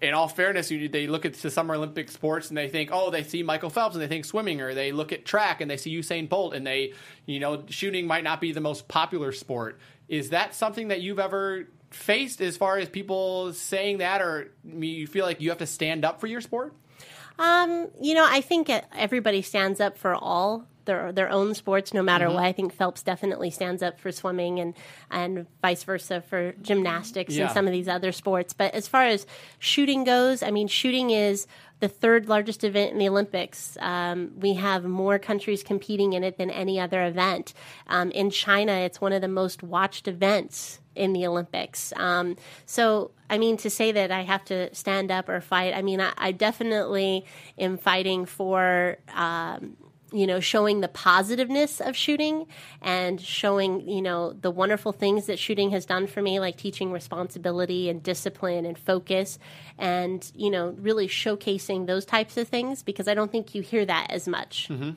in 0.00 0.14
all 0.14 0.26
fairness, 0.26 0.70
you, 0.70 0.88
they 0.88 1.06
look 1.06 1.24
at 1.24 1.34
the 1.34 1.50
Summer 1.50 1.74
Olympic 1.74 2.10
sports 2.10 2.48
and 2.48 2.56
they 2.56 2.68
think, 2.68 2.90
oh, 2.92 3.10
they 3.10 3.22
see 3.22 3.42
Michael 3.42 3.70
Phelps 3.70 3.94
and 3.94 4.02
they 4.02 4.08
think 4.08 4.24
swimming, 4.24 4.60
or 4.60 4.74
they 4.74 4.90
look 4.90 5.12
at 5.12 5.24
track 5.24 5.60
and 5.60 5.70
they 5.70 5.76
see 5.76 5.96
Usain 5.96 6.28
Bolt 6.28 6.54
and 6.54 6.66
they, 6.66 6.94
you 7.24 7.38
know, 7.38 7.62
shooting 7.68 8.06
might 8.06 8.24
not 8.24 8.40
be 8.40 8.52
the 8.52 8.60
most 8.60 8.88
popular 8.88 9.32
sport. 9.32 9.78
Is 10.08 10.30
that 10.30 10.54
something 10.54 10.88
that 10.88 11.00
you've 11.02 11.20
ever 11.20 11.68
faced 11.90 12.40
as 12.40 12.56
far 12.56 12.78
as 12.78 12.88
people 12.88 13.52
saying 13.52 13.98
that, 13.98 14.20
or 14.22 14.50
you 14.64 15.06
feel 15.06 15.24
like 15.24 15.40
you 15.40 15.50
have 15.50 15.58
to 15.58 15.66
stand 15.66 16.04
up 16.04 16.20
for 16.20 16.26
your 16.26 16.40
sport? 16.40 16.74
Um, 17.38 17.88
you 18.00 18.14
know, 18.14 18.26
I 18.28 18.40
think 18.40 18.70
everybody 18.96 19.42
stands 19.42 19.80
up 19.80 19.96
for 19.96 20.14
all 20.14 20.66
their 20.84 21.12
their 21.12 21.30
own 21.30 21.54
sports, 21.54 21.92
no 21.94 22.02
matter 22.02 22.26
mm-hmm. 22.26 22.34
what. 22.34 22.44
I 22.44 22.52
think 22.52 22.74
Phelps 22.74 23.02
definitely 23.02 23.50
stands 23.50 23.82
up 23.82 24.00
for 24.00 24.12
swimming, 24.12 24.60
and 24.60 24.74
and 25.10 25.46
vice 25.60 25.84
versa 25.84 26.20
for 26.20 26.52
gymnastics 26.62 27.34
yeah. 27.34 27.44
and 27.44 27.52
some 27.52 27.66
of 27.66 27.72
these 27.72 27.88
other 27.88 28.12
sports. 28.12 28.52
But 28.52 28.74
as 28.74 28.88
far 28.88 29.04
as 29.04 29.26
shooting 29.58 30.04
goes, 30.04 30.42
I 30.42 30.50
mean, 30.50 30.68
shooting 30.68 31.10
is 31.10 31.46
the 31.82 31.88
third 31.88 32.28
largest 32.28 32.62
event 32.62 32.92
in 32.92 32.98
the 32.98 33.08
Olympics. 33.08 33.76
Um, 33.80 34.30
we 34.36 34.54
have 34.54 34.84
more 34.84 35.18
countries 35.18 35.64
competing 35.64 36.12
in 36.12 36.22
it 36.22 36.38
than 36.38 36.48
any 36.48 36.78
other 36.78 37.04
event. 37.04 37.54
Um, 37.88 38.12
in 38.12 38.30
China, 38.30 38.72
it's 38.72 39.00
one 39.00 39.12
of 39.12 39.20
the 39.20 39.26
most 39.26 39.64
watched 39.64 40.06
events 40.06 40.80
in 40.94 41.12
the 41.12 41.26
Olympics. 41.26 41.92
Um, 41.96 42.36
so, 42.66 43.10
I 43.28 43.36
mean, 43.38 43.56
to 43.58 43.68
say 43.68 43.90
that 43.90 44.12
I 44.12 44.22
have 44.22 44.44
to 44.44 44.72
stand 44.72 45.10
up 45.10 45.28
or 45.28 45.40
fight, 45.40 45.74
I 45.74 45.82
mean, 45.82 46.00
I, 46.00 46.12
I 46.16 46.30
definitely 46.30 47.24
am 47.58 47.78
fighting 47.78 48.26
for. 48.26 48.98
Um, 49.12 49.76
you 50.12 50.26
know, 50.26 50.40
showing 50.40 50.80
the 50.80 50.88
positiveness 50.88 51.80
of 51.80 51.96
shooting 51.96 52.46
and 52.80 53.20
showing, 53.20 53.88
you 53.88 54.02
know, 54.02 54.32
the 54.32 54.50
wonderful 54.50 54.92
things 54.92 55.26
that 55.26 55.38
shooting 55.38 55.70
has 55.70 55.86
done 55.86 56.06
for 56.06 56.22
me, 56.22 56.40
like 56.40 56.56
teaching 56.56 56.92
responsibility 56.92 57.88
and 57.88 58.02
discipline 58.02 58.66
and 58.66 58.78
focus 58.78 59.38
and, 59.78 60.30
you 60.34 60.50
know, 60.50 60.70
really 60.78 61.08
showcasing 61.08 61.86
those 61.86 62.04
types 62.04 62.36
of 62.36 62.48
things 62.48 62.82
because 62.82 63.08
I 63.08 63.14
don't 63.14 63.32
think 63.32 63.54
you 63.54 63.62
hear 63.62 63.84
that 63.84 64.08
as 64.10 64.28
much. 64.28 64.68
Mm-hmm. 64.70 64.90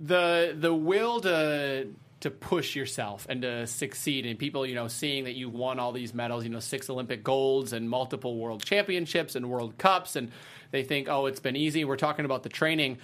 The, 0.00 0.54
the 0.58 0.74
will 0.74 1.20
to 1.20 1.88
to 2.20 2.30
push 2.30 2.74
yourself 2.74 3.26
and 3.28 3.42
to 3.42 3.66
succeed 3.66 4.26
and 4.26 4.38
people 4.38 4.66
you 4.66 4.74
know 4.74 4.88
seeing 4.88 5.24
that 5.24 5.34
you've 5.34 5.54
won 5.54 5.78
all 5.78 5.92
these 5.92 6.12
medals 6.12 6.42
you 6.42 6.50
know 6.50 6.58
six 6.58 6.90
olympic 6.90 7.22
golds 7.22 7.72
and 7.72 7.88
multiple 7.88 8.36
world 8.36 8.64
championships 8.64 9.36
and 9.36 9.48
world 9.48 9.78
cups 9.78 10.16
and 10.16 10.32
they 10.72 10.82
think 10.82 11.08
oh 11.08 11.26
it's 11.26 11.38
been 11.38 11.54
easy 11.54 11.84
we're 11.84 11.96
talking 11.96 12.24
about 12.24 12.42
the 12.42 12.48
training 12.48 12.98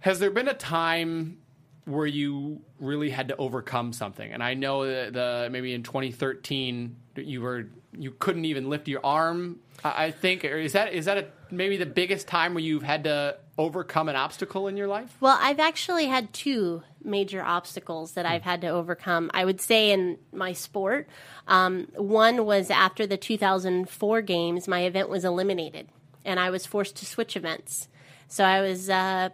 has 0.00 0.18
there 0.18 0.30
been 0.30 0.48
a 0.48 0.54
time 0.54 1.38
where 1.84 2.06
you 2.06 2.60
really 2.78 3.10
had 3.10 3.28
to 3.28 3.36
overcome 3.36 3.92
something 3.92 4.30
and 4.30 4.42
i 4.42 4.54
know 4.54 4.86
that 4.86 5.12
the 5.12 5.48
maybe 5.50 5.72
in 5.74 5.82
2013 5.82 6.96
you 7.16 7.40
were 7.40 7.68
you 7.92 8.10
couldn't 8.12 8.44
even 8.44 8.68
lift 8.68 8.88
your 8.88 9.04
arm 9.04 9.58
i 9.84 10.10
think 10.10 10.44
or 10.44 10.56
is 10.58 10.72
that 10.72 10.92
is 10.92 11.06
that 11.06 11.18
a, 11.18 11.26
maybe 11.50 11.76
the 11.76 11.86
biggest 11.86 12.28
time 12.28 12.54
where 12.54 12.62
you've 12.62 12.82
had 12.82 13.04
to 13.04 13.36
overcome 13.58 14.08
an 14.08 14.16
obstacle 14.16 14.68
in 14.68 14.76
your 14.76 14.86
life 14.86 15.16
well 15.20 15.38
i've 15.40 15.60
actually 15.60 16.06
had 16.06 16.32
two 16.32 16.82
major 17.04 17.42
obstacles 17.42 18.12
that 18.12 18.26
I've 18.26 18.42
had 18.42 18.60
to 18.62 18.68
overcome. 18.68 19.30
I 19.32 19.44
would 19.44 19.60
say 19.60 19.90
in 19.90 20.18
my 20.32 20.52
sport, 20.52 21.08
um, 21.46 21.88
one 21.94 22.44
was 22.44 22.70
after 22.70 23.06
the 23.06 23.16
2004 23.16 24.22
games, 24.22 24.68
my 24.68 24.82
event 24.82 25.08
was 25.08 25.24
eliminated, 25.24 25.88
and 26.24 26.38
I 26.38 26.50
was 26.50 26.66
forced 26.66 26.96
to 26.96 27.06
switch 27.06 27.36
events. 27.36 27.88
So 28.28 28.44
I 28.44 28.60
was 28.60 28.88
uh, 28.88 29.30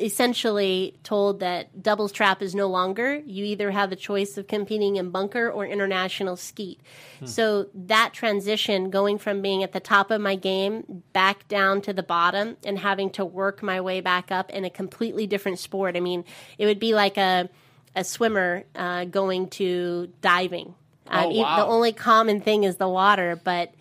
essentially 0.00 0.98
told 1.02 1.40
that 1.40 1.82
doubles 1.82 2.12
trap 2.12 2.42
is 2.42 2.54
no 2.54 2.66
longer. 2.66 3.22
You 3.26 3.44
either 3.44 3.70
have 3.70 3.90
the 3.90 3.96
choice 3.96 4.36
of 4.38 4.46
competing 4.46 4.96
in 4.96 5.10
bunker 5.10 5.50
or 5.50 5.66
international 5.66 6.36
skeet. 6.36 6.80
Hmm. 7.20 7.26
So 7.26 7.66
that 7.74 8.12
transition, 8.12 8.90
going 8.90 9.18
from 9.18 9.42
being 9.42 9.62
at 9.62 9.72
the 9.72 9.80
top 9.80 10.10
of 10.10 10.20
my 10.20 10.36
game 10.36 11.02
back 11.12 11.48
down 11.48 11.80
to 11.82 11.92
the 11.92 12.02
bottom 12.02 12.56
and 12.64 12.78
having 12.78 13.10
to 13.10 13.24
work 13.24 13.62
my 13.62 13.80
way 13.80 14.00
back 14.00 14.30
up 14.30 14.50
in 14.50 14.64
a 14.64 14.70
completely 14.70 15.26
different 15.26 15.58
sport. 15.58 15.96
I 15.96 16.00
mean, 16.00 16.24
it 16.58 16.66
would 16.66 16.80
be 16.80 16.94
like 16.94 17.16
a 17.16 17.48
a 17.96 18.04
swimmer 18.04 18.64
uh, 18.74 19.04
going 19.06 19.48
to 19.48 20.12
diving. 20.20 20.74
Oh, 21.10 21.28
wow. 21.30 21.56
The 21.56 21.66
only 21.66 21.92
common 21.92 22.40
thing 22.40 22.64
is 22.64 22.76
the 22.76 22.88
water, 22.88 23.40
but 23.42 23.72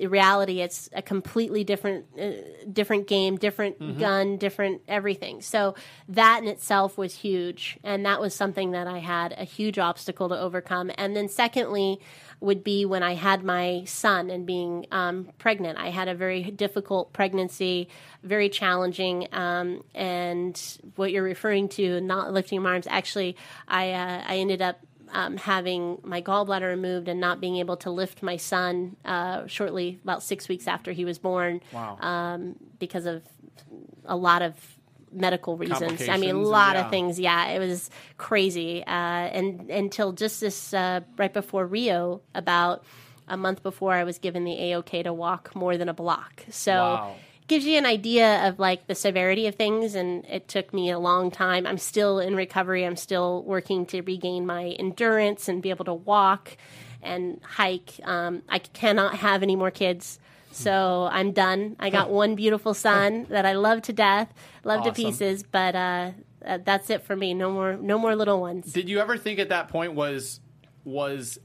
in 0.00 0.10
reality 0.10 0.60
it's 0.60 0.88
a 0.92 1.02
completely 1.02 1.62
different 1.62 2.06
uh, 2.18 2.30
different 2.72 3.06
game 3.06 3.36
different 3.36 3.78
mm-hmm. 3.78 4.00
gun 4.00 4.36
different 4.38 4.80
everything. 4.88 5.42
So 5.42 5.74
that 6.08 6.42
in 6.42 6.48
itself 6.48 6.96
was 6.96 7.14
huge 7.14 7.78
and 7.84 8.04
that 8.06 8.20
was 8.20 8.34
something 8.34 8.70
that 8.72 8.86
i 8.86 8.98
had 8.98 9.34
a 9.36 9.44
huge 9.44 9.78
obstacle 9.78 10.28
to 10.30 10.38
overcome. 10.38 10.90
And 10.96 11.14
then 11.14 11.28
secondly 11.28 12.00
would 12.40 12.64
be 12.64 12.86
when 12.86 13.02
i 13.02 13.14
had 13.14 13.44
my 13.44 13.84
son 13.84 14.30
and 14.30 14.46
being 14.46 14.86
um, 14.90 15.28
pregnant. 15.38 15.78
I 15.78 15.90
had 15.90 16.08
a 16.08 16.14
very 16.14 16.42
difficult 16.44 17.12
pregnancy 17.12 17.88
very 18.22 18.48
challenging 18.48 19.28
um, 19.32 19.82
and 19.94 20.60
what 20.96 21.12
you're 21.12 21.22
referring 21.22 21.68
to 21.68 22.00
not 22.00 22.32
lifting 22.32 22.62
my 22.62 22.70
arms 22.70 22.86
actually 22.90 23.36
i 23.68 23.92
uh, 23.92 24.22
i 24.26 24.36
ended 24.36 24.62
up 24.62 24.80
um, 25.12 25.36
having 25.36 25.98
my 26.02 26.22
gallbladder 26.22 26.68
removed 26.68 27.08
and 27.08 27.20
not 27.20 27.40
being 27.40 27.56
able 27.56 27.76
to 27.78 27.90
lift 27.90 28.22
my 28.22 28.36
son 28.36 28.96
uh, 29.04 29.46
shortly, 29.46 29.98
about 30.02 30.22
six 30.22 30.48
weeks 30.48 30.66
after 30.66 30.92
he 30.92 31.04
was 31.04 31.18
born, 31.18 31.60
wow. 31.72 31.98
um, 32.00 32.56
because 32.78 33.06
of 33.06 33.22
a 34.04 34.16
lot 34.16 34.42
of 34.42 34.54
medical 35.12 35.56
reasons. 35.56 36.08
I 36.08 36.16
mean, 36.16 36.34
a 36.36 36.38
lot 36.38 36.76
yeah. 36.76 36.84
of 36.84 36.90
things. 36.90 37.18
Yeah, 37.18 37.48
it 37.48 37.58
was 37.58 37.90
crazy. 38.16 38.84
Uh, 38.84 38.90
and 38.90 39.70
until 39.70 40.12
just 40.12 40.40
this 40.40 40.72
uh, 40.72 41.00
right 41.16 41.32
before 41.32 41.66
Rio, 41.66 42.22
about 42.34 42.84
a 43.28 43.36
month 43.36 43.62
before, 43.62 43.94
I 43.94 44.04
was 44.04 44.18
given 44.18 44.44
the 44.44 44.52
AOK 44.56 45.04
to 45.04 45.12
walk 45.12 45.54
more 45.54 45.76
than 45.76 45.88
a 45.88 45.94
block. 45.94 46.44
So. 46.50 46.72
Wow 46.72 47.14
gives 47.50 47.66
you 47.66 47.76
an 47.76 47.84
idea 47.84 48.46
of 48.46 48.60
like 48.60 48.86
the 48.86 48.94
severity 48.94 49.48
of 49.48 49.56
things 49.56 49.96
and 49.96 50.24
it 50.26 50.46
took 50.46 50.72
me 50.72 50.88
a 50.88 51.00
long 51.00 51.32
time. 51.32 51.66
I'm 51.66 51.78
still 51.78 52.20
in 52.20 52.36
recovery. 52.36 52.86
I'm 52.86 52.94
still 52.94 53.42
working 53.42 53.86
to 53.86 54.02
regain 54.02 54.46
my 54.46 54.66
endurance 54.78 55.48
and 55.48 55.60
be 55.60 55.70
able 55.70 55.84
to 55.86 55.94
walk 55.94 56.56
and 57.02 57.40
hike. 57.42 57.94
Um, 58.04 58.42
i 58.48 58.60
cannot 58.60 59.16
have 59.16 59.42
any 59.42 59.56
more 59.56 59.72
kids. 59.72 60.20
So 60.52 61.08
i'm 61.10 61.32
done. 61.32 61.74
I 61.80 61.90
got 61.90 62.08
one 62.22 62.36
beautiful 62.36 62.72
son 62.72 63.26
that 63.30 63.44
i 63.44 63.54
love 63.54 63.82
to 63.82 63.92
death 63.92 64.32
love 64.62 64.82
awesome. 64.82 64.94
to 64.94 65.02
pieces 65.02 65.42
but 65.42 65.74
uh, 65.74 66.12
uh, 66.46 66.58
that's 66.64 66.88
it 66.88 67.02
for 67.02 67.16
me. 67.16 67.34
No 67.34 67.50
more 67.50 67.72
no 67.76 67.98
more 67.98 68.14
little 68.14 68.40
ones. 68.40 68.72
Did 68.72 68.88
you 68.88 69.00
ever 69.00 69.18
think 69.18 69.40
at 69.40 69.48
that 69.48 69.66
point 69.66 69.94
was 69.94 70.38
was 70.84 71.40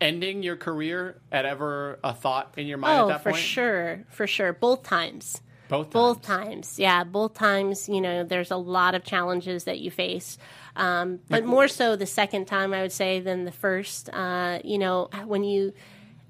ending 0.00 0.42
your 0.42 0.56
career 0.56 1.20
at 1.32 1.44
ever 1.44 1.98
a 2.04 2.14
thought 2.14 2.54
in 2.56 2.66
your 2.66 2.78
mind 2.78 3.00
oh, 3.00 3.04
at 3.04 3.08
that 3.08 3.22
for 3.22 3.30
point? 3.30 3.42
sure, 3.42 4.04
for 4.10 4.26
sure. 4.26 4.52
Both 4.52 4.82
times. 4.82 5.40
Both 5.68 5.90
times. 5.90 5.92
Both 5.92 6.22
times. 6.22 6.78
Yeah, 6.78 7.04
both 7.04 7.34
times, 7.34 7.88
you 7.88 8.00
know, 8.00 8.24
there's 8.24 8.50
a 8.50 8.56
lot 8.56 8.94
of 8.94 9.04
challenges 9.04 9.64
that 9.64 9.78
you 9.80 9.90
face. 9.90 10.38
Um, 10.76 11.20
but 11.28 11.44
more 11.44 11.68
so 11.68 11.96
the 11.96 12.06
second 12.06 12.46
time, 12.46 12.72
I 12.72 12.82
would 12.82 12.92
say, 12.92 13.20
than 13.20 13.44
the 13.44 13.52
first. 13.52 14.08
Uh, 14.10 14.60
you 14.64 14.78
know, 14.78 15.10
when 15.26 15.44
you, 15.44 15.74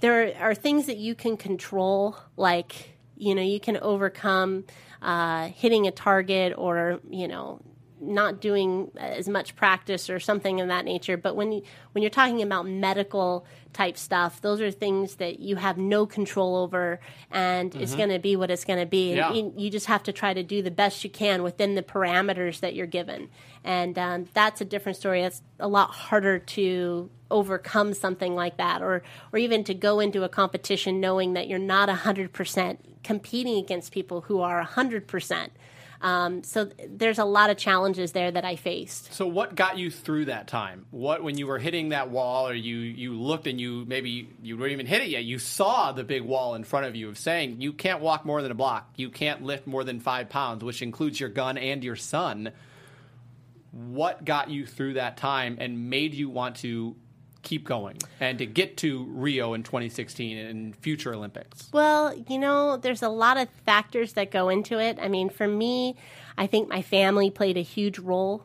there 0.01 0.35
are 0.41 0.55
things 0.55 0.87
that 0.87 0.97
you 0.97 1.15
can 1.15 1.37
control, 1.37 2.17
like, 2.37 2.97
you 3.17 3.35
know, 3.35 3.43
you 3.43 3.61
can 3.61 3.77
overcome 3.77 4.65
uh, 5.03 5.49
hitting 5.49 5.87
a 5.87 5.93
target 5.93 6.55
or, 6.57 7.01
you 7.09 7.29
know, 7.29 7.61
not 8.01 8.41
doing 8.41 8.91
as 8.97 9.29
much 9.29 9.57
practice 9.57 10.09
or 10.09 10.21
something 10.21 10.61
of 10.61 10.69
that 10.69 10.85
nature. 10.85 11.17
But 11.17 11.37
when 11.37 11.53
you, 11.53 11.63
when 11.93 12.03
you're 12.03 12.11
talking 12.11 12.43
about 12.43 12.67
medical 12.67 13.47
type 13.73 13.97
stuff, 13.97 14.41
those 14.41 14.61
are 14.61 14.71
things 14.71 15.17
that 15.17 15.41
you 15.41 15.57
have 15.57 15.79
no 15.79 16.07
control 16.07 16.57
over, 16.57 17.01
and 17.31 17.71
mm-hmm. 17.71 17.83
it's 17.83 17.95
going 17.95 18.09
to 18.09 18.19
be 18.19 18.37
what 18.37 18.51
it's 18.51 18.65
going 18.65 18.79
to 18.79 18.87
be. 18.87 19.15
Yeah. 19.15 19.33
You, 19.33 19.53
you, 19.57 19.71
just 19.71 19.87
have 19.87 20.03
to 20.05 20.13
try 20.13 20.33
to 20.35 20.43
do 20.43 20.63
the 20.63 20.71
best 20.71 21.05
you 21.05 21.11
can 21.11 21.43
within 21.43 21.75
the 21.75 21.83
parameters 21.83 22.61
that 22.61 22.75
you're 22.75 22.87
given, 22.87 23.29
and 23.65 23.99
um, 23.99 24.27
that's 24.35 24.61
a 24.61 24.65
different 24.65 24.97
story. 24.97 25.23
It's 25.23 25.43
a 25.59 25.69
lot 25.69 25.91
harder 25.91 26.39
to 26.39 27.11
overcome 27.31 27.95
something 27.95 28.35
like 28.35 28.57
that, 28.57 28.83
or 28.83 29.03
or 29.33 29.39
even 29.39 29.65
to 29.65 29.75
go 29.75 30.01
into 30.01 30.25
a 30.25 30.29
competition 30.29 31.01
knowing 31.01 31.35
that 31.35 31.49
you're 31.49 31.59
not 31.59 31.89
hundred 31.89 32.33
percent 32.33 33.03
competing 33.05 33.59
against 33.59 33.93
people 33.93 34.23
who 34.23 34.41
are 34.41 34.63
hundred 34.63 35.07
percent. 35.07 35.53
Um, 36.01 36.43
so 36.45 36.71
there's 36.89 37.19
a 37.19 37.25
lot 37.25 37.51
of 37.51 37.57
challenges 37.57 38.13
there 38.13 38.31
that 38.31 38.45
I 38.45 38.57
faced. 38.57 39.13
So 39.13 39.27
what 39.27 39.55
got 39.55 39.79
you 39.79 39.91
through 39.91 40.27
that 40.27 40.47
time? 40.47 40.87
What 40.91 41.23
when 41.23 41.37
you 41.39 41.47
were 41.47 41.59
hitting 41.59 41.91
that 41.91 42.11
wall, 42.11 42.49
or 42.49 42.55
you 42.55 42.77
you 42.77 43.15
looked 43.15 43.47
and 43.47 43.61
you 43.61 43.85
maybe 43.87 44.29
you 44.43 44.57
didn't 44.57 44.73
even 44.73 44.87
hit 44.87 45.03
it 45.03 45.09
yet, 45.09 45.25
you 45.25 45.39
saw 45.39 45.93
the 45.93 46.05
big 46.05 46.23
wall 46.23 46.55
in 46.55 46.65
front 46.65 46.87
of 46.87 46.95
you 46.95 47.09
of 47.09 47.19
saying 47.19 47.61
you 47.61 47.73
can't 47.73 48.01
walk 48.01 48.25
more 48.25 48.43
than 48.43 48.51
a 48.51 48.55
block, 48.55 48.91
you 48.97 49.11
can't 49.11 49.43
lift 49.43 49.67
more 49.67 49.85
than 49.85 50.01
five 50.01 50.29
pounds, 50.29 50.63
which 50.63 50.83
includes 50.83 51.19
your 51.19 51.31
gun 51.31 51.59
and 51.59 51.83
your 51.83 51.97
son. 51.97 52.53
What 53.73 54.25
got 54.25 54.51
you 54.51 54.67
through 54.67 54.95
that 54.95 55.17
time 55.17 55.59
and 55.61 55.91
made 55.91 56.15
you 56.15 56.31
want 56.31 56.57
to 56.57 56.97
keep 57.43 57.65
going 57.65 57.99
and 58.21 58.39
to 58.39 58.47
get 58.47 58.77
to 58.79 59.05
Rio 59.05 59.55
in 59.55 59.63
2016 59.63 60.37
and 60.39 60.77
future 60.77 61.15
Olympics? 61.15 61.69
Well, 61.73 62.15
you 62.29 62.39
know, 62.39 62.77
there's 62.77 63.03
a 63.03 63.09
lot 63.09 63.37
of 63.37 63.49
factors 63.65 64.15
that 64.15 64.31
go 64.31 64.49
into 64.49 64.79
it. 64.79 64.99
I 65.01 65.09
mean, 65.09 65.31
for 65.31 65.49
me, 65.49 65.97
I 66.37 66.47
think 66.47 66.69
my 66.69 66.83
family 66.83 67.31
played 67.31 67.57
a 67.57 67.63
huge 67.63 67.99
role 67.99 68.45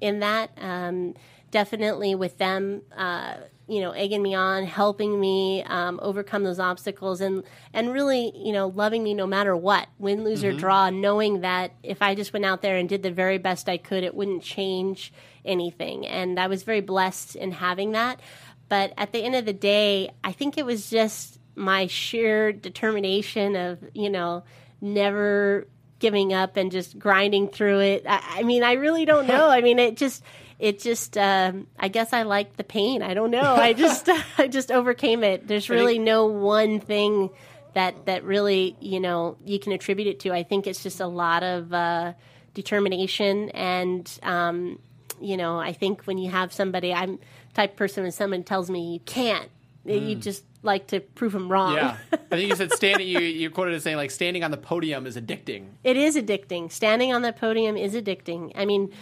in 0.00 0.20
that. 0.20 0.50
Um, 0.60 1.14
definitely 1.50 2.16
with 2.16 2.36
them, 2.38 2.82
uh, 2.96 3.36
you 3.68 3.80
know, 3.80 3.92
egging 3.92 4.22
me 4.22 4.34
on, 4.34 4.64
helping 4.64 5.18
me 5.18 5.62
um, 5.64 5.98
overcome 6.02 6.42
those 6.42 6.58
obstacles, 6.58 7.20
and 7.20 7.44
and 7.72 7.92
really, 7.92 8.32
you 8.34 8.52
know, 8.52 8.68
loving 8.68 9.02
me 9.02 9.14
no 9.14 9.26
matter 9.26 9.56
what, 9.56 9.88
win, 9.98 10.24
lose, 10.24 10.44
or 10.44 10.52
draw, 10.52 10.90
knowing 10.90 11.40
that 11.40 11.72
if 11.82 12.02
I 12.02 12.14
just 12.14 12.32
went 12.32 12.44
out 12.44 12.60
there 12.60 12.76
and 12.76 12.88
did 12.88 13.02
the 13.02 13.10
very 13.10 13.38
best 13.38 13.68
I 13.68 13.78
could, 13.78 14.04
it 14.04 14.14
wouldn't 14.14 14.42
change 14.42 15.12
anything. 15.44 16.06
And 16.06 16.38
I 16.38 16.46
was 16.46 16.62
very 16.62 16.80
blessed 16.80 17.36
in 17.36 17.52
having 17.52 17.92
that. 17.92 18.20
But 18.68 18.92
at 18.96 19.12
the 19.12 19.22
end 19.22 19.34
of 19.34 19.44
the 19.44 19.52
day, 19.52 20.10
I 20.22 20.32
think 20.32 20.58
it 20.58 20.66
was 20.66 20.90
just 20.90 21.38
my 21.54 21.86
sheer 21.86 22.52
determination 22.52 23.56
of, 23.56 23.78
you 23.94 24.10
know, 24.10 24.44
never 24.80 25.66
giving 25.98 26.32
up 26.32 26.56
and 26.56 26.70
just 26.72 26.98
grinding 26.98 27.48
through 27.48 27.80
it. 27.80 28.04
I, 28.08 28.40
I 28.40 28.42
mean, 28.42 28.62
I 28.62 28.72
really 28.72 29.04
don't 29.04 29.26
know. 29.26 29.48
I 29.48 29.60
mean, 29.60 29.78
it 29.78 29.96
just, 29.96 30.22
it 30.58 30.80
just, 30.80 31.16
um, 31.16 31.66
I 31.78 31.88
guess 31.88 32.12
I 32.12 32.22
like 32.22 32.56
the 32.56 32.64
pain. 32.64 33.02
I 33.02 33.14
don't 33.14 33.30
know. 33.30 33.54
I 33.54 33.72
just, 33.72 34.08
I 34.38 34.48
just 34.48 34.70
overcame 34.70 35.24
it. 35.24 35.46
There's 35.46 35.70
really 35.70 35.98
no 35.98 36.26
one 36.26 36.80
thing 36.80 37.30
that, 37.74 38.06
that 38.06 38.24
really, 38.24 38.76
you 38.80 39.00
know, 39.00 39.36
you 39.44 39.58
can 39.58 39.72
attribute 39.72 40.08
it 40.08 40.20
to. 40.20 40.32
I 40.32 40.42
think 40.42 40.66
it's 40.66 40.82
just 40.82 41.00
a 41.00 41.06
lot 41.06 41.42
of, 41.42 41.72
uh, 41.72 42.12
determination 42.54 43.50
and, 43.50 44.10
um, 44.22 44.78
you 45.24 45.36
know, 45.36 45.58
I 45.58 45.72
think 45.72 46.04
when 46.04 46.18
you 46.18 46.30
have 46.30 46.52
somebody, 46.52 46.92
I'm 46.92 47.18
type 47.54 47.72
of 47.72 47.76
person 47.76 48.02
when 48.02 48.12
someone 48.12 48.42
tells 48.42 48.68
me 48.70 48.92
you 48.92 49.00
can't, 49.00 49.50
you 49.84 50.16
mm. 50.16 50.20
just 50.20 50.44
like 50.62 50.88
to 50.88 51.00
prove 51.00 51.32
them 51.32 51.50
wrong. 51.50 51.74
Yeah, 51.74 51.96
I 52.12 52.16
think 52.16 52.48
you 52.48 52.56
said 52.56 52.72
standing. 52.72 53.06
You 53.06 53.20
you 53.20 53.50
quoted 53.50 53.74
as 53.74 53.82
saying 53.82 53.96
like 53.96 54.10
standing 54.10 54.44
on 54.44 54.50
the 54.50 54.56
podium 54.56 55.06
is 55.06 55.16
addicting. 55.16 55.68
It 55.84 55.96
is 55.96 56.16
addicting. 56.16 56.70
Standing 56.70 57.12
on 57.12 57.22
the 57.22 57.32
podium 57.32 57.76
is 57.76 57.94
addicting. 57.94 58.52
I 58.54 58.64
mean, 58.64 58.92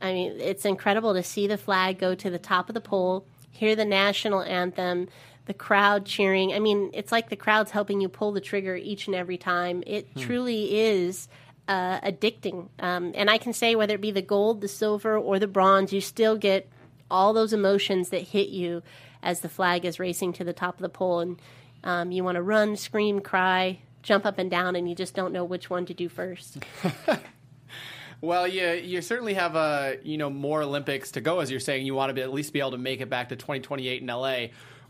I 0.00 0.12
mean, 0.12 0.40
it's 0.40 0.64
incredible 0.64 1.14
to 1.14 1.22
see 1.22 1.46
the 1.46 1.58
flag 1.58 1.98
go 1.98 2.14
to 2.14 2.30
the 2.30 2.38
top 2.38 2.68
of 2.68 2.74
the 2.74 2.80
pole, 2.80 3.26
hear 3.50 3.74
the 3.74 3.84
national 3.84 4.42
anthem, 4.42 5.08
the 5.46 5.54
crowd 5.54 6.04
cheering. 6.06 6.52
I 6.52 6.60
mean, 6.60 6.90
it's 6.92 7.10
like 7.10 7.30
the 7.30 7.36
crowd's 7.36 7.70
helping 7.70 8.00
you 8.00 8.08
pull 8.08 8.32
the 8.32 8.40
trigger 8.40 8.76
each 8.76 9.06
and 9.06 9.16
every 9.16 9.38
time. 9.38 9.82
It 9.86 10.06
hmm. 10.14 10.20
truly 10.20 10.78
is 10.78 11.28
uh, 11.68 12.00
addicting. 12.00 12.68
Um, 12.80 13.12
and 13.14 13.30
I 13.30 13.38
can 13.38 13.52
say 13.52 13.74
whether 13.76 13.94
it 13.94 14.00
be 14.00 14.10
the 14.10 14.22
gold, 14.22 14.60
the 14.60 14.68
silver, 14.68 15.16
or 15.16 15.38
the 15.38 15.46
bronze, 15.46 15.92
you 15.92 16.00
still 16.00 16.36
get 16.36 16.68
all 17.10 17.32
those 17.32 17.52
emotions 17.52 18.08
that 18.08 18.22
hit 18.22 18.48
you 18.48 18.82
as 19.22 19.40
the 19.40 19.48
flag 19.48 19.84
is 19.84 20.00
racing 20.00 20.32
to 20.34 20.44
the 20.44 20.52
top 20.52 20.76
of 20.76 20.82
the 20.82 20.88
pole, 20.88 21.20
and 21.20 21.40
um, 21.84 22.10
you 22.10 22.24
want 22.24 22.36
to 22.36 22.42
run, 22.42 22.76
scream, 22.76 23.20
cry, 23.20 23.78
jump 24.02 24.24
up 24.26 24.38
and 24.38 24.50
down, 24.50 24.74
and 24.74 24.88
you 24.88 24.94
just 24.94 25.14
don't 25.14 25.32
know 25.32 25.44
which 25.44 25.70
one 25.70 25.86
to 25.86 25.94
do 25.94 26.08
first. 26.08 26.58
Well, 28.20 28.48
you 28.48 28.66
you 28.70 29.00
certainly 29.00 29.34
have 29.34 29.54
uh, 29.54 29.92
you 30.02 30.18
know 30.18 30.28
more 30.28 30.62
Olympics 30.62 31.12
to 31.12 31.20
go, 31.20 31.38
as 31.38 31.50
you're 31.50 31.60
saying. 31.60 31.86
You 31.86 31.94
want 31.94 32.10
to 32.10 32.14
be, 32.14 32.22
at 32.22 32.32
least 32.32 32.52
be 32.52 32.58
able 32.58 32.72
to 32.72 32.78
make 32.78 33.00
it 33.00 33.08
back 33.08 33.28
to 33.28 33.36
2028 33.36 34.02
in 34.02 34.08
LA. 34.08 34.46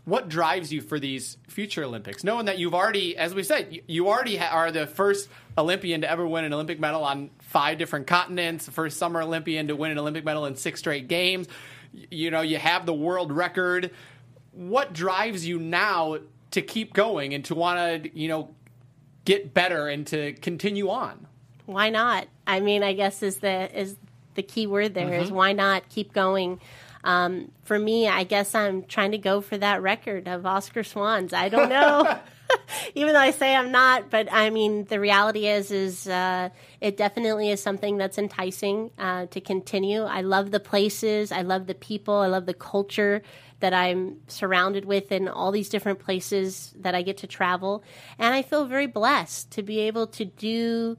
What 0.09 0.27
drives 0.27 0.73
you 0.73 0.81
for 0.81 0.99
these 0.99 1.37
future 1.47 1.83
Olympics, 1.83 2.23
knowing 2.23 2.47
that 2.47 2.57
you've 2.57 2.73
already, 2.73 3.15
as 3.15 3.33
we 3.33 3.43
said, 3.43 3.81
you, 3.87 4.07
already 4.07 4.37
ha- 4.37 4.53
are 4.53 4.71
the 4.71 4.87
first 4.87 5.29
Olympian 5.57 6.01
to 6.01 6.09
ever 6.09 6.27
win 6.27 6.45
an 6.45 6.53
Olympic 6.53 6.79
medal 6.79 7.03
on 7.03 7.29
five 7.39 7.77
different 7.77 8.07
continents, 8.07 8.65
the 8.65 8.71
first 8.71 8.97
summer 8.97 9.21
Olympian 9.21 9.67
to 9.67 9.75
win 9.75 9.91
an 9.91 9.99
Olympic 9.99 10.25
medal 10.25 10.45
in 10.45 10.55
six 10.55 10.79
straight 10.79 11.07
games. 11.07 11.47
You 11.93 12.31
know, 12.31 12.41
you 12.41 12.57
have 12.57 12.85
the 12.85 12.93
world 12.93 13.31
record. 13.31 13.91
What 14.51 14.93
drives 14.93 15.45
you 15.45 15.59
now 15.59 16.17
to 16.51 16.61
keep 16.61 16.93
going 16.93 17.33
and 17.33 17.45
to 17.45 17.55
want 17.55 18.03
to, 18.03 18.19
you 18.19 18.27
know, 18.27 18.49
get 19.25 19.53
better 19.53 19.87
and 19.87 20.05
to 20.07 20.33
continue 20.33 20.89
on? 20.89 21.27
why 21.69 21.89
not? 21.89 22.27
I 22.47 22.59
mean, 22.59 22.81
I 22.83 22.93
guess 22.93 23.21
is 23.21 23.37
the 23.37 23.79
is 23.79 23.95
the 24.33 24.41
key 24.41 24.65
word 24.65 24.95
There 24.95 25.13
is 25.13 25.27
mm-hmm. 25.27 25.35
why 25.35 25.53
not 25.53 25.87
keep 25.89 26.13
going. 26.13 26.59
Um, 27.03 27.51
for 27.63 27.79
me, 27.79 28.07
I 28.07 28.23
guess 28.23 28.53
I'm 28.55 28.83
trying 28.83 29.11
to 29.11 29.17
go 29.17 29.41
for 29.41 29.57
that 29.57 29.81
record 29.81 30.27
of 30.27 30.45
Oscar 30.45 30.83
Swahn's. 30.83 31.33
I 31.33 31.49
don't 31.49 31.69
know. 31.69 32.19
Even 32.95 33.13
though 33.13 33.19
I 33.19 33.31
say 33.31 33.55
I'm 33.55 33.71
not, 33.71 34.09
but 34.09 34.27
I 34.31 34.49
mean 34.49 34.85
the 34.85 34.99
reality 34.99 35.47
is 35.47 35.71
is 35.71 36.07
uh, 36.07 36.49
it 36.81 36.97
definitely 36.97 37.49
is 37.49 37.61
something 37.61 37.97
that's 37.97 38.17
enticing 38.17 38.91
uh, 38.97 39.27
to 39.27 39.41
continue. 39.41 40.03
I 40.03 40.21
love 40.21 40.51
the 40.51 40.59
places, 40.59 41.31
I 41.31 41.41
love 41.41 41.67
the 41.67 41.75
people, 41.75 42.15
I 42.15 42.27
love 42.27 42.45
the 42.45 42.53
culture 42.53 43.21
that 43.59 43.73
I'm 43.73 44.21
surrounded 44.27 44.85
with 44.85 45.11
in 45.11 45.27
all 45.27 45.51
these 45.51 45.69
different 45.69 45.99
places 45.99 46.73
that 46.79 46.95
I 46.95 47.01
get 47.01 47.17
to 47.17 47.27
travel, 47.27 47.83
and 48.17 48.33
I 48.33 48.41
feel 48.41 48.65
very 48.65 48.87
blessed 48.87 49.51
to 49.51 49.63
be 49.63 49.79
able 49.81 50.07
to 50.07 50.25
do 50.25 50.97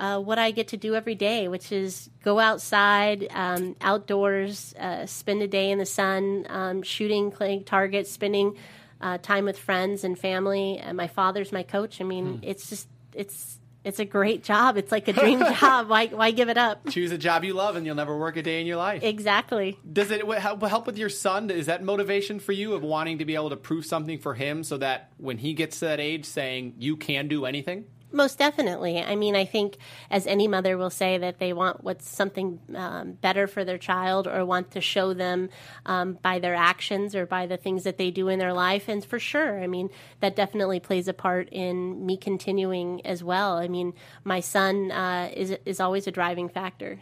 uh, 0.00 0.18
what 0.18 0.38
I 0.38 0.50
get 0.50 0.68
to 0.68 0.78
do 0.78 0.94
every 0.94 1.14
day, 1.14 1.46
which 1.46 1.70
is 1.70 2.08
go 2.24 2.38
outside, 2.38 3.28
um, 3.30 3.76
outdoors, 3.82 4.74
uh, 4.78 5.04
spend 5.04 5.42
a 5.42 5.46
day 5.46 5.70
in 5.70 5.78
the 5.78 5.86
sun, 5.86 6.46
um, 6.48 6.82
shooting, 6.82 7.30
playing 7.30 7.64
targets, 7.64 8.10
spending 8.10 8.56
uh, 9.02 9.18
time 9.18 9.44
with 9.44 9.58
friends 9.58 10.02
and 10.02 10.18
family. 10.18 10.78
And 10.78 10.96
my 10.96 11.06
father's 11.06 11.52
my 11.52 11.62
coach. 11.62 12.00
I 12.00 12.04
mean, 12.04 12.40
it's 12.42 12.70
just 12.70 12.88
it's 13.12 13.58
it's 13.84 13.98
a 13.98 14.06
great 14.06 14.42
job. 14.42 14.78
It's 14.78 14.90
like 14.90 15.06
a 15.08 15.12
dream 15.12 15.40
job. 15.60 15.90
Why 15.90 16.06
why 16.06 16.30
give 16.30 16.48
it 16.48 16.56
up? 16.56 16.88
Choose 16.88 17.12
a 17.12 17.18
job 17.18 17.44
you 17.44 17.52
love, 17.52 17.76
and 17.76 17.84
you'll 17.84 17.94
never 17.94 18.16
work 18.16 18.38
a 18.38 18.42
day 18.42 18.62
in 18.62 18.66
your 18.66 18.78
life. 18.78 19.02
Exactly. 19.02 19.78
Does 19.90 20.10
it 20.10 20.26
help 20.26 20.62
help 20.62 20.86
with 20.86 20.96
your 20.96 21.10
son? 21.10 21.50
Is 21.50 21.66
that 21.66 21.82
motivation 21.82 22.40
for 22.40 22.52
you 22.52 22.72
of 22.72 22.82
wanting 22.82 23.18
to 23.18 23.26
be 23.26 23.34
able 23.34 23.50
to 23.50 23.56
prove 23.56 23.84
something 23.84 24.18
for 24.18 24.32
him, 24.32 24.64
so 24.64 24.78
that 24.78 25.12
when 25.18 25.36
he 25.36 25.52
gets 25.52 25.80
to 25.80 25.84
that 25.86 26.00
age, 26.00 26.24
saying 26.24 26.76
you 26.78 26.96
can 26.96 27.28
do 27.28 27.44
anything? 27.44 27.84
Most 28.12 28.38
definitely. 28.38 28.98
I 28.98 29.14
mean, 29.14 29.36
I 29.36 29.44
think 29.44 29.76
as 30.10 30.26
any 30.26 30.48
mother 30.48 30.76
will 30.76 30.90
say 30.90 31.18
that 31.18 31.38
they 31.38 31.52
want 31.52 31.84
what's 31.84 32.08
something 32.08 32.58
um, 32.74 33.12
better 33.12 33.46
for 33.46 33.64
their 33.64 33.78
child 33.78 34.26
or 34.26 34.44
want 34.44 34.72
to 34.72 34.80
show 34.80 35.14
them 35.14 35.48
um, 35.86 36.18
by 36.20 36.38
their 36.40 36.54
actions 36.54 37.14
or 37.14 37.26
by 37.26 37.46
the 37.46 37.56
things 37.56 37.84
that 37.84 37.98
they 37.98 38.10
do 38.10 38.28
in 38.28 38.38
their 38.38 38.52
life. 38.52 38.88
And 38.88 39.04
for 39.04 39.18
sure, 39.18 39.62
I 39.62 39.66
mean, 39.66 39.90
that 40.20 40.34
definitely 40.34 40.80
plays 40.80 41.06
a 41.06 41.12
part 41.12 41.48
in 41.50 42.04
me 42.04 42.16
continuing 42.16 43.04
as 43.06 43.22
well. 43.22 43.58
I 43.58 43.68
mean, 43.68 43.94
my 44.24 44.40
son 44.40 44.90
uh, 44.90 45.30
is 45.32 45.56
is 45.64 45.80
always 45.80 46.06
a 46.06 46.10
driving 46.10 46.48
factor. 46.48 46.98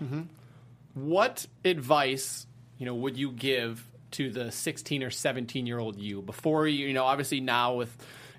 What 0.94 1.46
advice, 1.64 2.46
you 2.76 2.86
know, 2.86 2.94
would 2.94 3.16
you 3.16 3.30
give 3.30 3.84
to 4.12 4.30
the 4.30 4.50
16 4.50 5.02
or 5.02 5.10
17 5.10 5.66
year 5.66 5.78
old 5.78 5.98
you 5.98 6.22
before 6.22 6.66
you, 6.66 6.86
you 6.86 6.94
know, 6.94 7.04
obviously 7.04 7.40
now 7.40 7.74
with 7.74 7.96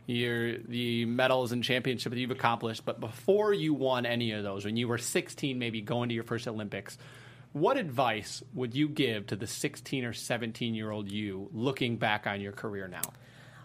your 0.10 0.58
the 0.58 1.06
medals 1.06 1.52
and 1.52 1.64
championship 1.64 2.12
that 2.12 2.20
you've 2.20 2.32
accomplished, 2.32 2.84
but 2.86 3.00
before 3.00 3.54
you 3.54 3.74
won 3.74 4.06
any 4.06 4.32
of 4.32 4.44
those, 4.44 4.66
when 4.66 4.76
you 4.76 4.88
were 4.88 4.98
16, 4.98 5.60
maybe 5.60 5.82
going 5.82 6.10
to 6.10 6.16
your 6.16 6.24
first 6.24 6.48
Olympics, 6.48 6.98
what 7.54 7.78
advice 7.78 8.44
would 8.54 8.76
you 8.76 8.90
give 8.90 9.28
to 9.28 9.36
the 9.36 9.48
16 9.48 10.06
or 10.06 10.14
17 10.14 10.74
year 10.74 10.92
old 10.92 11.12
you 11.12 11.50
looking 11.54 11.98
back 11.98 12.28
on 12.28 12.42
your 12.42 12.52
career 12.52 12.88
now? 12.88 13.02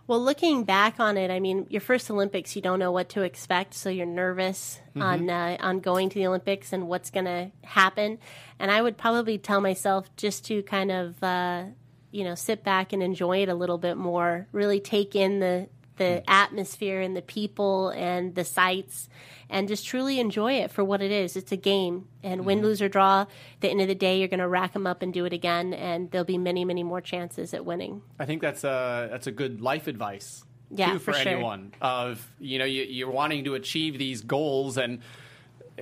Well, 0.07 0.23
looking 0.23 0.65
back 0.65 1.01
on 1.01 1.17
it, 1.17 1.31
I 1.31 1.41
mean, 1.41 1.67
your 1.71 1.81
first 1.81 2.11
Olympics, 2.11 2.55
you 2.55 2.61
don't 2.61 2.79
know 2.79 2.93
what 2.93 3.09
to 3.11 3.23
expect, 3.23 3.73
so 3.73 3.89
you're 3.89 4.05
nervous 4.05 4.79
on 4.97 5.31
uh, 5.31 5.57
on 5.61 5.81
going 5.81 6.11
to 6.11 6.15
the 6.15 6.27
Olympics 6.27 6.75
and 6.75 6.89
what's 6.89 7.11
going 7.11 7.25
to 7.25 7.51
happen. 7.63 8.19
And 8.59 8.71
I 8.71 8.83
would 8.83 8.99
probably 8.99 9.39
tell 9.39 9.63
myself 9.63 10.15
just 10.17 10.45
to 10.47 10.63
kind 10.63 10.91
of, 10.93 11.23
uh, 11.23 11.65
you 12.11 12.23
know, 12.23 12.35
sit 12.35 12.63
back 12.63 12.93
and 12.93 13.03
enjoy 13.03 13.45
it 13.45 13.49
a 13.49 13.55
little 13.55 13.79
bit 13.79 13.97
more. 13.97 14.47
Really 14.53 14.79
take 14.79 15.17
in 15.17 15.41
the 15.41 15.69
the 15.97 16.23
atmosphere 16.29 17.01
and 17.01 17.17
the 17.17 17.23
people 17.23 17.91
and 17.91 18.35
the 18.35 18.45
sights, 18.45 19.09
and 19.49 19.69
just 19.69 19.87
truly 19.87 20.19
enjoy 20.21 20.55
it 20.55 20.71
for 20.71 20.85
what 20.85 21.03
it 21.03 21.11
is. 21.11 21.37
It's 21.37 21.53
a 21.53 21.57
game, 21.57 22.09
and 22.23 22.45
win, 22.45 22.59
mm-hmm. 22.59 22.67
lose, 22.67 22.83
or 22.83 22.89
draw. 22.89 23.23
At 23.23 23.29
the 23.61 23.69
end 23.69 23.81
of 23.81 23.89
the 23.89 23.95
day, 23.95 24.19
you're 24.19 24.29
going 24.29 24.41
to 24.41 24.49
rack 24.49 24.73
them 24.73 24.87
up 24.87 25.03
and 25.03 25.13
do 25.13 25.25
it 25.25 25.33
again, 25.33 25.75
and 25.75 26.11
there'll 26.11 26.25
be 26.25 26.39
many, 26.39 26.65
many 26.65 26.83
more 26.83 27.01
chances 27.01 27.55
at 27.55 27.65
winning. 27.65 28.03
I 28.19 28.27
think 28.27 28.43
that's 28.43 28.65
a 28.65 29.09
that's 29.11 29.27
a 29.27 29.33
good 29.33 29.61
life 29.61 29.87
advice. 29.87 30.45
Yeah, 30.71 30.93
too, 30.93 30.99
for, 30.99 31.13
for 31.13 31.19
sure. 31.21 31.33
anyone 31.33 31.73
of 31.81 32.27
you 32.41 32.59
know 32.59 32.65
you, 32.65 32.83
you're 32.83 33.11
wanting 33.11 33.45
to 33.45 33.55
achieve 33.55 33.99
these 33.99 34.23
goals 34.23 34.77
and. 34.79 35.01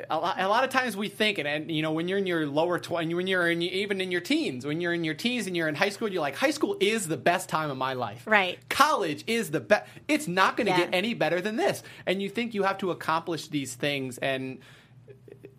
A 0.08 0.16
lot, 0.18 0.40
a 0.40 0.48
lot 0.48 0.64
of 0.64 0.70
times 0.70 0.96
we 0.96 1.08
think, 1.10 1.36
and, 1.36 1.46
and 1.46 1.70
you 1.70 1.82
know, 1.82 1.92
when 1.92 2.08
you're 2.08 2.16
in 2.16 2.26
your 2.26 2.46
lower 2.46 2.78
twenties, 2.78 3.14
when 3.14 3.26
you're 3.26 3.50
in, 3.50 3.60
even 3.60 4.00
in 4.00 4.10
your 4.10 4.22
teens, 4.22 4.64
when 4.64 4.80
you're 4.80 4.94
in 4.94 5.04
your 5.04 5.12
teens 5.14 5.46
and 5.46 5.54
you're 5.54 5.68
in 5.68 5.74
high 5.74 5.90
school, 5.90 6.08
you're 6.10 6.22
like, 6.22 6.34
high 6.34 6.50
school 6.50 6.78
is 6.80 7.08
the 7.08 7.18
best 7.18 7.50
time 7.50 7.70
of 7.70 7.76
my 7.76 7.92
life. 7.92 8.22
Right. 8.26 8.58
College 8.70 9.22
is 9.26 9.50
the 9.50 9.60
best. 9.60 9.86
It's 10.08 10.26
not 10.26 10.56
going 10.56 10.66
to 10.66 10.72
Yeah. 10.72 10.78
get 10.78 10.94
any 10.94 11.12
better 11.12 11.42
than 11.42 11.56
this. 11.56 11.82
And 12.06 12.22
you 12.22 12.30
think 12.30 12.54
you 12.54 12.62
have 12.62 12.78
to 12.78 12.90
accomplish 12.90 13.48
these 13.48 13.74
things, 13.74 14.16
and 14.16 14.60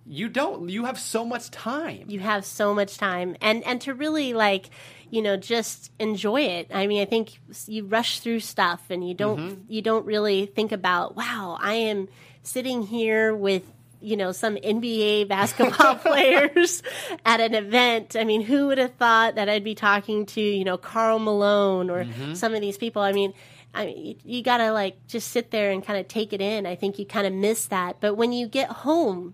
you 0.05 0.29
don't. 0.29 0.67
You 0.67 0.85
have 0.85 0.99
so 0.99 1.23
much 1.25 1.51
time. 1.51 2.05
you 2.07 2.19
have 2.19 2.43
so 2.43 2.73
much 2.73 2.97
time 2.97 3.35
and 3.39 3.63
and 3.63 3.79
to 3.81 3.93
really 3.93 4.33
like 4.33 4.69
you 5.09 5.21
know 5.21 5.37
just 5.37 5.91
enjoy 5.99 6.41
it 6.41 6.67
i 6.73 6.87
mean 6.87 7.01
i 7.01 7.05
think 7.05 7.39
you 7.67 7.85
rush 7.85 8.19
through 8.19 8.39
stuff 8.39 8.81
and 8.89 9.07
you 9.07 9.13
don't 9.13 9.39
mm-hmm. 9.39 9.61
you 9.67 9.81
don't 9.81 10.05
really 10.05 10.45
think 10.47 10.71
about 10.71 11.15
wow 11.15 11.57
i 11.61 11.73
am 11.75 12.07
sitting 12.41 12.81
here 12.81 13.33
with 13.35 13.63
you 14.03 14.17
know 14.17 14.31
some 14.31 14.55
nba 14.55 15.27
basketball 15.27 15.95
players 16.03 16.83
at 17.25 17.39
an 17.39 17.55
event 17.55 18.15
i 18.15 18.23
mean 18.23 18.41
who 18.41 18.67
would 18.67 18.77
have 18.77 18.93
thought 18.95 19.35
that 19.35 19.49
i'd 19.49 19.63
be 19.63 19.75
talking 19.75 20.25
to 20.25 20.41
you 20.41 20.63
know 20.63 20.77
karl 20.77 21.19
malone 21.19 21.89
or 21.89 22.03
mm-hmm. 22.03 22.33
some 22.33 22.53
of 22.53 22.61
these 22.61 22.77
people 22.77 23.01
i 23.01 23.11
mean 23.11 23.33
I 23.75 23.87
mean, 23.87 24.05
you, 24.05 24.15
you 24.23 24.43
gotta 24.43 24.71
like 24.71 25.07
just 25.07 25.29
sit 25.29 25.51
there 25.51 25.71
and 25.71 25.83
kind 25.83 25.99
of 25.99 26.07
take 26.07 26.31
it 26.31 26.41
in. 26.41 26.65
I 26.65 26.75
think 26.75 26.99
you 26.99 27.05
kind 27.05 27.25
of 27.25 27.33
miss 27.33 27.65
that. 27.67 27.99
But 27.99 28.15
when 28.15 28.31
you 28.31 28.47
get 28.47 28.69
home 28.69 29.33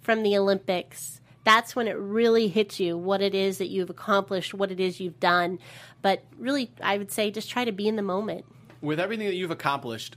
from 0.00 0.22
the 0.22 0.38
Olympics, 0.38 1.20
that's 1.44 1.76
when 1.76 1.86
it 1.86 1.96
really 1.96 2.48
hits 2.48 2.80
you 2.80 2.96
what 2.96 3.20
it 3.20 3.34
is 3.34 3.58
that 3.58 3.68
you've 3.68 3.90
accomplished, 3.90 4.54
what 4.54 4.70
it 4.70 4.80
is 4.80 5.00
you've 5.00 5.20
done. 5.20 5.58
But 6.00 6.24
really, 6.38 6.70
I 6.82 6.96
would 6.98 7.12
say 7.12 7.30
just 7.30 7.50
try 7.50 7.64
to 7.64 7.72
be 7.72 7.86
in 7.86 7.96
the 7.96 8.02
moment. 8.02 8.46
With 8.80 8.98
everything 8.98 9.26
that 9.26 9.34
you've 9.34 9.50
accomplished, 9.50 10.16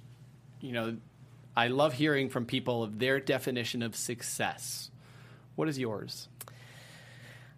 you 0.62 0.72
know, 0.72 0.98
I 1.58 1.70
love 1.70 1.94
hearing 1.94 2.30
from 2.30 2.46
people 2.46 2.84
of 2.84 3.00
their 3.00 3.20
definition 3.20 3.82
of 3.82 3.96
success. 3.96 4.92
What 5.56 5.68
is 5.68 5.80
yours? 5.80 6.30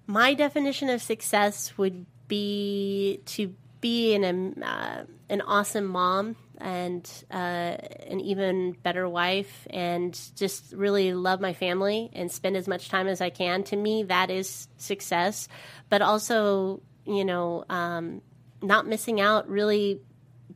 My 0.07 0.33
definition 0.33 0.89
of 0.89 1.01
success 1.01 1.77
would 1.77 2.05
be 2.29 3.19
to 3.25 3.53
be 3.81 4.15
an 4.15 4.63
uh, 4.63 5.03
an 5.29 5.41
awesome 5.41 5.85
mom 5.85 6.37
and 6.59 7.09
uh, 7.29 7.75
an 8.07 8.21
even 8.21 8.71
better 8.83 9.07
wife 9.07 9.67
and 9.69 10.17
just 10.33 10.71
really 10.71 11.13
love 11.13 11.41
my 11.41 11.51
family 11.51 12.09
and 12.13 12.31
spend 12.31 12.55
as 12.55 12.69
much 12.69 12.87
time 12.87 13.09
as 13.09 13.19
I 13.19 13.29
can. 13.29 13.63
To 13.65 13.75
me, 13.75 14.03
that 14.03 14.31
is 14.31 14.69
success. 14.77 15.49
But 15.89 16.01
also, 16.01 16.81
you 17.05 17.25
know, 17.25 17.65
um, 17.69 18.21
not 18.61 18.87
missing 18.87 19.19
out, 19.19 19.49
really 19.49 19.99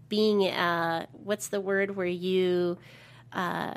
being 0.08 0.48
uh, 0.48 1.08
what's 1.12 1.50
the 1.50 1.60
word 1.60 1.98
where 1.98 2.06
you 2.06 2.78
uh, 3.34 3.74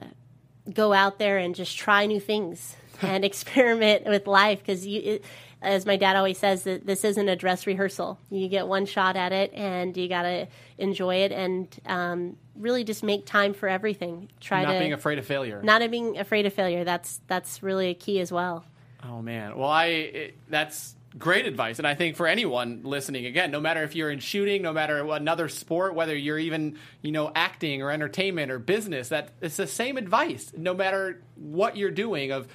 go 0.73 0.93
out 0.93 1.19
there 1.19 1.39
and 1.39 1.55
just 1.55 1.77
try 1.77 2.07
new 2.07 2.21
things 2.21 2.77
and 3.03 3.25
experiment 3.25 4.05
with 4.05 4.27
life 4.27 4.61
because 4.61 4.87
you. 4.87 5.01
It, 5.03 5.25
as 5.63 5.87
my 5.87 5.97
dad 5.97 6.17
always 6.17 6.39
says, 6.39 6.65
that 6.65 6.87
this 6.87 7.03
isn't 7.03 7.29
a 7.29 7.35
dress 7.35 7.67
rehearsal. 7.67 8.19
You 8.31 8.47
get 8.47 8.69
one 8.69 8.87
shot 8.87 9.17
at 9.17 9.33
it, 9.33 9.53
and 9.55 9.97
you 9.97 10.07
got 10.07 10.23
to 10.23 10.47
enjoy 10.79 11.17
it, 11.17 11.33
and 11.33 11.69
um, 11.87 12.37
really 12.55 12.85
just 12.85 13.03
make 13.03 13.27
time 13.27 13.55
for 13.55 13.69
everything. 13.69 14.29
Try 14.39 14.65
not 14.65 14.75
to, 14.75 14.79
being 14.79 14.93
afraid 14.93 15.19
of 15.19 15.27
failure. 15.27 15.61
Not 15.63 15.89
being 15.91 16.19
afraid 16.19 16.47
of 16.47 16.53
failure. 16.53 16.85
That's 16.85 17.21
that's 17.27 17.63
really 17.63 17.89
a 17.89 17.95
key 17.95 18.21
as 18.21 18.31
well. 18.31 18.65
Oh 19.03 19.23
man, 19.23 19.57
well 19.57 19.71
I 19.71 19.87
it, 19.87 20.39
that's 20.49 20.95
great 21.19 21.47
advice, 21.47 21.79
and 21.79 21.87
I 21.87 21.95
think 21.95 22.17
for 22.17 22.27
anyone 22.27 22.81
listening, 22.85 23.27
again, 23.27 23.51
no 23.51 23.61
matter 23.61 23.83
if 23.83 23.95
you're 23.95 24.11
in 24.11 24.19
shooting, 24.19 24.63
no 24.63 24.73
matter 24.73 25.05
what 25.05 25.21
another 25.21 25.49
sport, 25.49 25.95
whether 25.95 26.15
you're 26.15 26.39
even 26.39 26.79
you 27.03 27.13
know 27.13 27.31
acting 27.35 27.83
or 27.83 27.91
entertainment 27.91 28.51
or 28.51 28.59
business, 28.59 29.09
that 29.09 29.31
it's 29.41 29.57
the 29.57 29.67
same 29.67 29.97
advice. 29.97 30.53
No 30.57 30.75
matter 30.75 31.23
what 31.37 31.77
you're 31.77 31.91
doing, 31.91 32.33
of 32.33 32.49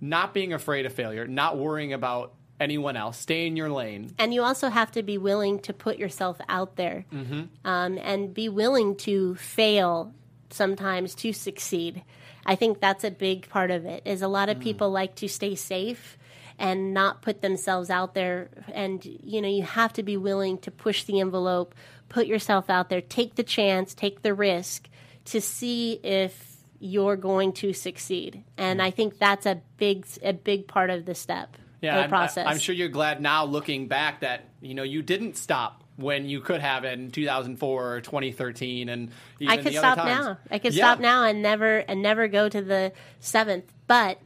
not 0.00 0.34
being 0.34 0.52
afraid 0.52 0.86
of 0.86 0.92
failure, 0.92 1.26
not 1.26 1.56
worrying 1.56 1.92
about 1.92 2.34
anyone 2.60 2.96
else, 2.96 3.18
stay 3.18 3.46
in 3.46 3.56
your 3.56 3.70
lane. 3.70 4.14
And 4.18 4.32
you 4.32 4.42
also 4.42 4.68
have 4.68 4.92
to 4.92 5.02
be 5.02 5.18
willing 5.18 5.58
to 5.60 5.72
put 5.72 5.98
yourself 5.98 6.38
out 6.48 6.76
there 6.76 7.04
mm-hmm. 7.12 7.44
um, 7.66 7.98
and 7.98 8.32
be 8.32 8.48
willing 8.48 8.96
to 8.96 9.34
fail 9.36 10.14
sometimes 10.50 11.14
to 11.16 11.32
succeed. 11.32 12.02
I 12.46 12.54
think 12.54 12.80
that's 12.80 13.04
a 13.04 13.10
big 13.10 13.48
part 13.48 13.70
of 13.70 13.86
it. 13.86 14.02
Is 14.04 14.22
a 14.22 14.28
lot 14.28 14.48
of 14.48 14.58
mm. 14.58 14.62
people 14.62 14.90
like 14.90 15.16
to 15.16 15.28
stay 15.28 15.54
safe 15.54 16.18
and 16.58 16.94
not 16.94 17.22
put 17.22 17.42
themselves 17.42 17.90
out 17.90 18.14
there 18.14 18.48
and 18.72 19.04
you 19.04 19.42
know 19.42 19.48
you 19.48 19.62
have 19.62 19.92
to 19.92 20.02
be 20.02 20.16
willing 20.16 20.56
to 20.58 20.70
push 20.70 21.04
the 21.04 21.20
envelope 21.20 21.74
put 22.08 22.26
yourself 22.26 22.70
out 22.70 22.88
there 22.88 23.00
take 23.00 23.34
the 23.34 23.42
chance 23.42 23.94
take 23.94 24.22
the 24.22 24.32
risk 24.32 24.88
to 25.24 25.40
see 25.40 25.94
if 26.02 26.54
you're 26.84 27.16
going 27.16 27.52
to 27.52 27.72
succeed. 27.72 28.44
And 28.58 28.82
I 28.82 28.90
think 28.90 29.18
that's 29.18 29.46
a 29.46 29.60
big 29.78 30.06
a 30.22 30.32
big 30.32 30.68
part 30.68 30.90
of 30.90 31.06
the 31.06 31.14
step. 31.14 31.56
Yeah, 31.80 31.96
the 31.96 32.04
uh, 32.04 32.08
process. 32.08 32.46
I'm, 32.46 32.52
I'm 32.52 32.58
sure 32.58 32.74
you're 32.74 32.88
glad 32.88 33.20
now 33.20 33.44
looking 33.44 33.88
back 33.88 34.20
that 34.20 34.48
you 34.60 34.74
know 34.74 34.82
you 34.82 35.02
didn't 35.02 35.36
stop 35.36 35.82
when 35.96 36.28
you 36.28 36.40
could 36.40 36.60
have 36.60 36.84
in 36.84 37.10
2004 37.10 37.94
or 37.94 38.00
2013 38.00 38.88
and 38.88 39.10
I 39.46 39.58
could 39.58 39.72
stop 39.72 39.96
now. 39.96 40.38
I 40.50 40.58
could 40.58 40.74
yeah. 40.74 40.84
stop 40.84 41.00
now 41.00 41.24
and 41.24 41.40
never 41.40 41.78
and 41.78 42.02
never 42.02 42.28
go 42.28 42.48
to 42.48 42.60
the 42.60 42.92
seventh. 43.20 43.72
But 43.86 44.18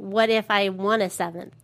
what 0.00 0.30
if 0.30 0.50
I 0.50 0.70
won 0.70 1.02
a 1.02 1.10
seventh? 1.10 1.54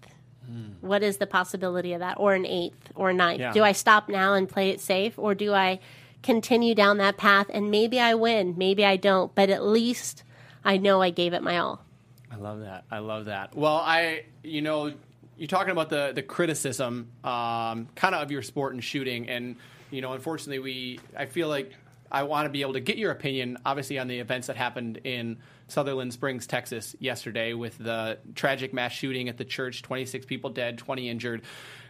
Hmm. 0.46 0.72
What 0.80 1.02
is 1.02 1.16
the 1.16 1.26
possibility 1.26 1.94
of 1.94 2.00
that, 2.00 2.18
or 2.18 2.34
an 2.34 2.46
eighth, 2.46 2.92
or 2.94 3.10
a 3.10 3.14
ninth? 3.14 3.40
Yeah. 3.40 3.52
Do 3.52 3.64
I 3.64 3.72
stop 3.72 4.08
now 4.08 4.34
and 4.34 4.48
play 4.48 4.70
it 4.70 4.80
safe, 4.80 5.18
or 5.18 5.34
do 5.34 5.54
I 5.54 5.80
continue 6.22 6.74
down 6.74 6.98
that 6.98 7.16
path 7.16 7.46
and 7.52 7.70
maybe 7.70 8.00
I 8.00 8.14
win, 8.14 8.54
maybe 8.56 8.84
I 8.84 8.96
don't, 8.96 9.32
but 9.34 9.48
at 9.48 9.64
least 9.64 10.24
I 10.64 10.76
know 10.76 11.00
I 11.00 11.10
gave 11.10 11.32
it 11.32 11.42
my 11.42 11.58
all. 11.58 11.84
I 12.30 12.36
love 12.36 12.60
that. 12.60 12.84
I 12.90 12.98
love 12.98 13.26
that. 13.26 13.54
Well, 13.54 13.76
I, 13.76 14.24
you 14.42 14.60
know, 14.60 14.92
you're 15.38 15.46
talking 15.46 15.70
about 15.70 15.88
the 15.88 16.12
the 16.14 16.22
criticism, 16.22 17.10
um, 17.24 17.88
kind 17.94 18.14
of 18.14 18.22
of 18.22 18.30
your 18.30 18.42
sport 18.42 18.74
and 18.74 18.82
shooting, 18.82 19.28
and 19.28 19.56
you 19.90 20.00
know, 20.02 20.12
unfortunately, 20.12 20.58
we, 20.58 21.00
I 21.16 21.26
feel 21.26 21.48
like 21.48 21.72
I 22.10 22.24
want 22.24 22.46
to 22.46 22.50
be 22.50 22.62
able 22.62 22.72
to 22.72 22.80
get 22.80 22.98
your 22.98 23.12
opinion, 23.12 23.58
obviously, 23.64 23.98
on 23.98 24.08
the 24.08 24.18
events 24.18 24.48
that 24.48 24.56
happened 24.56 25.00
in 25.04 25.38
Sutherland 25.68 26.12
Springs, 26.12 26.46
Texas, 26.46 26.94
yesterday 27.00 27.52
with 27.52 27.78
the 27.78 28.18
tragic 28.34 28.72
mass 28.72 28.92
shooting 28.92 29.28
at 29.28 29.36
the 29.36 29.44
church, 29.44 29.82
26 29.82 30.26
people 30.26 30.50
dead, 30.50 30.78
20 30.78 31.08
injured. 31.08 31.42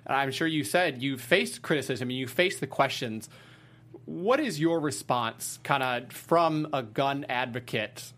And 0.06 0.16
I'm 0.16 0.30
sure 0.30 0.46
you 0.46 0.64
said 0.64 1.02
you 1.02 1.18
faced 1.18 1.62
criticism 1.62 2.08
and 2.08 2.18
you 2.18 2.26
faced 2.26 2.60
the 2.60 2.66
questions 2.66 3.28
what 4.04 4.40
is 4.40 4.60
your 4.60 4.78
response, 4.78 5.58
kind 5.64 5.82
of 5.82 6.12
from 6.12 6.68
a 6.72 6.82
gun 6.82 7.26
advocate, 7.28 8.12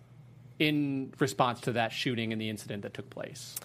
in 0.58 1.12
response 1.18 1.60
to 1.62 1.72
that 1.72 1.92
shooting 1.92 2.32
and 2.32 2.40
the 2.40 2.48
incident 2.48 2.82
that 2.82 2.94
took 2.94 3.08
place? 3.10 3.56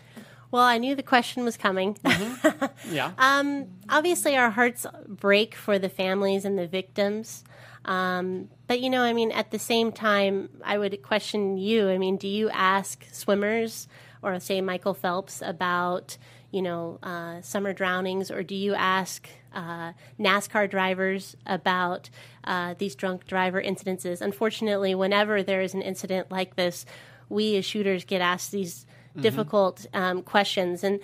Well, 0.53 0.61
I 0.61 0.77
knew 0.77 0.93
the 0.93 1.01
question 1.01 1.43
was 1.43 1.57
coming. 1.57 1.95
Mm-hmm. 1.95 2.93
yeah. 2.93 3.13
um, 3.17 3.69
obviously, 3.89 4.37
our 4.37 4.51
hearts 4.51 4.85
break 5.07 5.55
for 5.55 5.79
the 5.79 5.89
families 5.89 6.45
and 6.45 6.59
the 6.59 6.67
victims. 6.67 7.43
Um, 7.85 8.49
but, 8.67 8.79
you 8.79 8.91
know, 8.91 9.01
I 9.01 9.13
mean, 9.13 9.31
at 9.31 9.49
the 9.49 9.57
same 9.57 9.91
time, 9.91 10.49
I 10.63 10.77
would 10.77 11.01
question 11.01 11.57
you. 11.57 11.89
I 11.89 11.97
mean, 11.97 12.17
do 12.17 12.27
you 12.27 12.51
ask 12.51 13.03
swimmers 13.11 13.87
or, 14.21 14.39
say, 14.39 14.61
Michael 14.61 14.93
Phelps 14.93 15.41
about, 15.41 16.19
you 16.51 16.61
know, 16.61 16.99
uh, 17.01 17.41
summer 17.41 17.73
drownings, 17.73 18.29
or 18.29 18.43
do 18.43 18.53
you 18.53 18.75
ask 18.75 19.27
uh, 19.55 19.93
NASCAR 20.19 20.69
drivers 20.69 21.35
about 21.47 22.11
uh, 22.43 22.75
these 22.77 22.93
drunk 22.93 23.25
driver 23.25 23.59
incidences? 23.59 24.21
Unfortunately, 24.21 24.93
whenever 24.93 25.41
there 25.41 25.61
is 25.61 25.73
an 25.73 25.81
incident 25.81 26.29
like 26.29 26.57
this, 26.57 26.85
we 27.27 27.57
as 27.57 27.65
shooters 27.65 28.05
get 28.05 28.21
asked 28.21 28.51
these 28.51 28.85
mm-hmm. 29.13 29.21
difficult 29.21 29.85
um, 29.93 30.21
questions. 30.21 30.83
And 30.83 30.99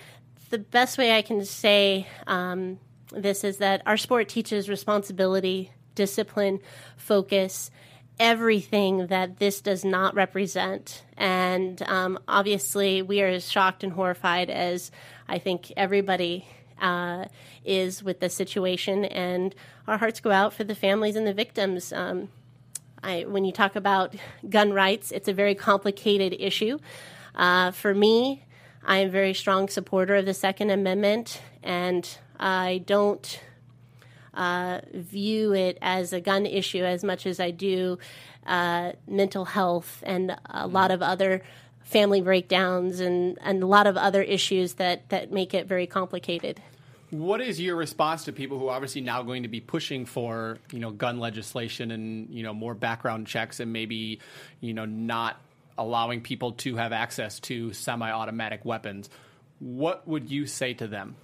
the 0.49 0.57
best 0.57 0.97
way 0.97 1.15
I 1.15 1.21
can 1.21 1.45
say 1.45 2.07
um, 2.27 2.79
this 3.11 3.43
is 3.43 3.57
that 3.57 3.81
our 3.85 3.97
sport 3.97 4.29
teaches 4.29 4.67
responsibility, 4.69 5.71
discipline, 5.95 6.59
focus, 6.97 7.71
everything 8.19 9.07
that 9.07 9.39
this 9.39 9.61
does 9.61 9.85
not 9.85 10.13
represent. 10.13 11.03
And 11.17 11.81
um, 11.83 12.19
obviously, 12.27 13.01
we 13.01 13.21
are 13.21 13.27
as 13.27 13.49
shocked 13.49 13.83
and 13.83 13.93
horrified 13.93 14.49
as 14.49 14.91
I 15.27 15.39
think 15.39 15.71
everybody 15.77 16.45
uh, 16.81 17.25
is 17.63 18.03
with 18.03 18.19
the 18.19 18.29
situation, 18.29 19.05
and 19.05 19.53
our 19.87 19.97
hearts 19.97 20.19
go 20.19 20.31
out 20.31 20.53
for 20.53 20.63
the 20.63 20.75
families 20.75 21.15
and 21.15 21.27
the 21.27 21.33
victims. 21.33 21.93
Um, 21.93 22.29
I, 23.03 23.23
when 23.23 23.45
you 23.45 23.51
talk 23.51 23.75
about 23.75 24.15
gun 24.49 24.73
rights, 24.73 25.11
it's 25.11 25.27
a 25.27 25.33
very 25.33 25.55
complicated 25.55 26.35
issue. 26.39 26.79
Uh, 27.39 27.71
for 27.71 27.95
me, 27.95 28.43
I 28.85 28.97
am 28.97 29.07
a 29.07 29.11
very 29.11 29.33
strong 29.33 29.69
supporter 29.69 30.15
of 30.15 30.25
the 30.25 30.33
Second 30.33 30.71
Amendment, 30.71 31.39
and 31.63 32.05
I 32.37 32.83
don't 32.85 33.39
uh, 34.33 34.81
view 34.93 35.53
it 35.53 35.77
as 35.81 36.11
a 36.11 36.19
gun 36.19 36.45
issue 36.45 36.83
as 36.83 37.01
much 37.01 37.25
as 37.25 37.39
I 37.39 37.51
do 37.51 37.97
uh, 38.45 38.91
mental 39.07 39.45
health 39.45 40.03
and 40.05 40.35
a 40.49 40.67
lot 40.67 40.91
of 40.91 41.01
other 41.01 41.41
family 41.81 42.19
breakdowns 42.19 42.99
and, 42.99 43.37
and 43.41 43.63
a 43.63 43.67
lot 43.67 43.87
of 43.87 43.95
other 43.95 44.21
issues 44.21 44.73
that, 44.73 45.07
that 45.07 45.31
make 45.31 45.53
it 45.53 45.65
very 45.65 45.87
complicated. 45.87 46.61
What 47.09 47.39
is 47.39 47.57
your 47.57 47.77
response 47.77 48.25
to 48.25 48.33
people 48.33 48.59
who 48.59 48.67
are 48.67 48.75
obviously 48.75 48.99
now 48.99 49.23
going 49.23 49.43
to 49.43 49.49
be 49.49 49.61
pushing 49.61 50.05
for, 50.05 50.57
you 50.73 50.79
know, 50.79 50.91
gun 50.91 51.21
legislation 51.21 51.91
and, 51.91 52.29
you 52.29 52.43
know, 52.43 52.53
more 52.53 52.73
background 52.73 53.27
checks 53.27 53.61
and 53.61 53.71
maybe, 53.71 54.19
you 54.59 54.73
know, 54.73 54.83
not 54.83 55.39
allowing 55.79 56.21
people 56.21 56.51
to 56.53 56.75
have 56.75 56.91
access 56.91 57.39
to 57.41 57.73
semi-automatic 57.73 58.65
weapons? 58.65 59.09
What 59.59 60.07
would 60.07 60.29
you 60.29 60.45
say 60.45 60.73
to 60.75 60.87
them? 60.87 61.15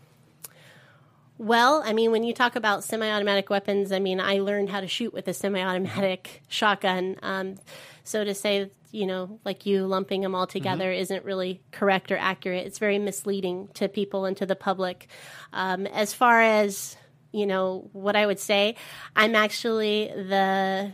Well, 1.38 1.84
I 1.86 1.94
mean, 1.94 2.12
when 2.12 2.24
you 2.24 2.34
talk 2.34 2.56
about 2.56 2.84
semi-automatic 2.84 3.50
weapons, 3.50 3.92
I 3.92 4.00
mean, 4.00 4.22
I 4.22 4.40
learned 4.40 4.70
how 4.70 4.80
to 4.80 4.88
shoot 4.88 5.14
with 5.14 5.28
a 5.28 5.34
semi-automatic 5.34 6.42
shotgun. 6.48 7.18
Um, 7.22 7.56
so 8.04 8.24
to 8.24 8.34
say, 8.34 8.72
you 8.92 9.06
know, 9.06 9.40
like 9.44 9.66
you 9.66 9.86
lumping 9.86 10.22
them 10.22 10.34
all 10.34 10.48
together 10.48 10.86
mm-hmm. 10.86 11.02
isn't 11.02 11.26
really 11.26 11.62
correct 11.72 12.12
or 12.12 12.18
accurate. 12.18 12.66
It's 12.66 12.80
very 12.80 13.00
misleading 13.00 13.68
to 13.74 13.90
people 13.90 14.26
and 14.26 14.38
to 14.38 14.46
the 14.46 14.56
public. 14.56 15.08
Um, 15.52 15.86
as 15.88 16.14
far 16.14 16.42
as 16.42 16.96
you 17.36 17.46
know, 17.46 17.90
what 17.92 18.16
I 18.16 18.26
would 18.26 18.40
say, 18.40 18.76
I'm 19.14 19.36
actually 19.36 20.08
the 20.08 20.94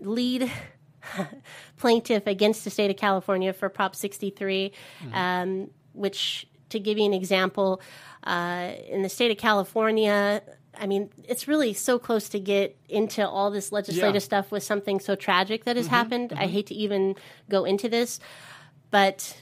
lead 0.00 0.50
plaintiff 1.76 2.26
against 2.26 2.64
the 2.64 2.70
state 2.70 2.90
of 2.90 2.96
California 2.96 3.52
for 3.52 3.68
Prop 3.68 3.94
63, 3.94 4.72
mm-hmm. 5.02 5.14
um, 5.14 5.70
which, 5.92 6.46
to 6.70 6.78
give 6.78 6.98
you 6.98 7.04
an 7.04 7.14
example, 7.14 7.80
uh, 8.24 8.72
in 8.88 9.02
the 9.02 9.08
state 9.08 9.30
of 9.30 9.38
California, 9.38 10.42
I 10.78 10.86
mean, 10.86 11.10
it's 11.24 11.48
really 11.48 11.72
so 11.72 11.98
close 11.98 12.28
to 12.30 12.40
get 12.40 12.76
into 12.88 13.26
all 13.26 13.50
this 13.50 13.72
legislative 13.72 14.14
yeah. 14.14 14.20
stuff 14.20 14.50
with 14.50 14.62
something 14.62 15.00
so 15.00 15.14
tragic 15.14 15.64
that 15.64 15.76
has 15.76 15.86
mm-hmm, 15.86 15.94
happened. 15.94 16.30
Mm-hmm. 16.30 16.42
I 16.42 16.46
hate 16.46 16.66
to 16.66 16.74
even 16.74 17.14
go 17.48 17.64
into 17.64 17.88
this, 17.88 18.20
but 18.90 19.36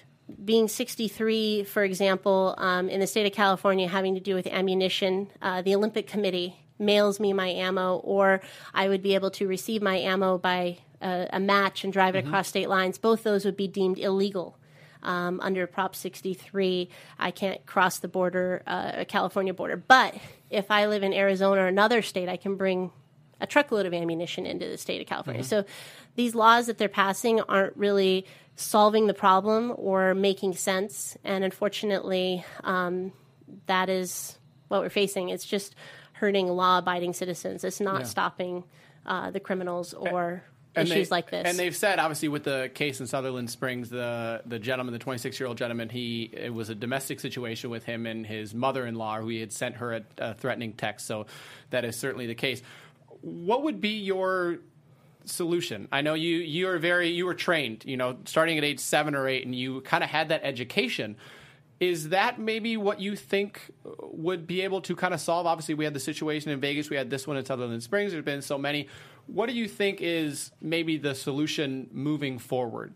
being 0.44 0.68
63, 0.68 1.64
for 1.64 1.84
example, 1.84 2.54
um, 2.58 2.88
in 2.88 3.00
the 3.00 3.06
state 3.06 3.26
of 3.26 3.32
California, 3.32 3.88
having 3.88 4.14
to 4.14 4.20
do 4.20 4.34
with 4.34 4.46
ammunition, 4.46 5.30
uh, 5.42 5.62
the 5.62 5.74
Olympic 5.74 6.06
Committee 6.06 6.56
mails 6.78 7.20
me 7.20 7.32
my 7.32 7.48
ammo, 7.48 7.96
or 7.98 8.40
I 8.72 8.88
would 8.88 9.02
be 9.02 9.14
able 9.14 9.30
to 9.32 9.46
receive 9.46 9.82
my 9.82 9.96
ammo 9.96 10.38
by 10.38 10.78
a, 11.00 11.28
a 11.32 11.40
match 11.40 11.84
and 11.84 11.92
drive 11.92 12.14
it 12.14 12.26
across 12.26 12.48
state 12.48 12.68
lines. 12.68 12.98
Both 12.98 13.22
those 13.22 13.44
would 13.44 13.56
be 13.56 13.68
deemed 13.68 13.98
illegal. 13.98 14.58
Um, 15.02 15.38
under 15.40 15.66
Prop 15.66 15.94
63, 15.94 16.88
I 17.18 17.30
can't 17.30 17.64
cross 17.66 17.98
the 17.98 18.08
border, 18.08 18.62
uh, 18.66 18.92
a 18.94 19.04
California 19.04 19.52
border. 19.52 19.76
But 19.76 20.14
if 20.48 20.70
I 20.70 20.86
live 20.86 21.02
in 21.02 21.12
Arizona 21.12 21.60
or 21.60 21.66
another 21.66 22.00
state, 22.00 22.28
I 22.30 22.38
can 22.38 22.56
bring 22.56 22.90
a 23.38 23.46
truckload 23.46 23.84
of 23.84 23.92
ammunition 23.92 24.46
into 24.46 24.66
the 24.66 24.78
state 24.78 25.02
of 25.02 25.06
California. 25.06 25.44
So 25.44 25.64
these 26.14 26.34
laws 26.34 26.68
that 26.68 26.78
they're 26.78 26.88
passing 26.88 27.40
aren't 27.42 27.76
really 27.76 28.24
solving 28.56 29.06
the 29.06 29.12
problem 29.12 29.74
or 29.76 30.14
making 30.14 30.54
sense. 30.54 31.18
And 31.22 31.44
unfortunately, 31.44 32.42
um, 32.62 33.12
that 33.66 33.90
is 33.90 34.38
what 34.68 34.80
we're 34.80 34.88
facing. 34.88 35.28
It's 35.28 35.44
just 35.44 35.74
hurting 36.14 36.48
law 36.48 36.78
abiding 36.78 37.12
citizens, 37.12 37.64
it's 37.64 37.80
not 37.80 38.00
Yeah. 38.02 38.06
stopping 38.06 38.64
uh, 39.04 39.30
the 39.32 39.40
criminals 39.40 39.92
or 39.92 40.44
And 40.76 40.88
issues 40.88 41.08
they- 41.08 41.14
like 41.14 41.30
this. 41.30 41.46
And 41.46 41.58
they've 41.58 41.74
said, 41.74 41.98
obviously, 41.98 42.28
with 42.28 42.44
the 42.44 42.70
case 42.74 43.00
in 43.00 43.06
Sutherland 43.06 43.50
Springs, 43.50 43.90
the 43.90 44.42
the 44.46 44.58
gentleman, 44.58 44.92
the 44.92 44.98
26 44.98 45.38
year 45.38 45.46
old 45.46 45.58
gentleman, 45.58 45.88
he 45.88 46.30
it 46.32 46.52
was 46.52 46.68
a 46.68 46.74
domestic 46.74 47.20
situation 47.20 47.70
with 47.70 47.84
him 47.84 48.06
and 48.06 48.26
his 48.26 48.54
mother 48.54 48.86
in 48.86 48.94
law, 48.94 49.20
who 49.20 49.28
he 49.28 49.40
had 49.40 49.52
sent 49.52 49.76
her 49.76 49.94
a, 49.94 50.02
a 50.18 50.34
threatening 50.34 50.72
text. 50.72 51.06
So 51.06 51.26
that 51.70 51.84
is 51.84 51.96
certainly 51.96 52.26
the 52.26 52.34
case. 52.34 52.62
What 53.20 53.62
would 53.62 53.80
be 53.80 53.98
your 54.00 54.58
solution? 55.24 55.88
I 55.92 56.02
know 56.02 56.14
you 56.14 56.38
you 56.38 56.68
are 56.68 56.78
very 56.78 57.10
you 57.10 57.26
were 57.26 57.34
trained, 57.34 57.84
you 57.86 57.96
know, 57.96 58.16
starting 58.24 58.58
at 58.58 58.64
age 58.64 58.80
seven 58.80 59.14
or 59.14 59.28
eight, 59.28 59.44
and 59.44 59.54
you 59.54 59.80
kind 59.82 60.04
of 60.04 60.10
had 60.10 60.28
that 60.30 60.40
education. 60.44 61.16
Is 61.80 62.10
that 62.10 62.38
maybe 62.38 62.76
what 62.76 63.00
you 63.00 63.16
think 63.16 63.72
would 64.00 64.46
be 64.46 64.62
able 64.62 64.80
to 64.82 64.94
kind 64.94 65.12
of 65.12 65.20
solve? 65.20 65.46
Obviously, 65.46 65.74
we 65.74 65.84
had 65.84 65.92
the 65.92 66.00
situation 66.00 66.50
in 66.50 66.60
Vegas, 66.60 66.88
we 66.88 66.96
had 66.96 67.10
this 67.10 67.26
one 67.26 67.36
in 67.36 67.44
Sutherland 67.44 67.82
Springs. 67.82 68.12
There's 68.12 68.24
been 68.24 68.42
so 68.42 68.56
many. 68.56 68.88
What 69.26 69.48
do 69.48 69.54
you 69.54 69.68
think 69.68 70.00
is 70.00 70.52
maybe 70.60 70.96
the 70.96 71.14
solution 71.14 71.88
moving 71.92 72.38
forward? 72.38 72.94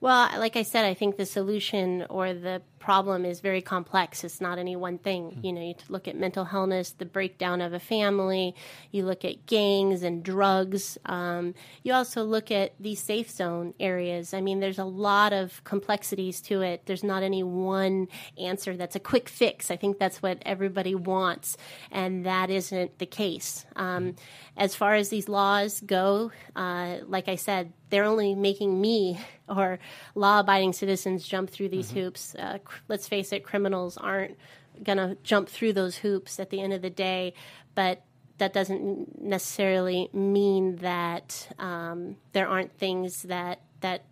Well, 0.00 0.30
like 0.38 0.56
I 0.56 0.62
said, 0.62 0.84
I 0.84 0.94
think 0.94 1.16
the 1.16 1.26
solution 1.26 2.06
or 2.08 2.32
the 2.32 2.62
problem 2.88 3.26
is 3.26 3.40
very 3.40 3.60
complex. 3.60 4.24
It's 4.24 4.40
not 4.40 4.56
any 4.56 4.74
one 4.74 4.96
thing. 4.96 5.40
You 5.42 5.52
know, 5.52 5.60
you 5.60 5.74
look 5.90 6.08
at 6.08 6.16
mental 6.16 6.48
illness, 6.50 6.92
the 6.92 7.04
breakdown 7.04 7.60
of 7.60 7.74
a 7.74 7.78
family. 7.78 8.54
You 8.92 9.04
look 9.04 9.26
at 9.26 9.44
gangs 9.44 10.02
and 10.02 10.22
drugs. 10.22 10.96
Um, 11.04 11.54
you 11.82 11.92
also 11.92 12.24
look 12.24 12.50
at 12.50 12.72
these 12.80 12.98
safe 12.98 13.30
zone 13.30 13.74
areas. 13.78 14.32
I 14.32 14.40
mean, 14.40 14.60
there's 14.60 14.78
a 14.78 14.86
lot 14.86 15.34
of 15.34 15.62
complexities 15.64 16.40
to 16.48 16.62
it. 16.62 16.86
There's 16.86 17.04
not 17.04 17.22
any 17.22 17.42
one 17.42 18.08
answer 18.38 18.74
that's 18.74 18.96
a 18.96 19.00
quick 19.00 19.28
fix. 19.28 19.70
I 19.70 19.76
think 19.76 19.98
that's 19.98 20.22
what 20.22 20.38
everybody 20.46 20.94
wants, 20.94 21.58
and 21.90 22.24
that 22.24 22.48
isn't 22.48 22.98
the 22.98 23.04
case. 23.04 23.66
Um, 23.76 24.16
as 24.56 24.74
far 24.74 24.94
as 24.94 25.10
these 25.10 25.28
laws 25.28 25.82
go, 25.82 26.32
uh, 26.56 26.96
like 27.06 27.28
I 27.28 27.36
said, 27.36 27.74
they're 27.90 28.04
only 28.04 28.34
making 28.34 28.80
me 28.80 29.20
or 29.48 29.78
law 30.14 30.40
abiding 30.40 30.72
citizens 30.72 31.26
jump 31.26 31.50
through 31.50 31.68
these 31.68 31.90
hoops. 31.90 32.34
Uh, 32.34 32.58
let's 32.86 33.08
face 33.08 33.32
it, 33.32 33.42
criminals 33.42 33.96
aren't 33.96 34.36
going 34.82 34.98
to 34.98 35.16
jump 35.22 35.48
through 35.48 35.72
those 35.72 35.96
hoops 35.98 36.38
at 36.38 36.50
the 36.50 36.60
end 36.60 36.72
of 36.72 36.82
the 36.82 36.90
day, 36.90 37.34
but 37.74 38.02
that 38.38 38.52
doesn't 38.52 39.20
necessarily 39.20 40.08
mean 40.12 40.76
that 40.76 41.48
um, 41.58 42.16
there 42.32 42.48
aren't 42.48 42.72
things 42.78 43.22
that 43.24 43.60
that 43.80 44.04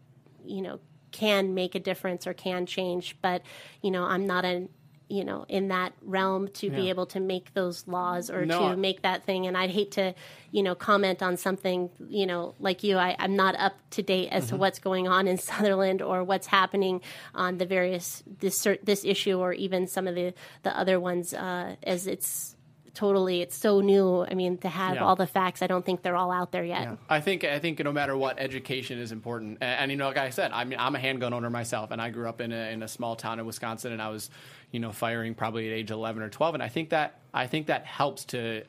you 0.44 0.62
know 0.62 0.80
can 1.12 1.54
make 1.54 1.74
a 1.74 1.80
difference 1.80 2.26
or 2.26 2.34
can 2.34 2.66
change. 2.66 3.16
But 3.22 3.42
you 3.82 3.90
know, 3.90 4.04
I'm 4.04 4.26
not 4.26 4.44
a 4.44 4.68
you 5.08 5.24
know 5.24 5.44
in 5.48 5.68
that 5.68 5.92
realm 6.02 6.48
to 6.48 6.68
be 6.70 6.88
able 6.88 7.06
to 7.06 7.20
make 7.20 7.54
those 7.54 7.86
laws 7.86 8.28
or 8.30 8.44
No, 8.44 8.66
I- 8.66 8.70
to 8.72 8.76
make 8.76 9.02
that 9.02 9.24
thing. 9.24 9.46
And 9.46 9.56
i'd 9.56 9.70
hate 9.70 9.92
to 9.92 10.14
you 10.50 10.62
know 10.62 10.74
comment 10.74 11.22
on 11.22 11.36
something 11.36 11.90
you 12.08 12.26
know 12.26 12.54
like 12.58 12.82
you. 12.82 12.96
I, 12.98 13.14
i'm 13.18 13.36
not 13.36 13.54
up 13.56 13.74
to 13.90 14.02
date 14.02 14.30
as 14.32 14.48
to 14.48 14.56
what's 14.56 14.78
going 14.80 15.06
on 15.06 15.28
in 15.28 15.38
sutherland 15.50 16.02
or 16.02 16.24
what's 16.24 16.48
happening 16.48 17.02
on 17.34 17.58
the 17.58 17.66
various 17.66 18.22
this 18.40 18.66
this 18.82 19.04
issue 19.04 19.38
or 19.38 19.52
even 19.52 19.86
some 19.86 20.08
of 20.08 20.14
the 20.16 20.34
the 20.64 20.76
other 20.76 20.98
ones 20.98 21.32
uh, 21.34 21.76
as 21.84 22.06
it's 22.08 22.54
totally 22.94 23.42
it's 23.42 23.54
so 23.54 23.80
new. 23.82 24.24
I 24.24 24.32
mean 24.32 24.56
to 24.58 24.70
have 24.70 24.94
Yeah. 24.94 25.04
all 25.04 25.16
the 25.16 25.26
facts 25.26 25.60
i 25.60 25.66
don't 25.66 25.84
think 25.84 26.00
they're 26.02 26.16
all 26.16 26.32
out 26.32 26.50
there 26.50 26.64
yet. 26.64 26.96
I 27.10 27.20
think 27.20 27.44
I 27.44 27.58
think 27.58 27.78
no 27.84 27.92
matter 27.92 28.16
what, 28.16 28.38
education 28.38 28.98
is 28.98 29.12
important. 29.12 29.58
And, 29.60 29.80
and 29.80 29.90
you 29.90 29.98
know, 29.98 30.06
like 30.08 30.16
I 30.16 30.30
said, 30.30 30.50
I 30.52 30.64
mean, 30.64 30.78
I'm 30.78 30.94
a 30.94 30.98
handgun 30.98 31.34
owner 31.34 31.50
myself, 31.50 31.90
and 31.90 32.00
I 32.00 32.08
grew 32.08 32.26
up 32.26 32.40
in 32.40 32.52
a, 32.52 32.72
in 32.72 32.82
a 32.82 32.88
small 32.88 33.14
town 33.14 33.38
in 33.38 33.44
Wisconsin, 33.44 33.92
and 33.92 34.00
I 34.00 34.08
was, 34.08 34.30
you 34.70 34.80
know, 34.80 34.92
firing 34.92 35.34
probably 35.34 35.68
at 35.70 35.76
age 35.76 35.90
11 35.90 36.22
or 36.22 36.28
12, 36.28 36.54
and 36.54 36.62
I 36.62 36.68
think 36.68 36.90
that 36.90 37.20
I 37.32 37.46
think 37.46 37.66
that 37.66 37.84
helps 37.84 38.24
to 38.26 38.62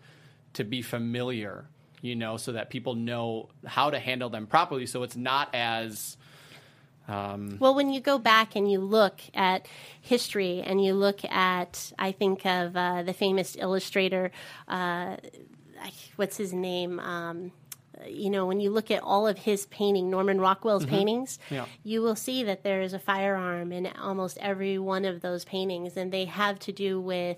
to 0.53 0.63
be 0.63 0.81
familiar, 0.81 1.65
you 2.01 2.15
know, 2.15 2.37
so 2.37 2.53
that 2.53 2.69
people 2.69 2.95
know 2.95 3.49
how 3.65 3.89
to 3.89 3.99
handle 3.99 4.29
them 4.29 4.47
properly, 4.47 4.85
so 4.85 5.03
it's 5.03 5.17
not 5.17 5.53
as 5.53 6.17
Well, 7.59 7.73
when 7.73 7.91
you 7.91 8.01
go 8.01 8.17
back 8.19 8.55
and 8.55 8.69
you 8.69 8.79
look 8.79 9.21
at 9.33 9.67
history 10.01 10.61
and 10.61 10.83
you 10.83 10.93
look 10.93 11.23
at, 11.23 11.93
I 11.97 12.11
think 12.11 12.45
of 12.45 12.75
uh, 12.75 13.03
the 13.03 13.13
famous 13.13 13.55
illustrator, 13.57 14.31
uh, 14.67 15.15
what's 16.17 16.35
his 16.37 16.53
name? 16.53 16.99
Um, 16.99 17.51
you 18.07 18.29
know, 18.29 18.45
when 18.45 18.59
you 18.59 18.69
look 18.69 18.91
at 18.91 19.01
all 19.03 19.27
of 19.27 19.37
his 19.37 19.65
painting, 19.67 20.09
Norman 20.09 20.39
Rockwell's 20.39 20.85
paintings, 20.85 21.39
Yeah. 21.49 21.65
you 21.83 22.01
will 22.01 22.15
see 22.15 22.43
that 22.43 22.63
there 22.63 22.81
is 22.81 22.93
a 22.93 22.99
firearm 22.99 23.71
in 23.71 23.87
almost 23.99 24.37
every 24.39 24.77
one 24.77 25.05
of 25.05 25.21
those 25.21 25.45
paintings, 25.45 25.97
and 25.97 26.11
they 26.11 26.25
have 26.25 26.59
to 26.59 26.71
do 26.71 26.99
with 27.01 27.37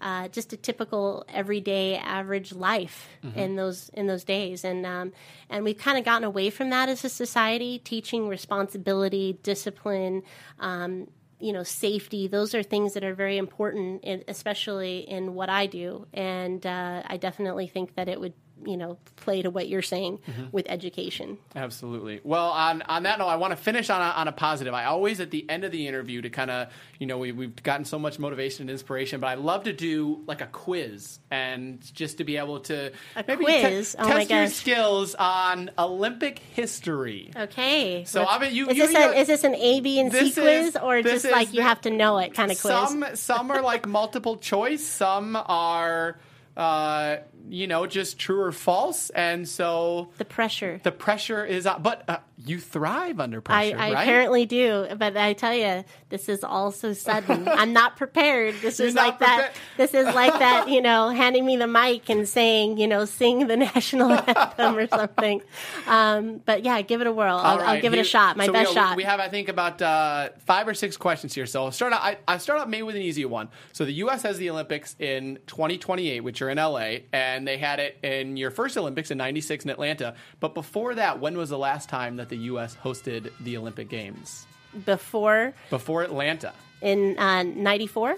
uh, 0.00 0.28
just 0.28 0.52
a 0.52 0.56
typical 0.56 1.24
everyday 1.28 1.96
average 1.96 2.52
life 2.52 3.08
in 3.34 3.56
those 3.56 3.88
in 3.94 4.06
those 4.06 4.22
days, 4.22 4.64
and 4.64 4.86
um, 4.86 5.12
and 5.50 5.64
we've 5.64 5.78
kind 5.78 5.98
of 5.98 6.04
gotten 6.04 6.22
away 6.22 6.50
from 6.50 6.70
that 6.70 6.88
as 6.88 7.04
a 7.04 7.08
society, 7.08 7.80
teaching 7.80 8.28
responsibility, 8.28 9.38
discipline. 9.42 10.22
Um, 10.60 11.08
you 11.40 11.52
know, 11.52 11.62
safety. 11.62 12.26
Those 12.26 12.52
are 12.52 12.64
things 12.64 12.94
that 12.94 13.04
are 13.04 13.14
very 13.14 13.38
important, 13.38 14.02
in, 14.02 14.24
especially 14.26 15.08
in 15.08 15.34
what 15.34 15.48
I 15.48 15.66
do. 15.66 16.04
And 16.12 16.66
uh, 16.66 17.02
I 17.06 17.16
definitely 17.16 17.68
think 17.68 17.94
that 17.94 18.08
it 18.08 18.18
would, 18.20 18.32
you 18.64 18.76
know, 18.76 18.98
play 19.16 19.42
to 19.42 19.50
what 19.50 19.68
you're 19.68 19.82
saying 19.82 20.18
with 20.52 20.66
education. 20.68 21.38
Absolutely. 21.54 22.20
Well, 22.24 22.50
on, 22.50 22.82
on 22.82 23.04
that 23.04 23.18
note, 23.18 23.26
I 23.28 23.36
want 23.36 23.52
to 23.52 23.56
finish 23.56 23.90
on 23.90 24.00
a, 24.00 24.04
on 24.12 24.28
a 24.28 24.32
positive. 24.32 24.74
I 24.74 24.84
always, 24.86 25.20
at 25.20 25.30
the 25.30 25.48
end 25.48 25.64
of 25.64 25.72
the 25.72 25.86
interview, 25.86 26.22
to 26.22 26.30
kind 26.30 26.50
of, 26.50 26.68
you 26.98 27.06
know, 27.06 27.18
we, 27.18 27.32
we've 27.32 27.62
gotten 27.62 27.84
so 27.84 27.98
much 27.98 28.18
motivation 28.18 28.62
and 28.64 28.70
inspiration, 28.70 29.20
but 29.20 29.26
I 29.28 29.34
love 29.34 29.64
to 29.64 29.72
do 29.72 30.22
like 30.26 30.40
a 30.40 30.46
quiz 30.46 31.18
and 31.30 31.80
just 31.94 32.18
to 32.18 32.24
be 32.24 32.36
able 32.36 32.60
to 32.60 32.92
A 33.16 33.24
maybe 33.26 33.44
quiz? 33.44 33.92
te- 33.92 33.98
Oh 34.00 34.06
test 34.08 34.30
your 34.30 34.46
skills 34.48 35.14
on 35.14 35.70
Olympic 35.78 36.38
history. 36.38 37.30
Okay. 37.36 38.04
So, 38.04 38.20
Let's- 38.20 38.32
I 38.32 38.38
mean, 38.40 38.54
you- 38.54 38.68
is 38.68 38.76
you- 38.76 38.86
this 38.86 38.92
you- 38.96 39.10
a, 39.10 39.12
is 39.20 39.26
this 39.28 39.44
an 39.44 39.54
A, 39.54 39.80
B, 39.80 40.00
and 40.00 40.12
C 40.12 40.32
quiz, 40.32 40.66
is- 40.68 40.76
or 40.76 41.02
just 41.02 41.30
like 41.30 41.52
you 41.54 41.62
have 41.62 41.80
to 41.82 41.90
know 41.90 42.18
it 42.18 42.34
kind 42.34 42.50
of 42.50 42.60
quiz? 42.60 42.72
Some 42.72 43.04
some 43.14 43.50
are 43.50 43.62
like 43.62 43.86
multiple 43.86 44.36
choice. 44.36 44.84
Some 44.84 45.36
are, 45.36 46.18
uh, 46.56 47.16
you 47.48 47.66
know, 47.66 47.86
just 47.86 48.18
true 48.18 48.40
or 48.40 48.52
false. 48.52 49.10
And 49.10 49.48
so 49.48 50.10
the 50.18 50.24
pressure. 50.24 50.80
the 50.82 50.92
pressure 50.92 51.44
is. 51.44 51.66
But 51.80 52.04
uh, 52.08 52.18
you 52.44 52.60
thrive 52.60 53.20
under 53.20 53.38
I, 53.38 53.40
pressure, 53.40 53.76
I 53.78 53.92
right? 53.92 54.02
apparently 54.02 54.46
do, 54.46 54.86
but 54.96 55.16
I 55.16 55.32
tell 55.32 55.54
you, 55.54 55.84
this 56.08 56.28
is 56.28 56.44
all 56.44 56.70
so 56.70 56.92
sudden. 56.92 57.48
I'm 57.48 57.72
not 57.72 57.96
prepared. 57.96 58.54
This 58.62 58.78
You're 58.78 58.88
is 58.88 58.94
like 58.94 59.18
that. 59.20 59.52
This 59.76 59.94
is 59.94 60.06
like 60.06 60.32
that. 60.38 60.68
You 60.68 60.82
know, 60.82 61.08
handing 61.10 61.44
me 61.46 61.56
the 61.56 61.66
mic 61.66 62.08
and 62.10 62.28
saying, 62.28 62.78
you 62.78 62.86
know, 62.86 63.04
sing 63.04 63.46
the 63.46 63.56
national 63.68 64.12
anthem 64.12 64.76
or 64.76 64.86
something. 64.86 65.40
Um, 65.86 66.40
but 66.44 66.64
yeah, 66.64 66.80
give 66.82 67.00
it 67.00 67.06
a 67.06 67.12
whirl. 67.12 67.36
I'll, 67.36 67.44
All 67.44 67.60
I'll 67.60 67.66
right, 67.66 67.82
give 67.82 67.92
it 67.94 67.98
a 67.98 68.04
shot. 68.04 68.36
My 68.36 68.46
so 68.46 68.52
we 68.52 68.58
best 68.58 68.74
got- 68.74 68.88
shot. 68.90 68.96
We 68.96 69.04
have, 69.04 69.20
I 69.20 69.28
think, 69.28 69.48
about 69.48 69.80
uh, 69.82 70.30
five 70.46 70.68
or 70.68 70.74
six 70.74 70.96
questions 70.96 71.34
here. 71.34 71.46
So 71.46 71.64
I'll 71.64 71.72
start 71.72 71.92
out. 71.92 72.02
I, 72.02 72.18
I 72.26 72.38
start 72.38 72.60
out 72.60 72.68
maybe 72.70 72.82
with 72.82 72.96
an 72.96 73.02
easy 73.02 73.24
one. 73.24 73.48
So 73.72 73.84
the 73.84 73.92
U.S. 73.94 74.22
has 74.22 74.38
the 74.38 74.50
Olympics 74.50 74.96
in 74.98 75.38
2028, 75.46 76.20
which 76.20 76.42
are 76.42 76.50
in 76.50 76.58
L.A., 76.58 77.04
and 77.12 77.27
they 77.46 77.58
had 77.58 77.78
it 77.80 77.98
in 78.02 78.36
your 78.36 78.50
first 78.50 78.76
Olympics 78.78 79.10
in 79.10 79.18
'96 79.18 79.64
in 79.64 79.70
Atlanta. 79.70 80.14
But 80.40 80.54
before 80.54 80.94
that, 80.94 81.20
when 81.20 81.36
was 81.36 81.50
the 81.50 81.58
last 81.58 81.88
time 81.88 82.16
that 82.16 82.28
the 82.28 82.36
U.S. 82.52 82.76
hosted 82.82 83.30
the 83.40 83.56
Olympic 83.56 83.88
Games? 83.88 84.46
Before 84.84 85.54
Before 85.70 86.02
Atlanta. 86.02 86.52
in 86.82 87.18
uh, 87.18 87.42
'94. 87.42 88.16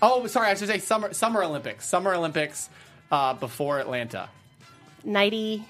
Oh, 0.00 0.26
sorry, 0.28 0.48
I 0.48 0.54
should 0.54 0.68
say 0.68 0.78
summer 0.78 1.12
Summer 1.12 1.42
Olympics. 1.42 1.86
Summer 1.86 2.14
Olympics 2.14 2.68
uh, 3.10 3.34
before 3.34 3.78
Atlanta. 3.80 4.28
90 5.04 5.64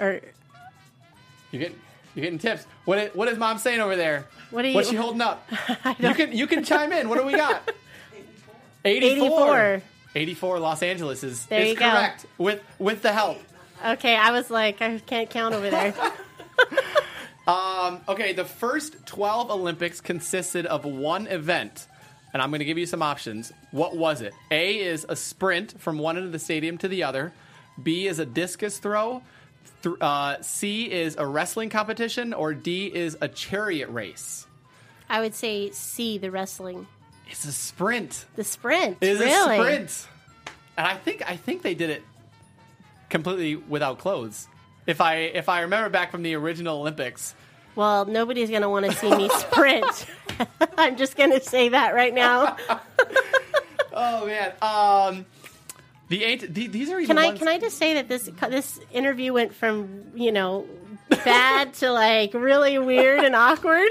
or 0.00 0.20
You 1.50 1.58
get 1.58 1.74
you're 2.14 2.24
getting 2.24 2.38
tips. 2.38 2.66
What 2.84 2.98
is, 2.98 3.14
what 3.14 3.28
is 3.28 3.38
mom 3.38 3.58
saying 3.58 3.80
over 3.80 3.96
there? 3.96 4.26
What 4.50 4.64
are 4.64 4.68
you- 4.68 4.74
What's 4.74 4.90
she 4.90 4.96
holding 4.96 5.20
up? 5.22 5.48
you 5.98 6.14
can 6.14 6.32
you 6.32 6.46
can 6.46 6.62
chime 6.64 6.92
in. 6.92 7.08
What 7.08 7.18
do 7.18 7.24
we 7.24 7.32
got? 7.32 7.62
84. 8.84 9.26
84. 9.26 9.82
84 10.14 10.58
Los 10.60 10.82
Angeles 10.82 11.22
is, 11.24 11.46
There 11.46 11.60
is 11.62 11.68
you 11.70 11.74
go. 11.76 11.90
correct 11.90 12.26
with 12.38 12.60
with 12.78 13.02
the 13.02 13.12
help. 13.12 13.38
okay 13.84 14.14
i 14.16 14.30
was 14.30 14.50
like 14.50 14.80
i 14.82 14.98
can't 15.00 15.28
count 15.30 15.54
over 15.54 15.70
there 15.70 15.94
Um, 17.44 18.00
okay, 18.06 18.32
the 18.34 18.44
first 18.44 19.04
12 19.06 19.50
Olympics 19.50 20.00
consisted 20.00 20.64
of 20.64 20.84
one 20.84 21.26
event, 21.26 21.88
and 22.32 22.40
I'm 22.40 22.50
going 22.50 22.60
to 22.60 22.64
give 22.64 22.78
you 22.78 22.86
some 22.86 23.02
options. 23.02 23.52
What 23.72 23.96
was 23.96 24.20
it? 24.20 24.32
A 24.52 24.78
is 24.78 25.04
a 25.08 25.16
sprint 25.16 25.80
from 25.80 25.98
one 25.98 26.16
end 26.16 26.24
of 26.26 26.30
the 26.30 26.38
stadium 26.38 26.78
to 26.78 26.86
the 26.88 27.02
other. 27.02 27.32
B 27.82 28.06
is 28.06 28.20
a 28.20 28.24
discus 28.26 28.78
throw. 28.78 29.22
Th- 29.82 29.96
uh, 30.00 30.40
C 30.40 30.88
is 30.88 31.16
a 31.18 31.26
wrestling 31.26 31.68
competition, 31.68 32.32
or 32.32 32.54
D 32.54 32.86
is 32.86 33.16
a 33.20 33.26
chariot 33.26 33.88
race. 33.88 34.46
I 35.10 35.20
would 35.20 35.34
say 35.34 35.70
C, 35.72 36.18
the 36.18 36.30
wrestling, 36.30 36.86
It's 37.30 37.44
a 37.44 37.52
sprint. 37.52 38.26
the 38.36 38.44
sprint. 38.44 38.98
It 39.00 39.08
is 39.10 39.20
really? 39.20 39.58
a 39.58 39.62
sprint. 39.62 40.08
And 40.76 40.86
I 40.86 40.94
think 40.96 41.22
I 41.28 41.36
think 41.36 41.62
they 41.62 41.74
did 41.74 41.90
it 41.90 42.02
completely 43.10 43.56
without 43.56 43.98
clothes. 43.98 44.46
If 44.86 45.00
I 45.00 45.16
if 45.16 45.48
I 45.48 45.60
remember 45.62 45.88
back 45.90 46.10
from 46.10 46.22
the 46.22 46.34
original 46.34 46.80
Olympics, 46.80 47.34
Well, 47.76 48.04
nobody's 48.04 48.50
going 48.50 48.62
to 48.62 48.68
want 48.68 48.86
to 48.86 48.92
see 48.92 49.14
me 49.14 49.28
sprint. 49.38 50.06
I'm 50.78 50.96
just 50.96 51.16
going 51.16 51.30
to 51.30 51.40
say 51.40 51.70
that 51.70 51.94
right 51.94 52.12
now. 52.14 52.56
Oh 53.94 54.24
man. 54.26 54.52
Um, 54.62 55.26
the 56.08 56.24
eight. 56.24 56.54
The, 56.54 56.66
these 56.66 56.88
are 56.90 56.98
even 56.98 57.08
Can 57.14 57.18
I 57.22 57.26
ones- 57.26 57.38
can 57.38 57.48
I 57.48 57.58
just 57.58 57.76
say 57.76 57.94
that 57.94 58.08
this 58.08 58.28
this 58.48 58.80
interview 58.90 59.34
went 59.34 59.54
from 59.54 60.04
you 60.14 60.32
know 60.32 60.66
bad 61.10 61.74
to 61.74 61.90
like 61.92 62.32
really 62.32 62.78
weird 62.78 63.22
and 63.22 63.36
awkward. 63.36 63.90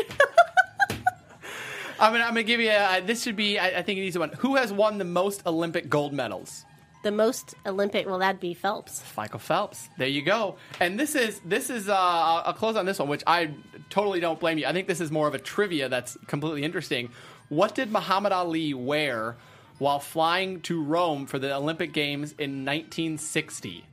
I'm 2.01 2.11
gonna, 2.11 2.23
I'm 2.25 2.31
gonna 2.31 2.43
give 2.43 2.59
you. 2.59 2.69
A, 2.71 3.01
this 3.05 3.23
should 3.23 3.35
be. 3.35 3.57
I, 3.59 3.79
I 3.79 3.81
think 3.81 3.97
an 3.99 4.03
easy 4.05 4.19
one. 4.19 4.29
Who 4.39 4.55
has 4.55 4.73
won 4.73 4.97
the 4.97 5.05
most 5.05 5.45
Olympic 5.45 5.89
gold 5.89 6.13
medals? 6.13 6.65
the 7.03 7.11
most 7.11 7.55
Olympic, 7.65 8.05
well, 8.05 8.19
that'd 8.19 8.39
be 8.39 8.53
Phelps. 8.53 9.01
Michael 9.17 9.39
Phelps. 9.39 9.89
There 9.97 10.07
you 10.07 10.21
go. 10.21 10.57
And 10.79 10.99
this 10.99 11.15
is 11.15 11.39
this 11.45 11.69
is. 11.69 11.89
Uh, 11.89 11.95
I'll 11.95 12.53
close 12.53 12.75
on 12.75 12.85
this 12.85 12.99
one, 12.99 13.07
which 13.07 13.23
I 13.25 13.51
totally 13.89 14.19
don't 14.19 14.39
blame 14.39 14.57
you. 14.59 14.67
I 14.67 14.73
think 14.73 14.87
this 14.87 15.01
is 15.01 15.11
more 15.11 15.27
of 15.27 15.33
a 15.33 15.39
trivia 15.39 15.89
that's 15.89 16.17
completely 16.27 16.63
interesting. 16.63 17.09
What 17.49 17.73
did 17.75 17.91
Muhammad 17.91 18.31
Ali 18.31 18.73
wear 18.73 19.35
while 19.79 19.99
flying 19.99 20.61
to 20.61 20.81
Rome 20.83 21.25
for 21.25 21.39
the 21.39 21.55
Olympic 21.55 21.91
Games 21.91 22.33
in 22.37 22.65
1960? 22.65 23.83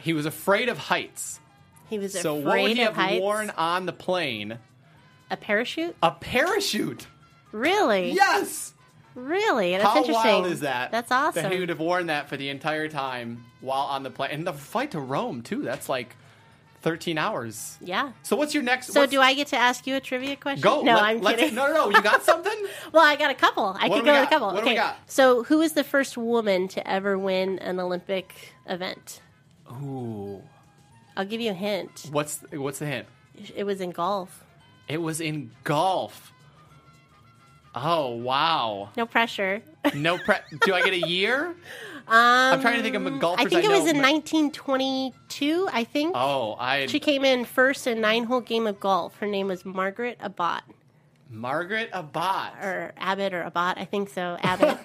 He 0.00 0.12
was 0.12 0.26
afraid 0.26 0.68
of 0.68 0.78
heights. 0.78 1.38
He 1.90 1.98
was 1.98 2.18
So 2.18 2.38
afraid 2.38 2.44
what 2.46 2.62
would 2.62 2.70
he 2.72 2.78
have 2.78 2.94
heights. 2.94 3.20
worn 3.20 3.50
on 3.56 3.84
the 3.86 3.92
plane? 3.92 4.58
A 5.30 5.36
parachute? 5.36 5.94
A 6.02 6.10
parachute. 6.10 7.06
Really? 7.52 8.12
Yes. 8.12 8.72
Really? 9.14 9.72
That's 9.72 9.84
How 9.84 9.96
interesting. 9.98 10.14
wild 10.30 10.46
is 10.46 10.60
that? 10.60 10.90
That's 10.92 11.10
awesome. 11.10 11.42
That 11.42 11.52
he 11.52 11.58
would 11.60 11.68
have 11.70 11.80
worn 11.80 12.06
that 12.06 12.28
for 12.28 12.36
the 12.36 12.48
entire 12.50 12.88
time 12.88 13.44
while 13.60 13.86
on 13.86 14.02
the 14.04 14.10
plane, 14.10 14.30
and 14.32 14.46
the 14.46 14.52
flight 14.52 14.92
to 14.92 15.00
Rome 15.00 15.42
too. 15.42 15.62
That's 15.62 15.88
like 15.88 16.14
thirteen 16.82 17.18
hours. 17.18 17.76
yeah. 17.80 18.12
So 18.22 18.36
what's 18.36 18.54
your 18.54 18.62
next? 18.62 18.92
So 18.92 19.06
do 19.06 19.20
I 19.20 19.34
get 19.34 19.48
to 19.48 19.56
ask 19.56 19.86
you 19.86 19.96
a 19.96 20.00
trivia 20.00 20.36
question? 20.36 20.60
go? 20.62 20.82
No, 20.82 20.94
Let- 20.94 21.02
I'm 21.02 21.20
kidding. 21.20 21.54
No, 21.56 21.66
no, 21.66 21.88
no. 21.88 21.90
You 21.96 22.02
got 22.02 22.22
something? 22.32 22.52
Well, 22.92 23.02
I 23.04 23.16
got 23.16 23.30
a 23.32 23.34
couple. 23.34 23.76
I 23.78 23.88
What 23.88 23.96
could 23.96 24.04
go 24.04 24.12
with 24.20 24.28
a 24.28 24.30
couple. 24.30 24.48
What 24.48 24.58
do 24.60 24.62
we 24.66 24.68
okay. 24.70 24.76
got? 24.76 24.96
So, 25.06 25.42
who 25.42 25.58
was 25.58 25.72
the 25.72 25.84
first 25.84 26.16
woman 26.16 26.68
to 26.68 26.88
ever 26.88 27.18
win 27.18 27.58
an 27.58 27.80
Olympic 27.80 28.52
event? 28.66 29.20
Ooh. 29.82 30.42
I'll 31.16 31.24
give 31.26 31.40
you 31.40 31.50
a 31.50 31.54
hint. 31.54 32.06
What's 32.12 32.44
what's 32.52 32.78
the 32.78 32.86
hint? 32.86 33.08
It 33.56 33.64
was 33.64 33.80
in 33.80 33.90
golf. 33.90 34.44
It 34.88 35.02
was 35.02 35.20
in 35.20 35.50
golf. 35.64 36.32
Oh 37.74 38.14
wow! 38.14 38.88
No 38.96 39.06
pressure. 39.06 39.62
No 39.94 40.18
pre. 40.18 40.36
do 40.64 40.74
I 40.74 40.82
get 40.82 40.94
a 40.94 41.06
year? 41.08 41.54
I'm 42.08 42.60
trying 42.62 42.76
to 42.76 42.82
think 42.82 42.96
of 42.96 43.20
golfers. 43.20 43.44
I 43.44 43.48
think 43.48 43.64
it 43.64 43.68
know, 43.68 43.78
was 43.78 43.88
in 43.90 44.00
1922. 44.00 45.68
I 45.70 45.84
think 45.84 46.12
Oh, 46.16 46.56
I 46.58 46.86
she 46.86 47.00
came 47.00 47.24
in 47.24 47.44
first 47.44 47.86
in 47.86 48.00
nine-hole 48.00 48.40
game 48.40 48.66
of 48.66 48.80
golf. 48.80 49.16
Her 49.18 49.26
name 49.26 49.48
was 49.48 49.64
Margaret 49.66 50.16
Abbott. 50.20 50.62
Margaret 51.30 51.90
Abbott. 51.92 52.54
or 52.64 52.92
Abbott 52.96 53.34
or 53.34 53.42
Abbott, 53.42 53.76
I 53.76 53.84
think 53.84 54.08
so, 54.08 54.38
Abbott. 54.42 54.78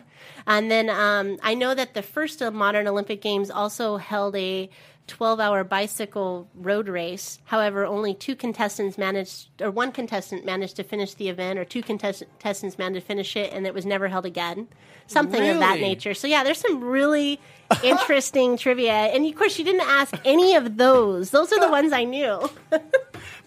and 0.45 0.69
then 0.69 0.89
um, 0.89 1.37
I 1.41 1.53
know 1.55 1.73
that 1.73 1.93
the 1.93 2.01
first 2.01 2.41
of 2.41 2.53
modern 2.53 2.87
Olympic 2.87 3.21
Games 3.21 3.49
also 3.49 3.95
held 3.95 4.35
a 4.35 4.69
12 5.07 5.39
hour 5.39 5.63
bicycle 5.63 6.47
road 6.55 6.87
race. 6.87 7.39
However, 7.45 7.85
only 7.85 8.13
two 8.13 8.35
contestants 8.35 8.97
managed, 8.97 9.49
or 9.61 9.69
one 9.71 9.91
contestant 9.91 10.45
managed 10.45 10.75
to 10.77 10.83
finish 10.83 11.13
the 11.13 11.29
event, 11.29 11.59
or 11.59 11.65
two 11.65 11.81
contestants 11.83 12.77
managed 12.77 13.01
to 13.01 13.07
finish 13.07 13.35
it, 13.35 13.51
and 13.53 13.67
it 13.67 13.73
was 13.73 13.85
never 13.85 14.07
held 14.07 14.25
again. 14.25 14.67
Something 15.07 15.47
of 15.49 15.59
that 15.59 15.79
nature. 15.79 16.13
So, 16.13 16.27
yeah, 16.27 16.43
there's 16.45 16.59
some 16.59 16.81
really 16.81 17.39
interesting 17.83 18.57
trivia. 18.57 18.93
And 18.93 19.25
of 19.25 19.35
course, 19.35 19.59
you 19.59 19.65
didn't 19.65 19.81
ask 19.81 20.15
any 20.23 20.55
of 20.55 20.77
those. 20.77 21.31
Those 21.31 21.51
are 21.51 21.59
the 21.59 21.69
ones 21.69 21.91
I 21.91 22.05
knew. 22.05 22.49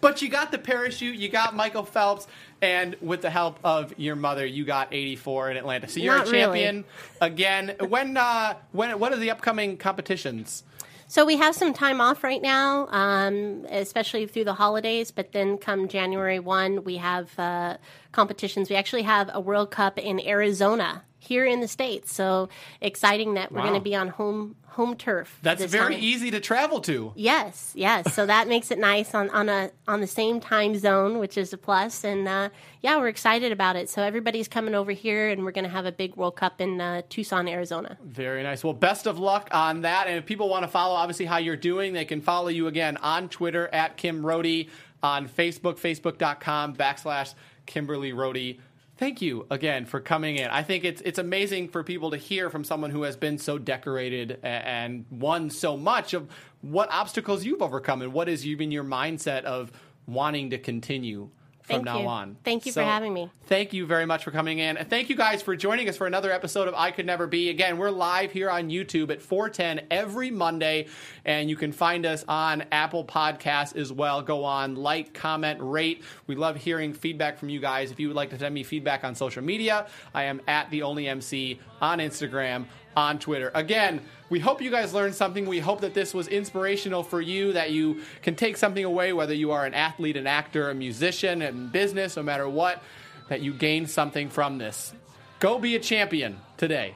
But 0.00 0.20
you 0.22 0.28
got 0.28 0.52
the 0.52 0.58
parachute, 0.58 1.16
you 1.16 1.28
got 1.28 1.56
Michael 1.56 1.84
Phelps, 1.84 2.26
and 2.60 2.96
with 3.00 3.22
the 3.22 3.30
help 3.30 3.58
of 3.64 3.94
your 3.98 4.14
mother, 4.14 4.44
you 4.44 4.64
got 4.64 4.92
84 4.92 5.52
in 5.52 5.56
Atlanta. 5.56 5.88
So 5.88 6.00
you're 6.00 6.16
Not 6.16 6.28
a 6.28 6.30
really. 6.30 6.60
champion 6.60 6.84
again. 7.20 7.74
When 7.88 8.16
uh 8.16 8.54
when 8.72 8.98
what 8.98 9.12
are 9.12 9.16
the 9.16 9.30
upcoming 9.30 9.76
competitions? 9.76 10.64
So 11.08 11.24
we 11.24 11.36
have 11.36 11.54
some 11.54 11.72
time 11.72 12.00
off 12.00 12.24
right 12.24 12.42
now, 12.42 12.88
um, 12.88 13.64
especially 13.70 14.26
through 14.26 14.44
the 14.44 14.54
holidays. 14.54 15.10
But 15.12 15.32
then 15.32 15.56
come 15.56 15.86
January 15.88 16.40
one, 16.40 16.82
we 16.84 16.96
have 16.96 17.38
uh, 17.38 17.76
competitions. 18.12 18.68
We 18.68 18.76
actually 18.76 19.02
have 19.02 19.30
a 19.32 19.40
World 19.40 19.70
Cup 19.70 19.98
in 19.98 20.20
Arizona 20.20 21.04
here 21.18 21.44
in 21.44 21.60
the 21.60 21.68
states. 21.68 22.12
So 22.12 22.48
exciting 22.80 23.34
that 23.34 23.52
we're 23.52 23.58
Wow. 23.58 23.68
going 23.68 23.80
to 23.80 23.84
be 23.84 23.94
on 23.94 24.08
home 24.08 24.56
home 24.76 24.94
turf. 24.94 25.38
That's 25.42 25.64
very 25.64 25.94
time. 25.94 26.04
easy 26.04 26.30
to 26.30 26.38
travel 26.38 26.80
to. 26.82 27.12
Yes, 27.16 27.72
yes. 27.74 28.14
So 28.14 28.26
that 28.26 28.46
makes 28.54 28.70
it 28.70 28.78
nice 28.78 29.14
on, 29.14 29.30
on 29.30 29.48
a 29.48 29.70
on 29.88 30.02
the 30.02 30.06
same 30.06 30.38
time 30.38 30.78
zone, 30.78 31.18
which 31.18 31.38
is 31.38 31.52
a 31.54 31.58
plus. 31.58 32.04
And 32.04 32.28
uh, 32.28 32.50
yeah, 32.82 32.98
we're 32.98 33.08
excited 33.08 33.52
about 33.52 33.76
it. 33.76 33.88
So 33.88 34.02
everybody's 34.02 34.48
coming 34.48 34.74
over 34.74 34.92
here, 34.92 35.30
and 35.30 35.44
we're 35.44 35.50
going 35.50 35.64
to 35.64 35.70
have 35.70 35.86
a 35.86 35.92
big 35.92 36.14
World 36.14 36.36
Cup 36.36 36.60
in 36.60 36.80
uh, 36.80 37.02
Tucson, 37.08 37.48
Arizona. 37.48 37.96
Very 38.04 38.42
nice. 38.42 38.62
Well, 38.62 38.74
best 38.74 39.06
of 39.06 39.18
luck 39.18 39.48
on 39.50 39.80
that. 39.80 40.06
And 40.08 40.18
if 40.18 40.26
people 40.26 40.48
want 40.50 40.64
to 40.64 40.68
follow, 40.68 40.94
obviously, 40.94 41.24
how 41.24 41.38
you're 41.38 41.56
doing, 41.56 41.94
they 41.94 42.04
can 42.04 42.20
follow 42.20 42.48
you 42.48 42.66
again 42.66 42.98
on 42.98 43.30
Twitter 43.30 43.68
at 43.68 43.96
Kim 43.96 44.24
Rhode, 44.24 44.66
on 45.02 45.26
Facebook, 45.26 45.80
facebook.com 45.80 46.76
backslash 46.76 47.34
Kimberly 47.64 48.12
Rhode. 48.12 48.58
Thank 48.98 49.20
you 49.20 49.46
again 49.50 49.84
for 49.84 50.00
coming 50.00 50.36
in. 50.36 50.48
I 50.48 50.62
think 50.62 50.84
it's 50.84 51.02
it's 51.02 51.18
amazing 51.18 51.68
for 51.68 51.84
people 51.84 52.12
to 52.12 52.16
hear 52.16 52.48
from 52.48 52.64
someone 52.64 52.90
who 52.90 53.02
has 53.02 53.14
been 53.14 53.36
so 53.36 53.58
decorated 53.58 54.38
and 54.42 55.04
won 55.10 55.50
so 55.50 55.76
much 55.76 56.14
of 56.14 56.28
what 56.62 56.90
obstacles 56.90 57.44
you've 57.44 57.60
overcome 57.60 58.00
and 58.00 58.14
what 58.14 58.28
is 58.28 58.46
even 58.46 58.72
your 58.72 58.84
mindset 58.84 59.44
of 59.44 59.70
wanting 60.06 60.48
to 60.50 60.58
continue 60.58 61.28
from 61.66 61.76
Thank 61.76 61.84
now 61.84 62.00
you. 62.00 62.06
on. 62.06 62.36
Thank 62.44 62.64
you 62.64 62.72
for 62.72 62.82
having 62.82 63.12
me. 63.12 63.28
Thank 63.46 63.72
you 63.72 63.86
very 63.86 64.06
much 64.06 64.22
for 64.22 64.30
coming 64.30 64.60
in. 64.60 64.76
And 64.76 64.88
thank 64.88 65.10
you 65.10 65.16
guys 65.16 65.42
for 65.42 65.56
joining 65.56 65.88
us 65.88 65.96
for 65.96 66.06
another 66.06 66.30
episode 66.30 66.68
of 66.68 66.74
I 66.74 66.92
Could 66.92 67.06
Never 67.06 67.26
Be. 67.26 67.50
Again, 67.50 67.76
we're 67.76 67.90
live 67.90 68.30
here 68.30 68.48
on 68.48 68.70
YouTube 68.70 69.10
at 69.10 69.20
410 69.20 69.88
every 69.90 70.30
Monday, 70.30 70.86
and 71.24 71.50
you 71.50 71.56
can 71.56 71.72
find 71.72 72.06
us 72.06 72.24
on 72.28 72.64
Apple 72.70 73.04
Podcasts 73.04 73.76
as 73.76 73.92
well. 73.92 74.22
Go 74.22 74.44
on, 74.44 74.76
like, 74.76 75.12
comment, 75.12 75.58
rate. 75.60 76.04
We 76.28 76.36
love 76.36 76.56
hearing 76.56 76.92
feedback 76.92 77.36
from 77.36 77.48
you 77.48 77.58
guys. 77.58 77.90
If 77.90 77.98
you 77.98 78.06
would 78.06 78.16
like 78.16 78.30
to 78.30 78.38
send 78.38 78.54
me 78.54 78.62
feedback 78.62 79.02
on 79.02 79.16
social 79.16 79.42
media, 79.42 79.88
I 80.14 80.24
am 80.24 80.40
at 80.46 80.70
the 80.70 80.82
only 80.82 81.08
MC 81.08 81.58
on 81.80 81.98
Instagram, 81.98 82.66
on 82.96 83.18
Twitter. 83.18 83.50
Again, 83.54 84.02
we 84.28 84.40
hope 84.40 84.60
you 84.60 84.70
guys 84.70 84.92
learned 84.92 85.14
something. 85.14 85.46
We 85.46 85.60
hope 85.60 85.82
that 85.82 85.94
this 85.94 86.12
was 86.12 86.26
inspirational 86.28 87.02
for 87.02 87.20
you, 87.20 87.52
that 87.52 87.70
you 87.70 88.02
can 88.22 88.34
take 88.34 88.56
something 88.56 88.84
away, 88.84 89.12
whether 89.12 89.34
you 89.34 89.52
are 89.52 89.64
an 89.64 89.74
athlete, 89.74 90.16
an 90.16 90.26
actor, 90.26 90.70
a 90.70 90.74
musician, 90.74 91.42
in 91.42 91.68
business, 91.68 92.16
no 92.16 92.22
matter 92.22 92.48
what, 92.48 92.82
that 93.28 93.40
you 93.40 93.52
gain 93.52 93.86
something 93.86 94.28
from 94.28 94.58
this. 94.58 94.92
Go 95.38 95.58
be 95.58 95.76
a 95.76 95.80
champion 95.80 96.38
today. 96.56 96.94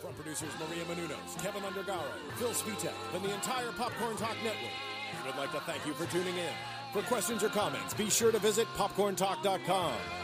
From 0.00 0.14
producers 0.14 0.50
Maria 0.58 0.84
Menounos, 0.84 1.42
Kevin 1.42 1.62
Undergaro, 1.62 2.02
Phil 2.36 2.50
Svitek, 2.50 2.92
and 3.14 3.24
the 3.24 3.34
entire 3.34 3.70
Popcorn 3.72 4.16
Talk 4.16 4.36
Network, 4.42 4.56
we 5.22 5.30
would 5.30 5.38
like 5.38 5.52
to 5.52 5.60
thank 5.60 5.84
you 5.86 5.92
for 5.92 6.06
tuning 6.06 6.36
in. 6.36 6.52
For 6.92 7.02
questions 7.02 7.42
or 7.42 7.48
comments, 7.48 7.92
be 7.92 8.08
sure 8.08 8.30
to 8.32 8.38
visit 8.38 8.66
popcorntalk.com. 8.76 10.23